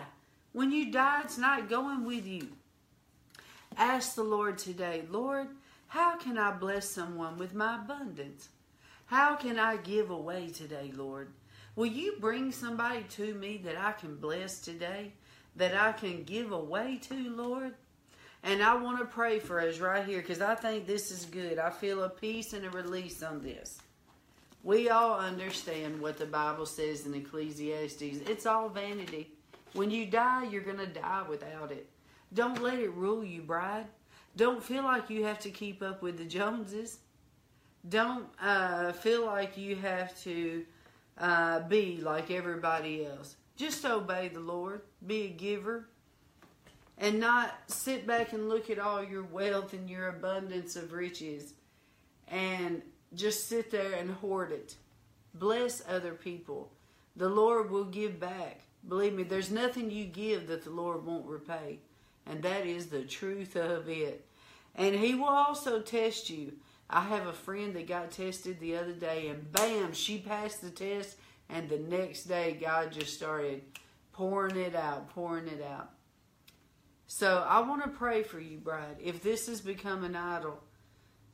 When 0.54 0.72
you 0.72 0.89
die, 0.89 1.24
it's 1.26 1.38
not 1.38 1.68
going 1.68 2.06
with 2.06 2.26
you. 2.26 2.47
Ask 3.76 4.16
the 4.16 4.24
Lord 4.24 4.58
today, 4.58 5.04
Lord, 5.10 5.47
how 5.88 6.16
can 6.16 6.38
I 6.38 6.52
bless 6.52 6.88
someone 6.88 7.38
with 7.38 7.54
my 7.54 7.76
abundance? 7.76 8.47
How 9.08 9.36
can 9.36 9.60
I 9.60 9.76
give 9.76 10.12
away 10.12 10.47
today, 10.47 10.93
Lord? 10.95 11.28
Will 11.76 11.88
you 11.88 12.16
bring 12.22 12.54
somebody 12.54 13.04
to 13.10 13.34
me 13.34 13.58
that 13.66 13.78
I 13.78 13.91
can 13.91 14.16
bless 14.16 14.62
today, 14.62 15.12
that 15.58 15.76
I 15.76 15.91
can 15.91 16.24
give 16.24 16.54
away 16.54 17.02
to, 17.10 17.30
Lord? 17.36 17.74
And 18.44 18.64
I 18.64 18.76
want 18.76 19.00
to 19.00 19.06
pray 19.06 19.39
for 19.39 19.60
us 19.60 19.80
right 19.80 20.04
here 20.04 20.20
because 20.20 20.42
I 20.42 20.56
think 20.56 20.88
this 20.88 21.12
is 21.12 21.26
good. 21.26 21.60
I 21.60 21.70
feel 21.70 22.04
a 22.04 22.10
peace 22.10 22.54
and 22.54 22.66
a 22.66 22.70
release 22.72 23.22
on 23.22 23.42
this. 23.42 23.80
We 24.64 24.89
all 24.89 25.20
understand 25.20 26.02
what 26.02 26.18
the 26.18 26.26
Bible 26.26 26.66
says 26.66 27.06
in 27.06 27.14
Ecclesiastes. 27.14 28.02
It's 28.02 28.46
all 28.46 28.70
vanity. 28.70 29.32
When 29.74 29.89
you 29.89 30.06
die, 30.06 30.48
you're 30.52 30.62
going 30.62 30.78
to 30.78 30.88
die 30.88 31.24
without 31.28 31.72
it. 31.72 31.88
Don't 32.34 32.62
let 32.62 32.80
it 32.80 32.94
rule 32.94 33.24
you, 33.24 33.42
bride. 33.42 33.86
Don't 34.36 34.64
feel 34.64 34.84
like 34.84 35.10
you 35.10 35.24
have 35.26 35.39
to 35.39 35.50
keep 35.50 35.82
up 35.82 36.02
with 36.02 36.18
the 36.18 36.26
Joneses. 36.26 37.00
Don't 37.89 38.28
uh, 38.42 38.92
feel 38.94 39.26
like 39.26 39.58
you 39.58 39.76
have 39.76 40.20
to 40.24 40.66
uh, 41.18 41.62
be 41.62 42.00
like 42.02 42.32
everybody 42.32 43.06
else. 43.06 43.36
Just 43.56 43.84
obey 43.86 44.30
the 44.30 44.39
Lord. 44.39 44.82
Be 45.06 45.24
a 45.24 45.30
giver. 45.30 45.89
And 47.02 47.20
not 47.20 47.56
sit 47.66 48.08
back 48.08 48.32
and 48.32 48.47
look 48.47 48.70
at 48.70 48.80
all 48.80 49.04
your 49.04 49.24
wealth 49.24 49.74
and 49.74 49.89
your 49.89 50.08
abundance 50.08 50.76
of 50.78 50.93
riches 50.93 51.56
and 52.28 52.82
just 53.16 53.49
sit 53.49 53.72
there 53.72 53.93
and 53.93 54.12
hoard 54.12 54.52
it. 54.52 54.76
Bless 55.34 55.84
other 55.89 56.14
people. 56.14 56.72
The 57.16 57.28
Lord 57.28 57.72
will 57.72 57.86
give 57.86 58.20
back. 58.20 58.62
Believe 58.88 59.14
me, 59.14 59.24
there's 59.24 59.52
nothing 59.52 59.91
you 59.91 60.06
give 60.06 60.47
that 60.47 60.64
the 60.64 60.70
Lord 60.70 61.06
won't 61.06 61.26
repay. 61.26 61.80
And 62.26 62.41
that 62.43 62.66
is 62.66 62.88
the 62.88 63.04
truth 63.04 63.56
of 63.56 63.89
it. 63.89 64.26
And 64.76 64.95
He 64.95 65.16
will 65.16 65.26
also 65.26 65.82
test 65.82 66.30
you. 66.30 66.54
I 66.89 67.02
have 67.02 67.26
a 67.26 67.34
friend 67.34 67.76
that 67.76 67.88
got 67.88 68.12
tested 68.12 68.60
the 68.60 68.76
other 68.76 68.93
day, 68.93 69.30
and 69.30 69.52
bam, 69.52 69.93
she 69.93 70.20
passed 70.20 70.62
the 70.62 70.70
test. 70.70 71.18
And 71.49 71.68
the 71.68 71.80
next 71.80 72.24
day, 72.24 72.58
God 72.60 72.91
just 72.91 73.14
started 73.14 73.64
pouring 74.14 74.58
it 74.58 74.76
out, 74.76 75.10
pouring 75.10 75.47
it 75.47 75.64
out. 75.64 75.89
So 77.14 77.45
I 77.45 77.59
want 77.59 77.84
to 77.84 77.89
pray 77.89 78.24
for 78.24 78.39
you, 78.39 78.57
bride. 78.57 78.95
If 79.03 79.22
this 79.22 79.47
has 79.47 79.59
become 79.59 80.05
an 80.05 80.16
idol, 80.16 80.64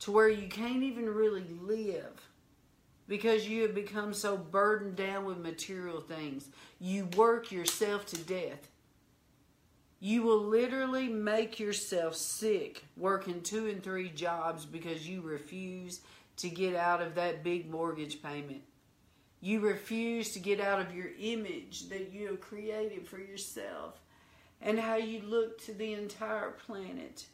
to 0.00 0.10
where 0.10 0.28
you 0.28 0.48
can't 0.48 0.82
even 0.82 1.08
really 1.08 1.46
live 1.62 2.20
because 3.06 3.48
you 3.48 3.62
have 3.62 3.76
become 3.76 4.12
so 4.12 4.36
burdened 4.36 4.96
down 4.96 5.24
with 5.24 5.38
material 5.38 6.00
things. 6.00 6.48
You 6.80 7.06
work 7.16 7.52
yourself 7.52 8.06
to 8.06 8.18
death. 8.18 8.68
You 10.00 10.24
will 10.24 10.42
literally 10.42 11.08
make 11.08 11.60
yourself 11.60 12.16
sick 12.16 12.84
working 12.96 13.40
two 13.40 13.68
and 13.68 13.80
three 13.80 14.08
jobs 14.08 14.66
because 14.66 15.08
you 15.08 15.20
refuse 15.20 16.00
to 16.38 16.48
get 16.48 16.74
out 16.74 17.00
of 17.00 17.14
that 17.14 17.44
big 17.44 17.70
mortgage 17.70 18.20
payment. 18.20 18.62
You 19.40 19.60
refuse 19.60 20.32
to 20.32 20.40
get 20.40 20.60
out 20.60 20.80
of 20.80 20.92
your 20.92 21.10
image 21.20 21.88
that 21.90 22.12
you 22.12 22.26
have 22.26 22.40
created 22.40 23.06
for 23.06 23.20
yourself 23.20 24.00
and 24.60 24.78
how 24.78 24.96
you 24.96 25.22
look 25.22 25.62
to 25.64 25.72
the 25.72 25.92
entire 25.92 26.50
planet. 26.50 27.26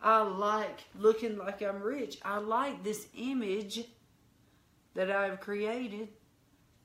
I 0.00 0.22
like 0.22 0.80
looking 0.98 1.36
like 1.36 1.62
I'm 1.62 1.82
rich. 1.82 2.18
I 2.24 2.38
like 2.38 2.82
this 2.82 3.06
image 3.16 3.84
that 4.94 5.10
I've 5.10 5.40
created 5.40 6.08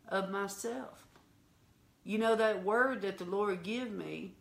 of 0.07 0.29
myself. 0.29 1.05
You 2.03 2.17
know 2.17 2.35
that 2.35 2.63
word 2.63 3.01
that 3.03 3.17
the 3.17 3.25
Lord 3.25 3.63
give 3.63 3.91
me 3.91 4.35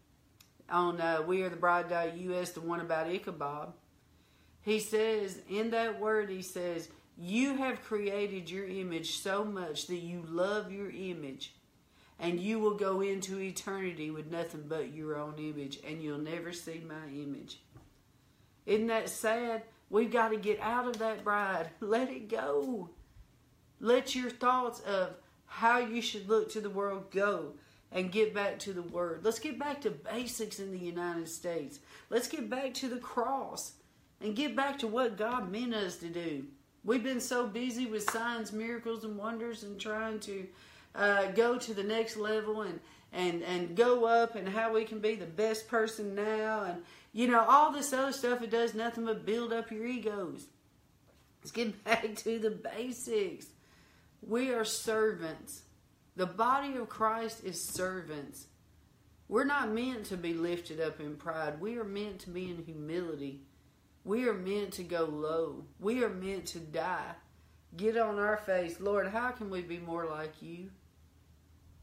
on 0.69 1.01
uh, 1.01 1.23
We 1.27 1.43
Are 1.43 1.49
the 1.49 1.57
Bride 1.57 2.15
US, 2.17 2.51
the 2.51 2.61
one 2.61 2.81
about 2.81 3.09
Ichabod. 3.09 3.73
He 4.63 4.79
says, 4.81 5.39
in 5.49 5.71
that 5.71 6.01
word, 6.01 6.31
he 6.31 6.43
says, 6.43 6.89
you 7.17 7.57
have 7.57 7.83
created 7.83 8.51
your 8.51 8.67
image 8.67 9.19
so 9.21 9.45
much 9.45 9.87
that 9.89 9.99
you 9.99 10.25
love 10.27 10.73
your 10.73 10.91
image 10.91 11.55
and 12.23 12.39
you 12.39 12.61
will 12.61 12.75
go 12.75 13.01
into 13.01 13.41
eternity 13.41 14.13
with 14.13 14.31
nothing 14.31 14.65
but 14.69 14.95
your 14.95 15.17
own 15.17 15.35
image 15.39 15.81
and 15.85 16.01
you'll 16.01 16.19
never 16.19 16.53
see 16.53 16.81
my 16.89 17.13
image. 17.13 17.61
Isn't 18.65 18.87
that 18.87 19.09
sad? 19.09 19.65
We've 19.91 20.11
got 20.11 20.29
to 20.29 20.37
get 20.37 20.61
out 20.61 20.87
of 20.87 21.01
that 21.01 21.25
bride. 21.25 21.71
Let 21.81 22.11
it 22.11 22.29
go. 22.29 22.91
Let 23.81 24.15
your 24.15 24.31
thoughts 24.31 24.79
of 24.81 25.17
how 25.47 25.79
you 25.81 26.01
should 26.01 26.29
look 26.29 26.51
to 26.53 26.61
the 26.61 26.71
world 26.71 27.11
go 27.11 27.55
and 27.91 28.13
get 28.13 28.33
back 28.33 28.61
to 28.61 28.73
the 28.73 28.83
word. 28.83 29.25
Let's 29.25 29.41
get 29.41 29.59
back 29.59 29.81
to 29.81 29.91
basics 29.91 30.61
in 30.61 30.71
the 30.71 30.79
United 30.79 31.29
States. 31.29 31.81
Let's 32.09 32.29
get 32.29 32.49
back 32.49 32.73
to 32.75 32.89
the 32.89 32.99
cross 32.99 33.73
and 34.21 34.37
get 34.37 34.55
back 34.55 34.79
to 34.79 34.87
what 34.87 35.19
God 35.19 35.51
meant 35.51 35.75
us 35.75 35.97
to 35.97 36.09
do. 36.09 36.45
We've 36.85 37.03
been 37.03 37.21
so 37.21 37.49
busy 37.49 37.87
with 37.87 38.09
signs, 38.09 38.53
miracles, 38.53 39.03
and 39.03 39.19
wonders 39.19 39.65
and 39.65 39.79
trying 39.79 40.21
to 40.21 40.47
uh, 40.95 41.27
go 41.33 41.59
to 41.59 41.75
the 41.75 41.83
next 41.83 42.17
level 42.17 42.63
and, 42.63 42.81
and, 43.13 43.43
and 43.43 43.77
go 43.77 44.05
up 44.05 44.35
and 44.37 44.49
how 44.49 44.73
we 44.73 44.85
can 44.85 45.01
be 45.01 45.15
the 45.15 45.27
best 45.27 45.69
person 45.69 46.15
now 46.15 46.65
and, 46.65 46.83
you 47.13 47.29
know, 47.29 47.45
all 47.47 47.73
this 47.73 47.93
other 47.93 48.13
stuff. 48.13 48.43
It 48.43 48.51
does 48.51 48.75
nothing 48.75 49.05
but 49.05 49.27
build 49.27 49.53
up 49.53 49.71
your 49.71 49.87
egos. 49.87 50.47
Let's 51.41 51.53
get 51.53 51.85
back 51.85 52.15
to 52.17 52.39
the 52.39 52.51
basics. 52.51 53.47
We 54.23 54.51
are 54.51 54.65
servants. 54.65 55.63
The 56.15 56.27
body 56.27 56.77
of 56.77 56.89
Christ 56.89 57.43
is 57.45 57.61
servants. 57.61 58.47
We're 59.29 59.45
not 59.45 59.71
meant 59.71 60.05
to 60.07 60.17
be 60.17 60.35
lifted 60.35 60.79
up 60.79 61.01
in 61.01 61.17
pride. 61.17 61.61
We 61.61 61.79
are 61.79 61.85
meant 61.85 62.19
to 62.21 62.31
be 62.31 62.51
in 62.51 62.63
humility. 62.65 63.41
We 64.05 64.29
are 64.29 64.35
meant 64.35 64.75
to 64.75 64.83
go 64.83 65.05
low. 65.05 65.65
We 65.81 66.05
are 66.05 66.11
meant 66.11 66.47
to 66.49 66.59
die. 66.59 67.15
Get 67.77 67.97
on 67.97 68.19
our 68.19 68.37
face. 68.37 68.79
Lord, 68.79 69.09
how 69.09 69.31
can 69.31 69.49
we 69.49 69.63
be 69.63 69.79
more 69.79 70.05
like 70.05 70.43
you? 70.43 70.69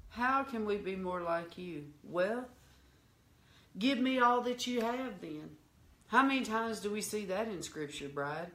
How 0.09 0.43
can 0.43 0.65
we 0.65 0.77
be 0.77 0.95
more 0.95 1.21
like 1.21 1.57
you? 1.57 1.85
Well, 2.03 2.47
give 3.77 3.99
me 3.99 4.19
all 4.19 4.41
that 4.41 4.67
you 4.67 4.81
have 4.81 5.21
then. 5.21 5.51
How 6.07 6.23
many 6.23 6.43
times 6.43 6.79
do 6.79 6.89
we 6.89 7.01
see 7.01 7.25
that 7.25 7.47
in 7.47 7.61
Scripture, 7.61 8.09
Bride? 8.09 8.51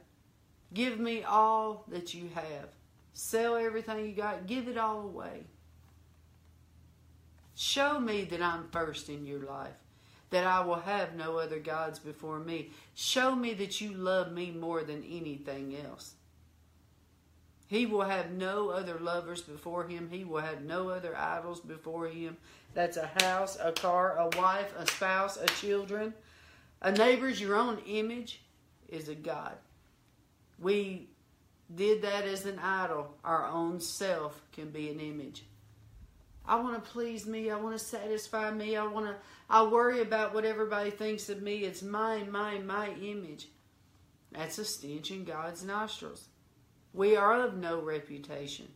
Give 0.73 0.99
me 0.99 1.23
all 1.23 1.85
that 1.87 2.13
you 2.13 2.29
have. 2.33 2.69
Sell 3.13 3.55
everything 3.55 4.05
you 4.05 4.11
got. 4.13 4.45
Give 4.45 4.67
it 4.67 4.77
all 4.77 5.01
away. 5.01 5.45
Show 7.55 8.01
me 8.01 8.25
that 8.25 8.41
I'm 8.41 8.67
first 8.71 9.07
in 9.07 9.25
your 9.25 9.39
life, 9.39 9.77
that 10.31 10.45
I 10.45 10.65
will 10.65 10.75
have 10.75 11.15
no 11.15 11.37
other 11.37 11.59
gods 11.59 11.99
before 11.99 12.39
me. 12.39 12.71
Show 12.93 13.33
me 13.33 13.53
that 13.53 13.79
you 13.79 13.93
love 13.93 14.33
me 14.33 14.51
more 14.51 14.83
than 14.83 15.01
anything 15.03 15.77
else. 15.77 16.14
He 17.75 17.85
will 17.85 18.03
have 18.03 18.31
no 18.31 18.69
other 18.69 18.97
lovers 18.99 19.41
before 19.41 19.85
him. 19.85 20.07
He 20.09 20.23
will 20.23 20.39
have 20.39 20.63
no 20.63 20.87
other 20.87 21.13
idols 21.13 21.59
before 21.59 22.07
him. 22.07 22.37
That's 22.73 22.95
a 22.95 23.11
house, 23.21 23.57
a 23.61 23.73
car, 23.73 24.17
a 24.17 24.29
wife, 24.37 24.73
a 24.77 24.87
spouse, 24.87 25.35
a 25.35 25.47
children. 25.47 26.13
A 26.81 26.93
neighbor's 26.93 27.41
your 27.41 27.57
own 27.57 27.79
image 27.85 28.39
is 28.87 29.09
a 29.09 29.13
God. 29.15 29.57
We 30.57 31.09
did 31.73 32.01
that 32.03 32.23
as 32.23 32.45
an 32.45 32.59
idol. 32.59 33.13
Our 33.25 33.45
own 33.45 33.81
self 33.81 34.41
can 34.53 34.69
be 34.69 34.89
an 34.89 35.01
image. 35.01 35.43
I 36.45 36.55
want 36.55 36.81
to 36.81 36.91
please 36.91 37.25
me. 37.25 37.51
I 37.51 37.57
want 37.57 37.77
to 37.77 37.83
satisfy 37.83 38.51
me. 38.51 38.77
I 38.77 38.87
want 38.87 39.07
to. 39.07 39.15
I 39.49 39.63
worry 39.63 39.99
about 39.99 40.33
what 40.33 40.45
everybody 40.45 40.91
thinks 40.91 41.27
of 41.27 41.41
me. 41.41 41.65
It's 41.65 41.81
mine, 41.81 42.31
mine, 42.31 42.65
my 42.65 42.91
image. 43.01 43.49
That's 44.31 44.59
a 44.59 44.63
stench 44.63 45.11
in 45.11 45.25
God's 45.25 45.65
nostrils. 45.65 46.29
We 46.95 47.17
are 47.17 47.41
of 47.41 47.57
no 47.57 47.81
reputation. 47.81 48.69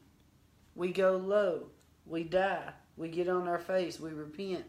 We 0.75 0.91
go 0.91 1.15
low. 1.15 1.67
We 2.05 2.25
die. 2.25 2.73
We 2.97 3.07
get 3.07 3.29
on 3.29 3.47
our 3.47 3.59
face. 3.59 3.97
We 3.97 4.09
repent. 4.11 4.65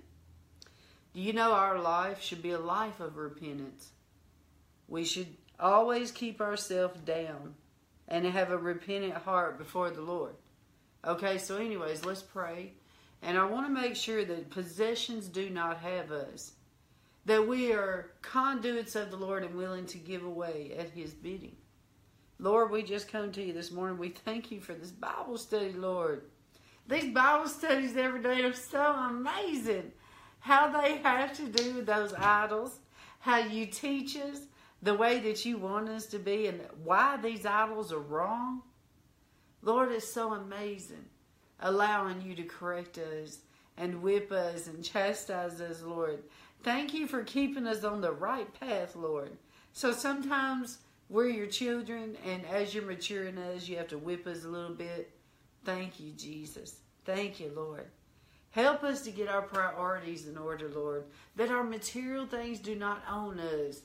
Do 1.13 1.21
you 1.21 1.33
know 1.33 1.53
our 1.53 1.81
life 1.81 2.23
should 2.23 2.43
be 2.43 2.53
a 2.53 2.61
life 2.61 3.01
of 3.01 3.17
repentance? 3.17 3.91
We 4.87 5.05
should 5.05 5.37
always 5.59 6.13
keep 6.13 6.41
ourselves 6.41 7.01
down 7.01 7.57
and 8.07 8.25
have 8.25 8.53
a 8.53 8.57
repentant 8.57 9.15
heart 9.15 9.59
before 9.59 9.91
the 9.91 10.01
Lord. 10.01 10.37
Okay, 11.05 11.37
so, 11.37 11.57
anyways, 11.57 12.05
let's 12.05 12.23
pray. 12.23 12.75
And 13.21 13.37
I 13.37 13.45
want 13.47 13.67
to 13.67 13.73
make 13.73 13.97
sure 13.97 14.25
that 14.25 14.51
possessions 14.51 15.27
do 15.27 15.51
not 15.51 15.79
have 15.79 16.13
us, 16.13 16.53
that 17.25 17.49
we 17.49 17.73
are 17.73 18.13
conduits 18.23 18.95
of 18.95 19.11
the 19.11 19.17
Lord 19.17 19.43
and 19.43 19.57
willing 19.57 19.87
to 19.87 19.99
give 19.99 20.23
away 20.23 20.73
at 20.79 20.91
His 20.91 21.13
bidding. 21.13 21.57
Lord, 22.41 22.70
we 22.70 22.82
just 22.82 23.09
come 23.12 23.30
to 23.32 23.43
you 23.43 23.53
this 23.53 23.70
morning. 23.70 23.99
We 23.99 24.09
thank 24.09 24.51
you 24.51 24.61
for 24.61 24.72
this 24.72 24.91
Bible 24.91 25.36
study, 25.36 25.72
Lord. 25.72 26.22
These 26.88 27.12
Bible 27.12 27.49
studies 27.49 27.97
every 27.99 28.22
day 28.22 28.41
are 28.43 28.55
so 28.55 28.80
amazing. 28.80 29.93
How 30.38 30.68
they 30.80 30.97
have 30.99 31.36
to 31.36 31.47
do 31.49 31.74
with 31.74 31.86
those 31.86 32.14
idols, 32.14 32.78
how 33.18 33.38
you 33.38 33.66
teach 33.66 34.16
us, 34.16 34.41
the 34.82 34.95
way 34.95 35.18
that 35.20 35.45
you 35.45 35.59
want 35.59 35.91
us 35.91 36.07
to 36.07 36.18
be, 36.18 36.47
and 36.47 36.62
why 36.82 37.18
these 37.18 37.45
idols 37.45 37.93
are 37.93 37.99
wrong. 37.99 38.62
Lord, 39.61 39.93
it's 39.93 40.11
so 40.11 40.32
amazing 40.32 41.05
allowing 41.61 42.22
you 42.22 42.34
to 42.34 42.43
correct 42.45 42.97
us 42.97 43.41
and 43.76 44.01
whip 44.01 44.32
us 44.32 44.66
and 44.66 44.82
chastise 44.82 45.61
us, 45.61 45.82
Lord. 45.82 46.22
Thank 46.62 46.95
you 46.95 47.07
for 47.07 47.22
keeping 47.22 47.66
us 47.66 47.84
on 47.84 48.01
the 48.01 48.12
right 48.12 48.49
path, 48.59 48.97
Lord. 48.97 49.36
So 49.74 49.93
sometimes 49.93 50.78
we're 51.11 51.29
your 51.29 51.49
children, 51.49 52.17
and 52.25 52.47
as 52.47 52.73
you're 52.73 52.85
maturing 52.85 53.37
us, 53.37 53.69
you 53.69 53.77
have 53.77 53.89
to 53.89 53.99
whip 53.99 54.29
us 54.29 54.45
a 54.45 54.49
little 54.49 54.75
bit. 54.75 55.11
Thank 55.65 55.99
you, 55.99 56.13
Jesus. 56.13 56.77
Thank 57.05 57.41
you, 57.41 57.53
Lord. 57.55 57.89
Help 58.53 58.85
us 58.85 59.03
to 59.03 59.11
get 59.11 59.29
our 59.29 59.43
priorities 59.43 60.29
in 60.29 60.39
order, 60.39 60.69
Lord, 60.69 61.05
that 61.35 61.51
our 61.51 61.65
material 61.65 62.27
things 62.27 62.61
do 62.61 62.77
not 62.77 63.03
own 63.11 63.41
us, 63.41 63.83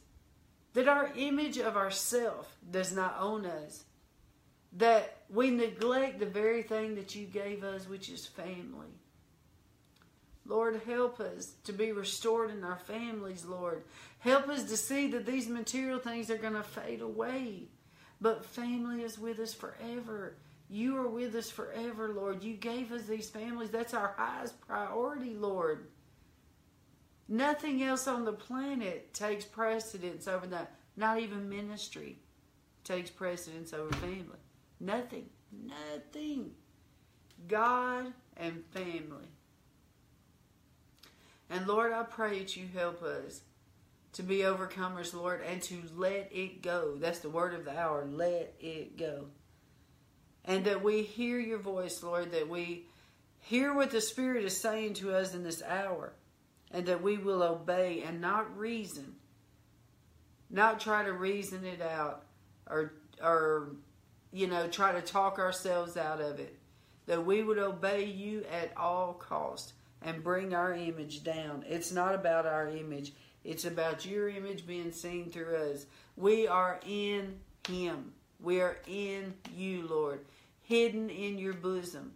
that 0.73 0.87
our 0.87 1.11
image 1.15 1.57
of 1.57 1.75
ourself 1.75 2.55
does 2.69 2.95
not 2.95 3.17
own 3.19 3.45
us, 3.45 3.85
that 4.73 5.23
we 5.29 5.49
neglect 5.49 6.19
the 6.19 6.25
very 6.25 6.61
thing 6.61 6.95
that 6.95 7.15
you 7.15 7.25
gave 7.25 7.63
us, 7.63 7.89
which 7.89 8.09
is 8.09 8.25
family. 8.25 8.99
Lord, 10.45 10.81
help 10.85 11.19
us 11.19 11.53
to 11.63 11.73
be 11.73 11.91
restored 11.91 12.51
in 12.51 12.63
our 12.63 12.77
families, 12.77 13.45
Lord. 13.45 13.83
Help 14.19 14.47
us 14.47 14.63
to 14.65 14.77
see 14.77 15.07
that 15.07 15.25
these 15.25 15.47
material 15.47 15.99
things 15.99 16.29
are 16.29 16.37
going 16.37 16.53
to 16.53 16.63
fade 16.63 17.01
away. 17.01 17.63
But 18.21 18.45
family 18.45 19.01
is 19.01 19.17
with 19.19 19.39
us 19.39 19.53
forever. 19.53 20.35
You 20.69 20.97
are 20.97 21.07
with 21.07 21.35
us 21.35 21.49
forever, 21.49 22.09
Lord. 22.09 22.43
You 22.43 22.53
gave 22.53 22.91
us 22.91 23.03
these 23.03 23.29
families. 23.29 23.69
That's 23.69 23.93
our 23.93 24.13
highest 24.17 24.59
priority, 24.61 25.33
Lord. 25.35 25.87
Nothing 27.27 27.81
else 27.83 28.07
on 28.07 28.23
the 28.23 28.33
planet 28.33 29.13
takes 29.13 29.45
precedence 29.45 30.27
over 30.27 30.47
that. 30.47 30.75
Not 30.95 31.19
even 31.19 31.49
ministry 31.49 32.19
takes 32.83 33.09
precedence 33.09 33.73
over 33.73 33.91
family. 33.95 34.39
Nothing. 34.79 35.29
Nothing. 35.51 36.51
God 37.47 38.13
and 38.37 38.63
family. 38.71 39.27
And 41.49 41.67
Lord, 41.67 41.93
I 41.93 42.03
pray 42.03 42.39
that 42.39 42.57
you 42.57 42.65
help 42.73 43.03
us 43.03 43.41
to 44.13 44.23
be 44.23 44.37
overcomers, 44.39 45.13
Lord, 45.13 45.41
and 45.45 45.61
to 45.63 45.81
let 45.95 46.29
it 46.31 46.61
go. 46.61 46.95
That's 46.97 47.19
the 47.19 47.29
word 47.29 47.53
of 47.53 47.65
the 47.65 47.77
hour. 47.77 48.05
Let 48.09 48.53
it 48.59 48.97
go. 48.97 49.25
And 50.45 50.65
that 50.65 50.83
we 50.83 51.03
hear 51.03 51.39
your 51.39 51.59
voice, 51.59 52.01
Lord, 52.01 52.31
that 52.31 52.47
we 52.47 52.85
hear 53.41 53.73
what 53.73 53.91
the 53.91 54.01
Spirit 54.01 54.45
is 54.45 54.57
saying 54.57 54.95
to 54.95 55.13
us 55.15 55.33
in 55.33 55.43
this 55.43 55.61
hour, 55.61 56.13
and 56.71 56.85
that 56.85 57.03
we 57.03 57.17
will 57.17 57.43
obey 57.43 58.03
and 58.03 58.21
not 58.21 58.57
reason, 58.57 59.15
not 60.49 60.79
try 60.79 61.03
to 61.03 61.11
reason 61.11 61.65
it 61.65 61.81
out 61.81 62.23
or, 62.69 62.93
or 63.21 63.69
you 64.31 64.47
know, 64.47 64.67
try 64.67 64.91
to 64.91 65.01
talk 65.01 65.39
ourselves 65.39 65.97
out 65.97 66.21
of 66.21 66.39
it. 66.39 66.57
That 67.07 67.25
we 67.25 67.43
would 67.43 67.59
obey 67.59 68.05
you 68.05 68.45
at 68.51 68.71
all 68.75 69.13
cost 69.13 69.73
and 70.05 70.23
bring 70.23 70.53
our 70.53 70.73
image 70.73 71.23
down. 71.23 71.65
It's 71.67 71.91
not 71.91 72.13
about 72.13 72.45
our 72.45 72.69
image, 72.69 73.11
it's 73.43 73.65
about 73.65 74.05
your 74.05 74.29
image 74.29 74.65
being 74.65 74.91
seen 74.91 75.29
through 75.31 75.55
us. 75.55 75.87
We 76.15 76.47
are 76.47 76.79
in 76.87 77.39
Him, 77.67 78.13
we 78.39 78.61
are 78.61 78.77
in 78.87 79.33
you, 79.53 79.87
Lord, 79.87 80.21
hidden 80.61 81.09
in 81.09 81.39
your 81.39 81.53
bosom. 81.53 82.13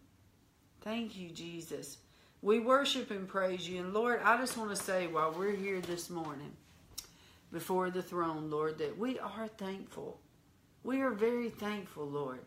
Thank 0.82 1.18
you, 1.18 1.32
Jesus. 1.32 1.98
We 2.42 2.60
worship 2.60 3.12
and 3.12 3.28
praise 3.28 3.68
you. 3.68 3.82
And 3.82 3.94
Lord, 3.94 4.22
I 4.24 4.38
just 4.38 4.56
want 4.56 4.70
to 4.70 4.82
say 4.82 5.08
while 5.08 5.34
we're 5.34 5.56
here 5.56 5.82
this 5.82 6.10
morning 6.10 6.54
before 7.52 7.90
the 7.90 8.02
throne, 8.02 8.50
Lord, 8.50 8.78
that 8.78 8.98
we 8.98 9.20
are 9.20 9.48
thankful. 9.48 10.20
We 10.84 11.02
are 11.02 11.12
very 11.12 11.50
thankful, 11.50 12.06
Lord, 12.06 12.40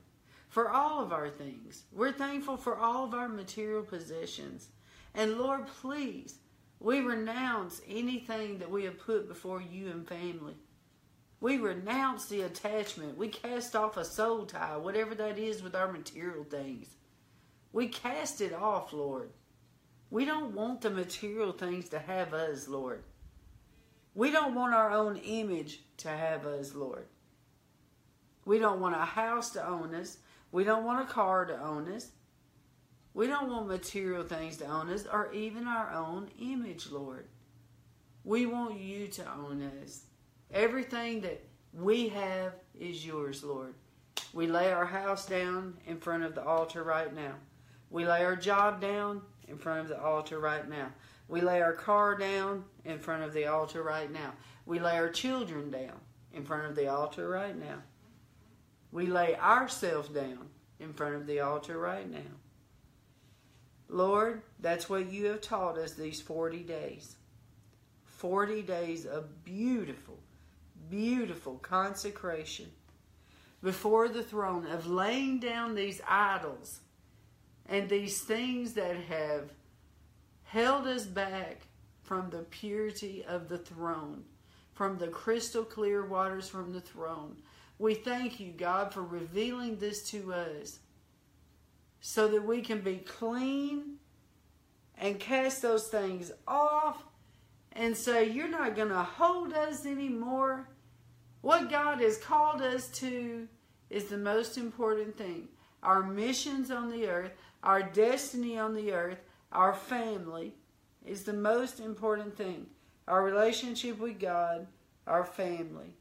for 0.49 0.71
all 0.71 1.03
of 1.03 1.13
our 1.13 1.29
things. 1.29 1.83
We're 1.93 2.13
thankful 2.13 2.57
for 2.57 2.79
all 2.79 3.05
of 3.05 3.13
our 3.13 3.29
material 3.29 3.83
possessions. 3.83 4.69
And 5.15 5.39
Lord, 5.39 5.67
please, 5.67 6.39
we 6.81 7.01
renounce 7.01 7.81
anything 7.89 8.59
that 8.59 8.71
we 8.71 8.85
have 8.85 8.99
put 8.99 9.29
before 9.29 9.61
you 9.61 9.91
and 9.91 10.07
family. 10.07 10.57
We 11.41 11.59
renounce 11.59 12.27
the 12.27 12.43
attachment. 12.43 13.19
We 13.19 13.29
cast 13.29 13.75
off 13.75 13.97
a 13.97 14.05
soul 14.05 14.47
tie, 14.47 14.77
whatever 14.77 15.15
that 15.17 15.39
is 15.39 15.63
with 15.63 15.75
our 15.75 15.93
material 15.93 16.45
things. 16.45 16.97
We 17.73 17.89
cast 17.89 18.41
it 18.41 18.53
off, 18.53 18.93
Lord. 18.93 19.31
We 20.11 20.25
don't 20.25 20.55
want 20.55 20.83
the 20.83 20.91
material 20.91 21.53
things 21.53 21.89
to 21.89 21.99
have 21.99 22.35
us, 22.35 22.69
Lord. 22.69 23.03
We 24.15 24.31
don't 24.31 24.55
want 24.55 24.75
our 24.75 24.91
own 24.91 25.17
image 25.17 25.81
to 25.99 26.09
have 26.09 26.47
us, 26.47 26.75
Lord. 26.75 27.07
We 28.45 28.59
don't 28.59 28.81
want 28.81 28.95
a 28.95 29.05
house 29.05 29.51
to 29.51 29.67
own 29.67 29.95
us. 29.95 30.19
We 30.51 30.65
don't 30.65 30.85
want 30.85 31.09
a 31.09 31.13
car 31.13 31.47
to 31.47 31.59
own 31.59 31.91
us. 31.91 32.11
We 33.15 33.27
don't 33.27 33.51
want 33.51 33.69
material 33.69 34.25
things 34.25 34.57
to 34.59 34.67
own 34.67 34.91
us 34.91 35.07
or 35.11 35.33
even 35.33 35.67
our 35.67 35.91
own 35.93 36.31
image, 36.41 36.91
Lord. 36.91 37.27
We 38.25 38.47
want 38.47 38.79
you 38.79 39.09
to 39.09 39.33
own 39.33 39.69
us. 39.83 40.05
Everything 40.51 41.21
that 41.23 41.45
we 41.75 42.09
have 42.09 42.55
is 42.79 43.05
yours, 43.05 43.43
Lord. 43.43 43.75
We 44.33 44.47
lay 44.47 44.73
our 44.73 44.87
house 44.87 45.27
down 45.27 45.77
in 45.87 45.99
front 45.99 46.23
of 46.23 46.35
the 46.35 46.45
altar 46.45 46.83
right 46.83 47.15
now. 47.15 47.35
We 47.91 48.07
lay 48.07 48.25
our 48.25 48.37
job 48.37 48.81
down 48.81 49.21
in 49.49 49.59
front 49.59 49.81
of 49.81 49.89
the 49.89 50.03
altar 50.03 50.39
right 50.39 50.67
now. 50.69 50.89
We 51.29 51.43
lay 51.43 51.61
our 51.61 51.75
car 51.75 52.17
down 52.17 52.65
in 52.85 52.99
front 52.99 53.23
of 53.23 53.35
the 53.35 53.47
altar 53.47 53.83
right 53.83 54.11
now. 54.11 54.33
We 54.65 54.79
lay 54.79 54.97
our 54.97 55.11
children 55.11 55.71
down 55.71 56.01
in 56.33 56.45
front 56.45 56.67
of 56.67 56.75
the 56.75 56.89
altar 56.89 57.29
right 57.29 57.59
now. 57.59 57.83
We 58.91 59.07
lay 59.07 59.37
ourselves 59.37 60.09
down 60.09 60.49
in 60.81 60.93
front 60.93 61.15
of 61.15 61.27
the 61.27 61.41
altar 61.41 61.79
right 61.79 62.11
now. 62.11 62.42
Lord, 63.93 64.43
that's 64.59 64.89
what 64.89 65.13
you 65.13 65.27
have 65.27 65.43
taught 65.43 65.77
us 65.77 65.93
these 65.93 66.21
40 66.21 66.61
days. 66.61 67.17
40 68.07 68.63
days 68.63 69.05
of 69.05 69.45
beautiful, 69.45 70.19
beautiful 70.89 71.57
consecration 71.59 72.71
before 73.63 74.09
the 74.09 74.23
throne, 74.23 74.67
of 74.67 74.87
laying 74.87 75.39
down 75.39 75.75
these 75.75 76.01
idols 76.09 76.81
and 77.69 77.89
these 77.89 78.21
things 78.23 78.73
that 78.73 78.97
have 78.97 79.51
held 80.45 80.87
us 80.87 81.05
back 81.05 81.61
from 82.03 82.31
the 82.31 82.43
purity 82.45 83.25
of 83.29 83.49
the 83.49 83.59
throne, 83.59 84.25
from 84.73 84.99
the 84.99 85.09
crystal 85.09 85.65
clear 85.65 86.05
waters 86.07 86.49
from 86.49 86.73
the 86.73 86.81
throne. 86.81 87.37
We 87.79 87.95
thank 87.95 88.41
you, 88.41 88.53
God, 88.53 88.93
for 88.93 89.03
revealing 89.03 89.77
this 89.77 90.03
to 90.11 90.33
us 90.33 90.79
so 92.05 92.27
that 92.27 92.45
we 92.45 92.61
can 92.61 92.81
be 92.81 92.97
clean 92.97 93.95
and 94.99 95.21
cast 95.21 95.63
those 95.63 95.87
things 95.87 96.33
off 96.49 97.05
and 97.71 97.97
say, 97.97 98.29
You're 98.29 98.49
not 98.49 98.75
going 98.75 98.89
to 98.89 99.03
hold 99.03 99.55
us 99.55 99.87
anymore. 99.87 100.69
What 101.43 101.71
God 101.71 102.01
has 102.01 102.19
called 102.19 102.61
us 102.61 102.89
to 102.99 103.47
is 103.89 104.07
the 104.07 104.19
most 104.19 104.59
important 104.59 105.17
thing. 105.17 105.47
Our 105.83 106.03
missions 106.03 106.73
on 106.73 106.91
the 106.91 107.07
earth, 107.07 107.33
our 107.63 107.83
destiny 107.83 108.59
on 108.59 108.75
the 108.75 108.93
earth, 108.93 109.19
our 109.53 109.73
family 109.73 110.55
is 111.07 111.23
the 111.23 111.33
most 111.33 111.79
important 111.79 112.37
thing. 112.37 112.67
Our 113.07 113.23
relationship 113.23 114.01
with 114.01 114.19
God, 114.19 114.67
our 115.07 115.25
family, 115.25 115.95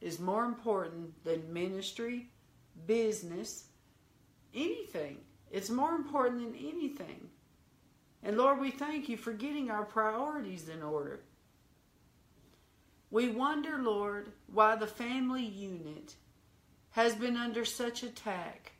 is 0.00 0.20
more 0.20 0.44
important 0.44 1.24
than 1.24 1.52
ministry, 1.52 2.30
business, 2.86 3.64
anything. 4.54 5.18
It's 5.50 5.70
more 5.70 5.94
important 5.94 6.40
than 6.42 6.68
anything. 6.68 7.28
And 8.22 8.36
Lord, 8.36 8.60
we 8.60 8.70
thank 8.70 9.08
you 9.08 9.16
for 9.16 9.32
getting 9.32 9.70
our 9.70 9.84
priorities 9.84 10.68
in 10.68 10.82
order. 10.82 11.20
We 13.10 13.28
wonder, 13.30 13.78
Lord, 13.78 14.32
why 14.52 14.76
the 14.76 14.86
family 14.86 15.44
unit 15.44 16.14
has 16.90 17.14
been 17.14 17.36
under 17.36 17.64
such 17.64 18.02
attack 18.02 18.72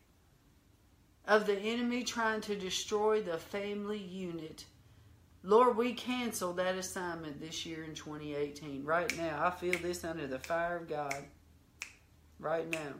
of 1.27 1.47
the 1.47 1.59
enemy 1.59 2.03
trying 2.03 2.41
to 2.43 2.57
destroy 2.57 3.23
the 3.23 3.39
family 3.39 3.99
unit. 3.99 4.65
Lord, 5.43 5.77
we 5.77 5.93
cancel 5.93 6.53
that 6.55 6.75
assignment 6.75 7.41
this 7.41 7.65
year 7.65 7.85
in 7.85 7.95
2018. 7.95 8.85
Right 8.85 9.17
now, 9.17 9.47
I 9.47 9.51
feel 9.51 9.79
this 9.79 10.05
under 10.05 10.27
the 10.27 10.39
fire 10.39 10.77
of 10.77 10.89
God. 10.89 11.25
Right 12.39 12.69
now. 12.69 12.95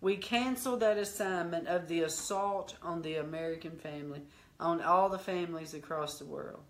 We 0.00 0.16
cancel 0.16 0.76
that 0.78 0.98
assignment 0.98 1.68
of 1.68 1.88
the 1.88 2.02
assault 2.02 2.76
on 2.82 3.02
the 3.02 3.16
American 3.16 3.78
family, 3.78 4.22
on 4.60 4.80
all 4.82 5.08
the 5.08 5.18
families 5.18 5.74
across 5.74 6.18
the 6.18 6.26
world. 6.26 6.62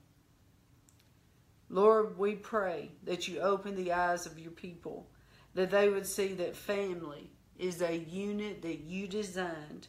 Lord, 1.68 2.18
we 2.18 2.35
pray 2.35 2.91
that 3.05 3.27
you 3.27 3.41
open 3.41 3.75
the 3.75 3.93
eyes 3.93 4.27
of 4.27 4.39
your 4.39 4.53
people, 4.53 5.09
that 5.55 5.70
they 5.70 5.89
would 5.89 6.07
see 6.07 6.35
that 6.35 6.55
family 6.55 7.31
is 7.59 7.83
a 7.83 7.97
unit 7.97 8.62
that 8.62 8.81
you 8.81 9.09
designed 9.09 9.89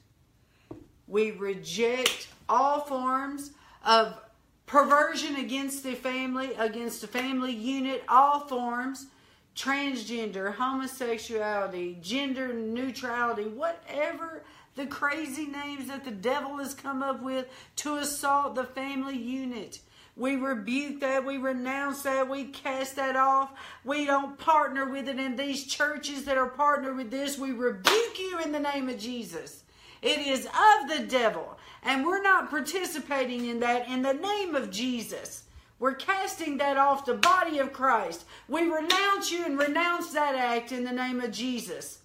we 1.08 1.32
reject 1.32 2.28
all 2.50 2.82
forms 2.82 3.52
of 3.86 4.20
perversion 4.66 5.36
against 5.36 5.84
the 5.84 5.94
family, 5.94 6.54
against 6.58 7.02
the 7.02 7.08
family 7.08 7.54
unit, 7.54 8.04
all 8.10 8.40
forms, 8.48 9.08
transgender, 9.56 10.54
homosexuality, 10.54 11.98
gender 12.02 12.54
neutrality, 12.54 13.46
whatever 13.46 14.44
the 14.76 14.86
crazy 14.86 15.46
names 15.46 15.88
that 15.88 16.04
the 16.04 16.12
devil 16.12 16.58
has 16.58 16.74
come 16.74 17.02
up 17.02 17.22
with 17.22 17.48
to 17.78 17.96
assault 17.96 18.56
the 18.56 18.66
family 18.66 19.18
unit. 19.18 19.80
We 20.18 20.36
rebuke 20.36 21.02
that. 21.02 21.26
We 21.26 21.38
renounce 21.38 22.04
that. 22.04 22.30
We 22.30 22.46
cast 22.46 22.96
that 22.96 23.16
off. 23.16 23.52
We 23.84 24.06
don't 24.06 24.38
partner 24.38 24.90
with 24.90 25.10
it. 25.10 25.20
In 25.20 25.36
these 25.36 25.66
churches 25.66 26.26
that 26.26 26.38
are 26.38 26.50
partnered 26.50 26.96
with 26.96 27.12
this, 27.12 27.38
we 27.38 27.52
rebuke 27.52 28.20
you 28.20 28.40
in 28.44 28.52
the 28.52 28.60
name 28.60 28.88
of 28.88 28.98
Jesus. 28.98 29.64
It 30.02 30.20
is 30.20 30.46
of 30.46 30.90
the 30.90 31.06
devil. 31.06 31.58
And 31.84 32.06
we're 32.06 32.22
not 32.22 32.50
participating 32.50 33.46
in 33.46 33.60
that 33.60 33.88
in 33.88 34.02
the 34.02 34.14
name 34.14 34.56
of 34.56 34.72
Jesus. 34.72 35.44
We're 35.78 35.96
casting 35.96 36.58
that 36.58 36.78
off 36.78 37.06
the 37.06 37.16
body 37.16 37.60
of 37.60 37.74
Christ. 37.74 38.26
We 38.48 38.64
renounce 38.64 39.32
you 39.32 39.46
and 39.46 39.58
renounce 39.60 40.14
that 40.14 40.36
act 40.36 40.72
in 40.72 40.84
the 40.84 40.92
name 40.92 41.20
of 41.20 41.32
Jesus. 41.32 42.00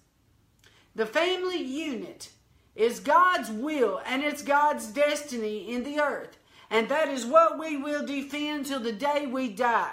The 0.93 1.05
family 1.05 1.61
unit 1.61 2.29
is 2.75 2.99
God's 2.99 3.49
will 3.49 4.01
and 4.05 4.23
it's 4.23 4.41
God's 4.41 4.87
destiny 4.87 5.71
in 5.71 5.83
the 5.83 5.99
earth. 5.99 6.37
And 6.69 6.89
that 6.89 7.07
is 7.09 7.25
what 7.25 7.59
we 7.59 7.77
will 7.77 8.05
defend 8.05 8.65
till 8.65 8.79
the 8.79 8.91
day 8.91 9.25
we 9.25 9.49
die. 9.49 9.91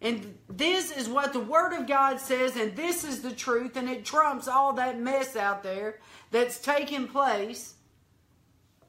And 0.00 0.38
this 0.48 0.90
is 0.90 1.08
what 1.08 1.32
the 1.32 1.40
Word 1.40 1.74
of 1.74 1.86
God 1.86 2.20
says, 2.20 2.56
and 2.56 2.74
this 2.74 3.04
is 3.04 3.20
the 3.20 3.32
truth, 3.32 3.76
and 3.76 3.88
it 3.88 4.04
trumps 4.04 4.48
all 4.48 4.72
that 4.74 4.98
mess 4.98 5.36
out 5.36 5.62
there 5.62 5.98
that's 6.30 6.58
taking 6.58 7.06
place. 7.06 7.74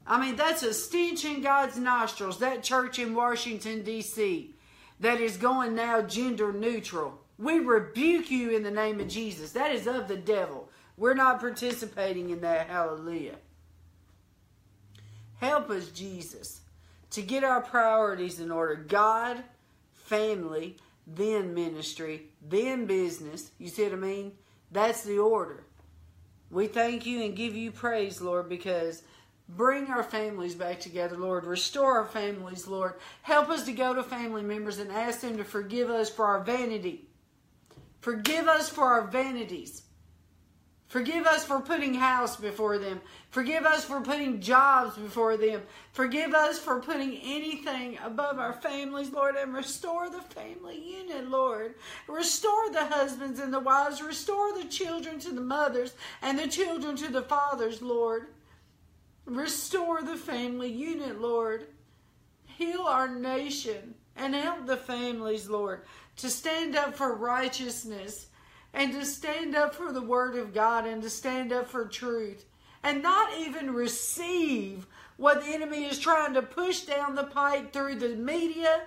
I 0.05 0.19
mean, 0.19 0.35
that's 0.35 0.63
a 0.63 0.73
stench 0.73 1.25
in 1.25 1.41
God's 1.41 1.77
nostrils, 1.77 2.39
that 2.39 2.63
church 2.63 2.99
in 2.99 3.13
Washington, 3.13 3.83
D.C., 3.83 4.55
that 4.99 5.19
is 5.19 5.37
going 5.37 5.75
now 5.75 6.01
gender 6.01 6.53
neutral. 6.53 7.19
We 7.39 7.59
rebuke 7.59 8.29
you 8.29 8.51
in 8.51 8.61
the 8.61 8.71
name 8.71 8.99
of 8.99 9.07
Jesus. 9.07 9.51
That 9.51 9.71
is 9.71 9.87
of 9.87 10.07
the 10.07 10.17
devil. 10.17 10.69
We're 10.95 11.15
not 11.15 11.39
participating 11.39 12.29
in 12.29 12.41
that. 12.41 12.67
Hallelujah. 12.67 13.37
Help 15.39 15.71
us, 15.71 15.87
Jesus, 15.89 16.61
to 17.09 17.23
get 17.23 17.43
our 17.43 17.61
priorities 17.61 18.39
in 18.39 18.51
order 18.51 18.75
God, 18.75 19.43
family, 19.93 20.77
then 21.07 21.55
ministry, 21.55 22.27
then 22.47 22.85
business. 22.85 23.49
You 23.57 23.69
see 23.69 23.83
what 23.85 23.93
I 23.93 23.95
mean? 23.95 24.33
That's 24.71 25.03
the 25.03 25.17
order. 25.17 25.63
We 26.51 26.67
thank 26.67 27.05
you 27.07 27.23
and 27.23 27.35
give 27.35 27.55
you 27.55 27.71
praise, 27.71 28.21
Lord, 28.21 28.49
because 28.49 29.01
bring 29.55 29.87
our 29.87 30.03
families 30.03 30.55
back 30.55 30.79
together, 30.79 31.17
Lord. 31.17 31.45
Restore 31.45 31.99
our 31.99 32.05
families, 32.05 32.67
Lord. 32.67 32.93
Help 33.21 33.49
us 33.49 33.65
to 33.65 33.73
go 33.73 33.93
to 33.93 34.03
family 34.03 34.43
members 34.43 34.79
and 34.79 34.91
ask 34.91 35.21
them 35.21 35.37
to 35.37 35.43
forgive 35.43 35.89
us 35.89 36.09
for 36.09 36.25
our 36.25 36.43
vanity. 36.43 37.07
Forgive 37.99 38.47
us 38.47 38.69
for 38.69 38.85
our 38.85 39.07
vanities. 39.07 39.83
Forgive 40.87 41.25
us 41.25 41.45
for 41.45 41.61
putting 41.61 41.93
house 41.93 42.35
before 42.35 42.77
them. 42.77 42.99
Forgive 43.29 43.65
us 43.65 43.85
for 43.85 44.01
putting 44.01 44.41
jobs 44.41 44.97
before 44.97 45.37
them. 45.37 45.61
Forgive 45.93 46.33
us 46.33 46.59
for 46.59 46.81
putting 46.81 47.15
anything 47.23 47.97
above 48.03 48.39
our 48.39 48.51
families, 48.51 49.09
Lord, 49.09 49.35
and 49.37 49.53
restore 49.53 50.09
the 50.09 50.19
family 50.19 50.77
unit, 50.77 51.29
Lord. 51.29 51.75
Restore 52.09 52.71
the 52.73 52.83
husbands 52.85 53.39
and 53.39 53.53
the 53.53 53.61
wives. 53.61 54.01
Restore 54.01 54.51
the 54.51 54.67
children 54.67 55.17
to 55.19 55.31
the 55.31 55.39
mothers 55.39 55.93
and 56.21 56.37
the 56.37 56.49
children 56.49 56.97
to 56.97 57.07
the 57.07 57.21
fathers, 57.21 57.81
Lord. 57.81 58.27
Restore 59.25 60.01
the 60.01 60.17
family 60.17 60.71
unit, 60.71 61.21
Lord. 61.21 61.67
Heal 62.45 62.81
our 62.81 63.07
nation 63.07 63.95
and 64.15 64.35
help 64.35 64.65
the 64.65 64.77
families, 64.77 65.49
Lord, 65.49 65.81
to 66.17 66.29
stand 66.29 66.75
up 66.75 66.95
for 66.95 67.15
righteousness 67.15 68.27
and 68.73 68.91
to 68.93 69.05
stand 69.05 69.55
up 69.55 69.75
for 69.75 69.91
the 69.91 70.01
Word 70.01 70.35
of 70.35 70.53
God 70.53 70.85
and 70.85 71.01
to 71.03 71.09
stand 71.09 71.51
up 71.51 71.69
for 71.69 71.85
truth 71.85 72.45
and 72.83 73.01
not 73.01 73.37
even 73.37 73.73
receive 73.73 74.87
what 75.17 75.43
the 75.43 75.51
enemy 75.51 75.85
is 75.85 75.99
trying 75.99 76.33
to 76.33 76.41
push 76.41 76.81
down 76.81 77.15
the 77.15 77.23
pike 77.23 77.71
through 77.71 77.95
the 77.95 78.15
media, 78.15 78.81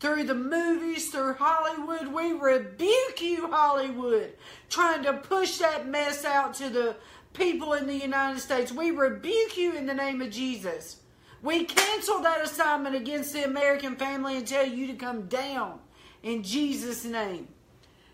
through 0.00 0.24
the 0.24 0.34
movies, 0.34 1.10
through 1.10 1.34
Hollywood. 1.34 2.08
We 2.08 2.32
rebuke 2.32 3.20
you, 3.20 3.48
Hollywood, 3.48 4.32
trying 4.68 5.04
to 5.04 5.12
push 5.12 5.58
that 5.58 5.86
mess 5.86 6.24
out 6.24 6.54
to 6.54 6.68
the 6.70 6.96
people 7.32 7.72
in 7.74 7.86
the 7.86 7.96
United 7.96 8.40
States. 8.40 8.72
We 8.72 8.90
rebuke 8.90 9.56
you 9.56 9.74
in 9.74 9.86
the 9.86 9.94
name 9.94 10.20
of 10.20 10.30
Jesus. 10.30 11.00
We 11.42 11.64
cancel 11.64 12.20
that 12.20 12.42
assignment 12.42 12.94
against 12.94 13.32
the 13.32 13.44
American 13.44 13.96
family 13.96 14.36
and 14.36 14.46
tell 14.46 14.66
you 14.66 14.86
to 14.86 14.94
come 14.94 15.26
down 15.26 15.80
in 16.22 16.42
Jesus' 16.42 17.04
name 17.04 17.48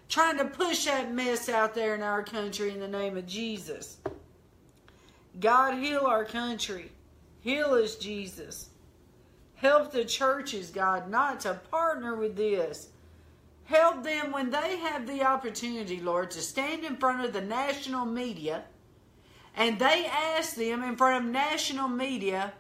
trying 0.08 0.38
to 0.38 0.44
push 0.44 0.86
that 0.86 1.12
mess 1.12 1.48
out 1.48 1.74
there 1.74 1.94
in 1.94 2.02
our 2.02 2.22
country 2.22 2.70
in 2.70 2.80
the 2.80 2.88
name 2.88 3.16
of 3.16 3.26
Jesus. 3.26 3.98
God, 5.38 5.78
heal 5.78 6.04
our 6.06 6.24
country. 6.24 6.90
Heal 7.40 7.74
us, 7.74 7.96
Jesus. 7.96 8.70
Help 9.54 9.92
the 9.92 10.04
churches, 10.04 10.70
God, 10.70 11.10
not 11.10 11.40
to 11.40 11.54
partner 11.70 12.16
with 12.16 12.36
this. 12.36 12.88
Help 13.64 14.02
them 14.02 14.32
when 14.32 14.50
they 14.50 14.78
have 14.78 15.06
the 15.06 15.22
opportunity, 15.22 16.00
Lord, 16.00 16.30
to 16.32 16.40
stand 16.40 16.84
in 16.84 16.96
front 16.96 17.24
of 17.24 17.32
the 17.32 17.40
national 17.40 18.06
media 18.06 18.64
and 19.56 19.78
they 19.78 20.06
ask 20.06 20.54
them 20.54 20.82
in 20.82 20.96
front 20.96 21.24
of 21.24 21.30
national 21.30 21.88
media, 21.88 22.52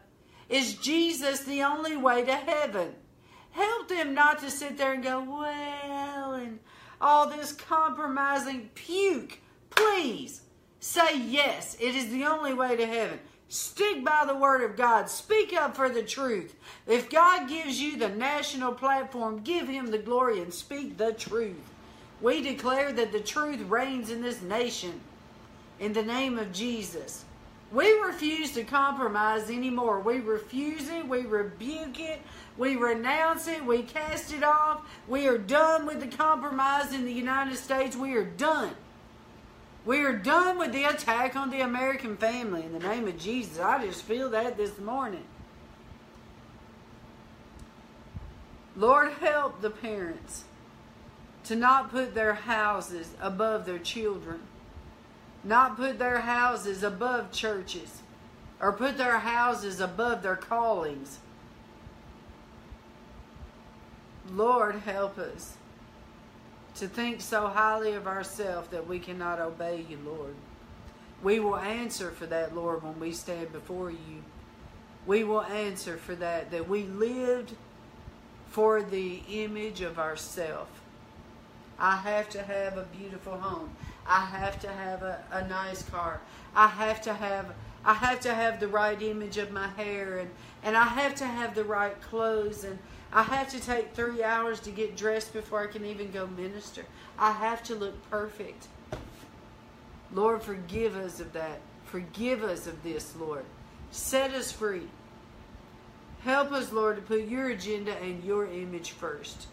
is 0.48 0.74
Jesus 0.74 1.40
the 1.40 1.62
only 1.62 1.96
way 1.96 2.24
to 2.24 2.34
heaven? 2.34 2.94
Help 3.50 3.88
them 3.88 4.14
not 4.14 4.38
to 4.40 4.50
sit 4.50 4.78
there 4.78 4.92
and 4.92 5.02
go, 5.02 5.20
well, 5.20 6.34
and 6.34 6.58
all 7.00 7.28
this 7.28 7.52
compromising 7.52 8.70
puke. 8.74 9.40
Please 9.70 10.42
say 10.80 11.18
yes. 11.18 11.76
It 11.80 11.94
is 11.94 12.10
the 12.10 12.24
only 12.24 12.54
way 12.54 12.76
to 12.76 12.86
heaven. 12.86 13.18
Stick 13.48 14.04
by 14.04 14.24
the 14.26 14.36
word 14.36 14.62
of 14.62 14.76
God. 14.76 15.08
Speak 15.08 15.54
up 15.54 15.74
for 15.74 15.88
the 15.88 16.02
truth. 16.02 16.54
If 16.86 17.08
God 17.08 17.48
gives 17.48 17.80
you 17.80 17.96
the 17.96 18.10
national 18.10 18.74
platform, 18.74 19.40
give 19.42 19.66
him 19.68 19.90
the 19.90 19.98
glory 19.98 20.40
and 20.40 20.52
speak 20.52 20.98
the 20.98 21.12
truth. 21.12 21.56
We 22.20 22.42
declare 22.42 22.92
that 22.92 23.12
the 23.12 23.20
truth 23.20 23.60
reigns 23.62 24.10
in 24.10 24.20
this 24.20 24.42
nation 24.42 25.00
in 25.80 25.92
the 25.92 26.02
name 26.02 26.38
of 26.38 26.52
Jesus. 26.52 27.24
We 27.70 27.92
refuse 28.00 28.52
to 28.52 28.64
compromise 28.64 29.50
anymore. 29.50 30.00
We 30.00 30.20
refuse 30.20 30.88
it. 30.88 31.06
We 31.06 31.22
rebuke 31.22 32.00
it. 32.00 32.20
We 32.56 32.76
renounce 32.76 33.46
it. 33.46 33.64
We 33.64 33.82
cast 33.82 34.32
it 34.32 34.42
off. 34.42 34.82
We 35.06 35.28
are 35.28 35.38
done 35.38 35.84
with 35.86 36.00
the 36.00 36.16
compromise 36.16 36.94
in 36.94 37.04
the 37.04 37.12
United 37.12 37.56
States. 37.56 37.94
We 37.94 38.14
are 38.14 38.24
done. 38.24 38.74
We 39.84 40.04
are 40.04 40.14
done 40.14 40.58
with 40.58 40.72
the 40.72 40.84
attack 40.84 41.36
on 41.36 41.50
the 41.50 41.60
American 41.60 42.16
family 42.16 42.64
in 42.64 42.72
the 42.72 42.78
name 42.78 43.06
of 43.06 43.18
Jesus. 43.18 43.58
I 43.58 43.84
just 43.84 44.02
feel 44.02 44.30
that 44.30 44.56
this 44.56 44.78
morning. 44.78 45.24
Lord, 48.76 49.12
help 49.14 49.60
the 49.60 49.70
parents 49.70 50.44
to 51.44 51.56
not 51.56 51.90
put 51.90 52.14
their 52.14 52.34
houses 52.34 53.08
above 53.20 53.66
their 53.66 53.78
children, 53.78 54.40
not 55.44 55.76
put 55.76 55.98
their 55.98 56.20
houses 56.20 56.82
above 56.82 57.32
churches, 57.32 58.02
or 58.60 58.72
put 58.72 58.98
their 58.98 59.18
houses 59.18 59.80
above 59.80 60.22
their 60.22 60.36
callings. 60.36 61.18
Lord, 64.30 64.76
help 64.76 65.18
us 65.18 65.56
to 66.76 66.88
think 66.88 67.20
so 67.20 67.46
highly 67.48 67.94
of 67.94 68.06
ourselves 68.06 68.68
that 68.68 68.86
we 68.86 68.98
cannot 68.98 69.40
obey 69.40 69.84
you, 69.88 69.98
Lord. 70.04 70.34
We 71.22 71.40
will 71.40 71.56
answer 71.56 72.10
for 72.10 72.26
that, 72.26 72.54
Lord, 72.54 72.82
when 72.82 73.00
we 73.00 73.12
stand 73.12 73.52
before 73.52 73.90
you. 73.90 74.22
We 75.06 75.24
will 75.24 75.42
answer 75.42 75.96
for 75.96 76.14
that, 76.16 76.50
that 76.50 76.68
we 76.68 76.84
lived 76.84 77.54
for 78.50 78.82
the 78.82 79.22
image 79.28 79.80
of 79.80 79.98
ourself. 79.98 80.68
I 81.78 81.96
have 81.96 82.28
to 82.30 82.42
have 82.42 82.76
a 82.76 82.84
beautiful 82.96 83.36
home. 83.36 83.70
I 84.06 84.24
have 84.24 84.58
to 84.60 84.68
have 84.68 85.02
a, 85.02 85.22
a 85.30 85.46
nice 85.46 85.82
car. 85.82 86.20
I 86.54 86.66
have 86.66 87.00
to 87.02 87.14
have 87.14 87.54
I 87.84 87.94
have 87.94 88.20
to 88.20 88.34
have 88.34 88.58
the 88.58 88.68
right 88.68 89.00
image 89.00 89.38
of 89.38 89.52
my 89.52 89.68
hair 89.68 90.18
and, 90.18 90.30
and 90.62 90.76
I 90.76 90.84
have 90.84 91.14
to 91.16 91.24
have 91.24 91.54
the 91.54 91.64
right 91.64 91.98
clothes 92.02 92.64
and 92.64 92.78
I 93.12 93.22
have 93.22 93.48
to 93.50 93.60
take 93.60 93.94
three 93.94 94.22
hours 94.22 94.60
to 94.60 94.70
get 94.70 94.96
dressed 94.96 95.32
before 95.32 95.62
I 95.62 95.68
can 95.68 95.86
even 95.86 96.10
go 96.10 96.26
minister. 96.26 96.84
I 97.18 97.32
have 97.32 97.62
to 97.64 97.74
look 97.74 97.94
perfect. 98.10 98.66
Lord, 100.12 100.42
forgive 100.42 100.96
us 100.96 101.20
of 101.20 101.32
that. 101.32 101.60
Forgive 101.84 102.42
us 102.42 102.66
of 102.66 102.82
this, 102.82 103.14
Lord. 103.16 103.44
Set 103.90 104.32
us 104.32 104.52
free. 104.52 104.88
Help 106.20 106.52
us, 106.52 106.72
Lord, 106.72 106.96
to 106.96 107.02
put 107.02 107.26
your 107.28 107.48
agenda 107.48 107.96
and 108.02 108.22
your 108.24 108.46
image 108.46 108.90
first. 108.90 109.46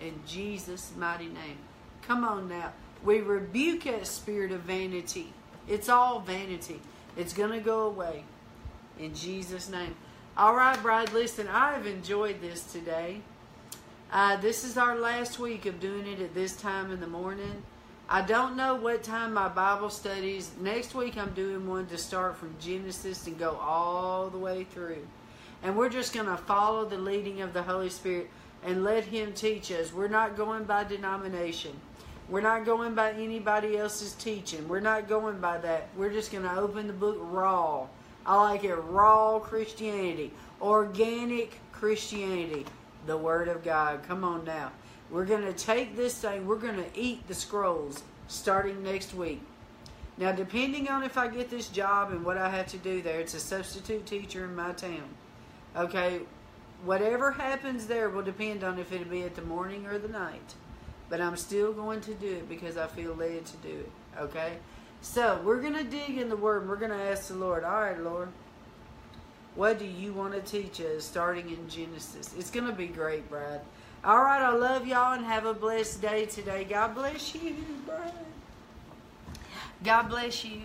In 0.00 0.20
Jesus' 0.26 0.92
mighty 0.96 1.26
name. 1.26 1.58
Come 2.02 2.24
on 2.24 2.48
now. 2.48 2.72
We 3.04 3.20
rebuke 3.20 3.84
that 3.84 4.06
spirit 4.06 4.52
of 4.52 4.62
vanity. 4.62 5.32
It's 5.68 5.88
all 5.88 6.20
vanity. 6.20 6.80
It's 7.16 7.32
going 7.32 7.52
to 7.52 7.60
go 7.60 7.82
away. 7.82 8.24
In 8.98 9.14
Jesus' 9.14 9.68
name. 9.68 9.94
All 10.36 10.54
right, 10.54 10.80
Bride, 10.82 11.12
listen, 11.12 11.48
I've 11.48 11.86
enjoyed 11.86 12.40
this 12.40 12.64
today. 12.64 13.20
Uh, 14.12 14.36
this 14.36 14.64
is 14.64 14.76
our 14.76 14.96
last 14.96 15.38
week 15.38 15.66
of 15.66 15.80
doing 15.80 16.06
it 16.06 16.20
at 16.20 16.34
this 16.34 16.56
time 16.56 16.90
in 16.90 17.00
the 17.00 17.06
morning. 17.06 17.62
I 18.08 18.20
don't 18.20 18.56
know 18.56 18.74
what 18.74 19.02
time 19.02 19.32
my 19.32 19.48
Bible 19.48 19.90
studies. 19.90 20.50
Next 20.60 20.94
week, 20.94 21.16
I'm 21.16 21.32
doing 21.34 21.66
one 21.66 21.86
to 21.86 21.96
start 21.96 22.36
from 22.36 22.54
Genesis 22.60 23.26
and 23.26 23.38
go 23.38 23.56
all 23.56 24.28
the 24.28 24.38
way 24.38 24.64
through. 24.64 25.06
And 25.62 25.76
we're 25.76 25.88
just 25.88 26.12
going 26.12 26.26
to 26.26 26.36
follow 26.36 26.84
the 26.84 26.98
leading 26.98 27.40
of 27.40 27.54
the 27.54 27.62
Holy 27.62 27.88
Spirit 27.88 28.28
and 28.64 28.84
let 28.84 29.04
Him 29.04 29.32
teach 29.32 29.70
us. 29.70 29.92
We're 29.92 30.08
not 30.08 30.36
going 30.36 30.64
by 30.64 30.84
denomination. 30.84 31.72
We're 32.28 32.40
not 32.40 32.64
going 32.64 32.94
by 32.94 33.12
anybody 33.12 33.76
else's 33.76 34.14
teaching. 34.14 34.66
We're 34.66 34.80
not 34.80 35.08
going 35.08 35.40
by 35.40 35.58
that. 35.58 35.88
We're 35.96 36.12
just 36.12 36.32
going 36.32 36.44
to 36.44 36.56
open 36.58 36.86
the 36.86 36.92
book 36.94 37.18
raw 37.20 37.86
I 38.26 38.40
like 38.40 38.64
it 38.64 38.74
raw 38.74 39.38
Christianity, 39.38 40.32
organic 40.60 41.60
Christianity, 41.72 42.64
the 43.06 43.16
Word 43.16 43.48
of 43.48 43.62
God. 43.62 44.02
Come 44.04 44.24
on 44.24 44.44
now. 44.44 44.72
We're 45.10 45.26
going 45.26 45.42
to 45.42 45.52
take 45.52 45.96
this 45.96 46.14
thing, 46.18 46.46
we're 46.46 46.56
going 46.56 46.76
to 46.76 46.98
eat 46.98 47.26
the 47.28 47.34
scrolls 47.34 48.02
starting 48.26 48.82
next 48.82 49.14
week. 49.14 49.42
Now, 50.16 50.32
depending 50.32 50.88
on 50.88 51.02
if 51.02 51.18
I 51.18 51.28
get 51.28 51.50
this 51.50 51.68
job 51.68 52.12
and 52.12 52.24
what 52.24 52.38
I 52.38 52.48
have 52.48 52.66
to 52.68 52.78
do 52.78 53.02
there, 53.02 53.20
it's 53.20 53.34
a 53.34 53.40
substitute 53.40 54.06
teacher 54.06 54.44
in 54.44 54.54
my 54.54 54.72
town. 54.72 55.02
Okay, 55.76 56.20
whatever 56.84 57.32
happens 57.32 57.86
there 57.86 58.08
will 58.08 58.22
depend 58.22 58.64
on 58.64 58.78
if 58.78 58.92
it'll 58.92 59.06
be 59.06 59.22
at 59.22 59.34
the 59.34 59.42
morning 59.42 59.86
or 59.86 59.98
the 59.98 60.08
night. 60.08 60.54
But 61.08 61.20
I'm 61.20 61.36
still 61.36 61.72
going 61.72 62.00
to 62.02 62.14
do 62.14 62.28
it 62.28 62.48
because 62.48 62.76
I 62.76 62.86
feel 62.86 63.14
led 63.14 63.44
to 63.46 63.56
do 63.58 63.68
it. 63.68 63.92
Okay? 64.18 64.54
So 65.02 65.40
we're 65.44 65.60
going 65.60 65.74
to 65.74 65.84
dig 65.84 66.16
in 66.18 66.28
the 66.28 66.36
Word 66.36 66.62
and 66.62 66.70
we're 66.70 66.76
going 66.76 66.90
to 66.90 66.96
ask 66.96 67.28
the 67.28 67.34
Lord, 67.34 67.62
all 67.62 67.80
right, 67.80 68.00
Lord, 68.00 68.28
what 69.54 69.78
do 69.78 69.84
you 69.84 70.12
want 70.12 70.32
to 70.34 70.40
teach 70.40 70.80
us 70.80 71.04
starting 71.04 71.50
in 71.50 71.68
Genesis? 71.68 72.34
It's 72.38 72.50
going 72.50 72.66
to 72.66 72.72
be 72.72 72.86
great, 72.86 73.28
Bride. 73.28 73.60
All 74.02 74.22
right, 74.22 74.42
I 74.42 74.52
love 74.52 74.86
y'all 74.86 75.14
and 75.14 75.24
have 75.24 75.46
a 75.46 75.54
blessed 75.54 76.02
day 76.02 76.26
today. 76.26 76.64
God 76.64 76.94
bless 76.94 77.34
you, 77.34 77.54
Bride. 77.86 78.12
God 79.82 80.08
bless 80.08 80.44
you. 80.44 80.62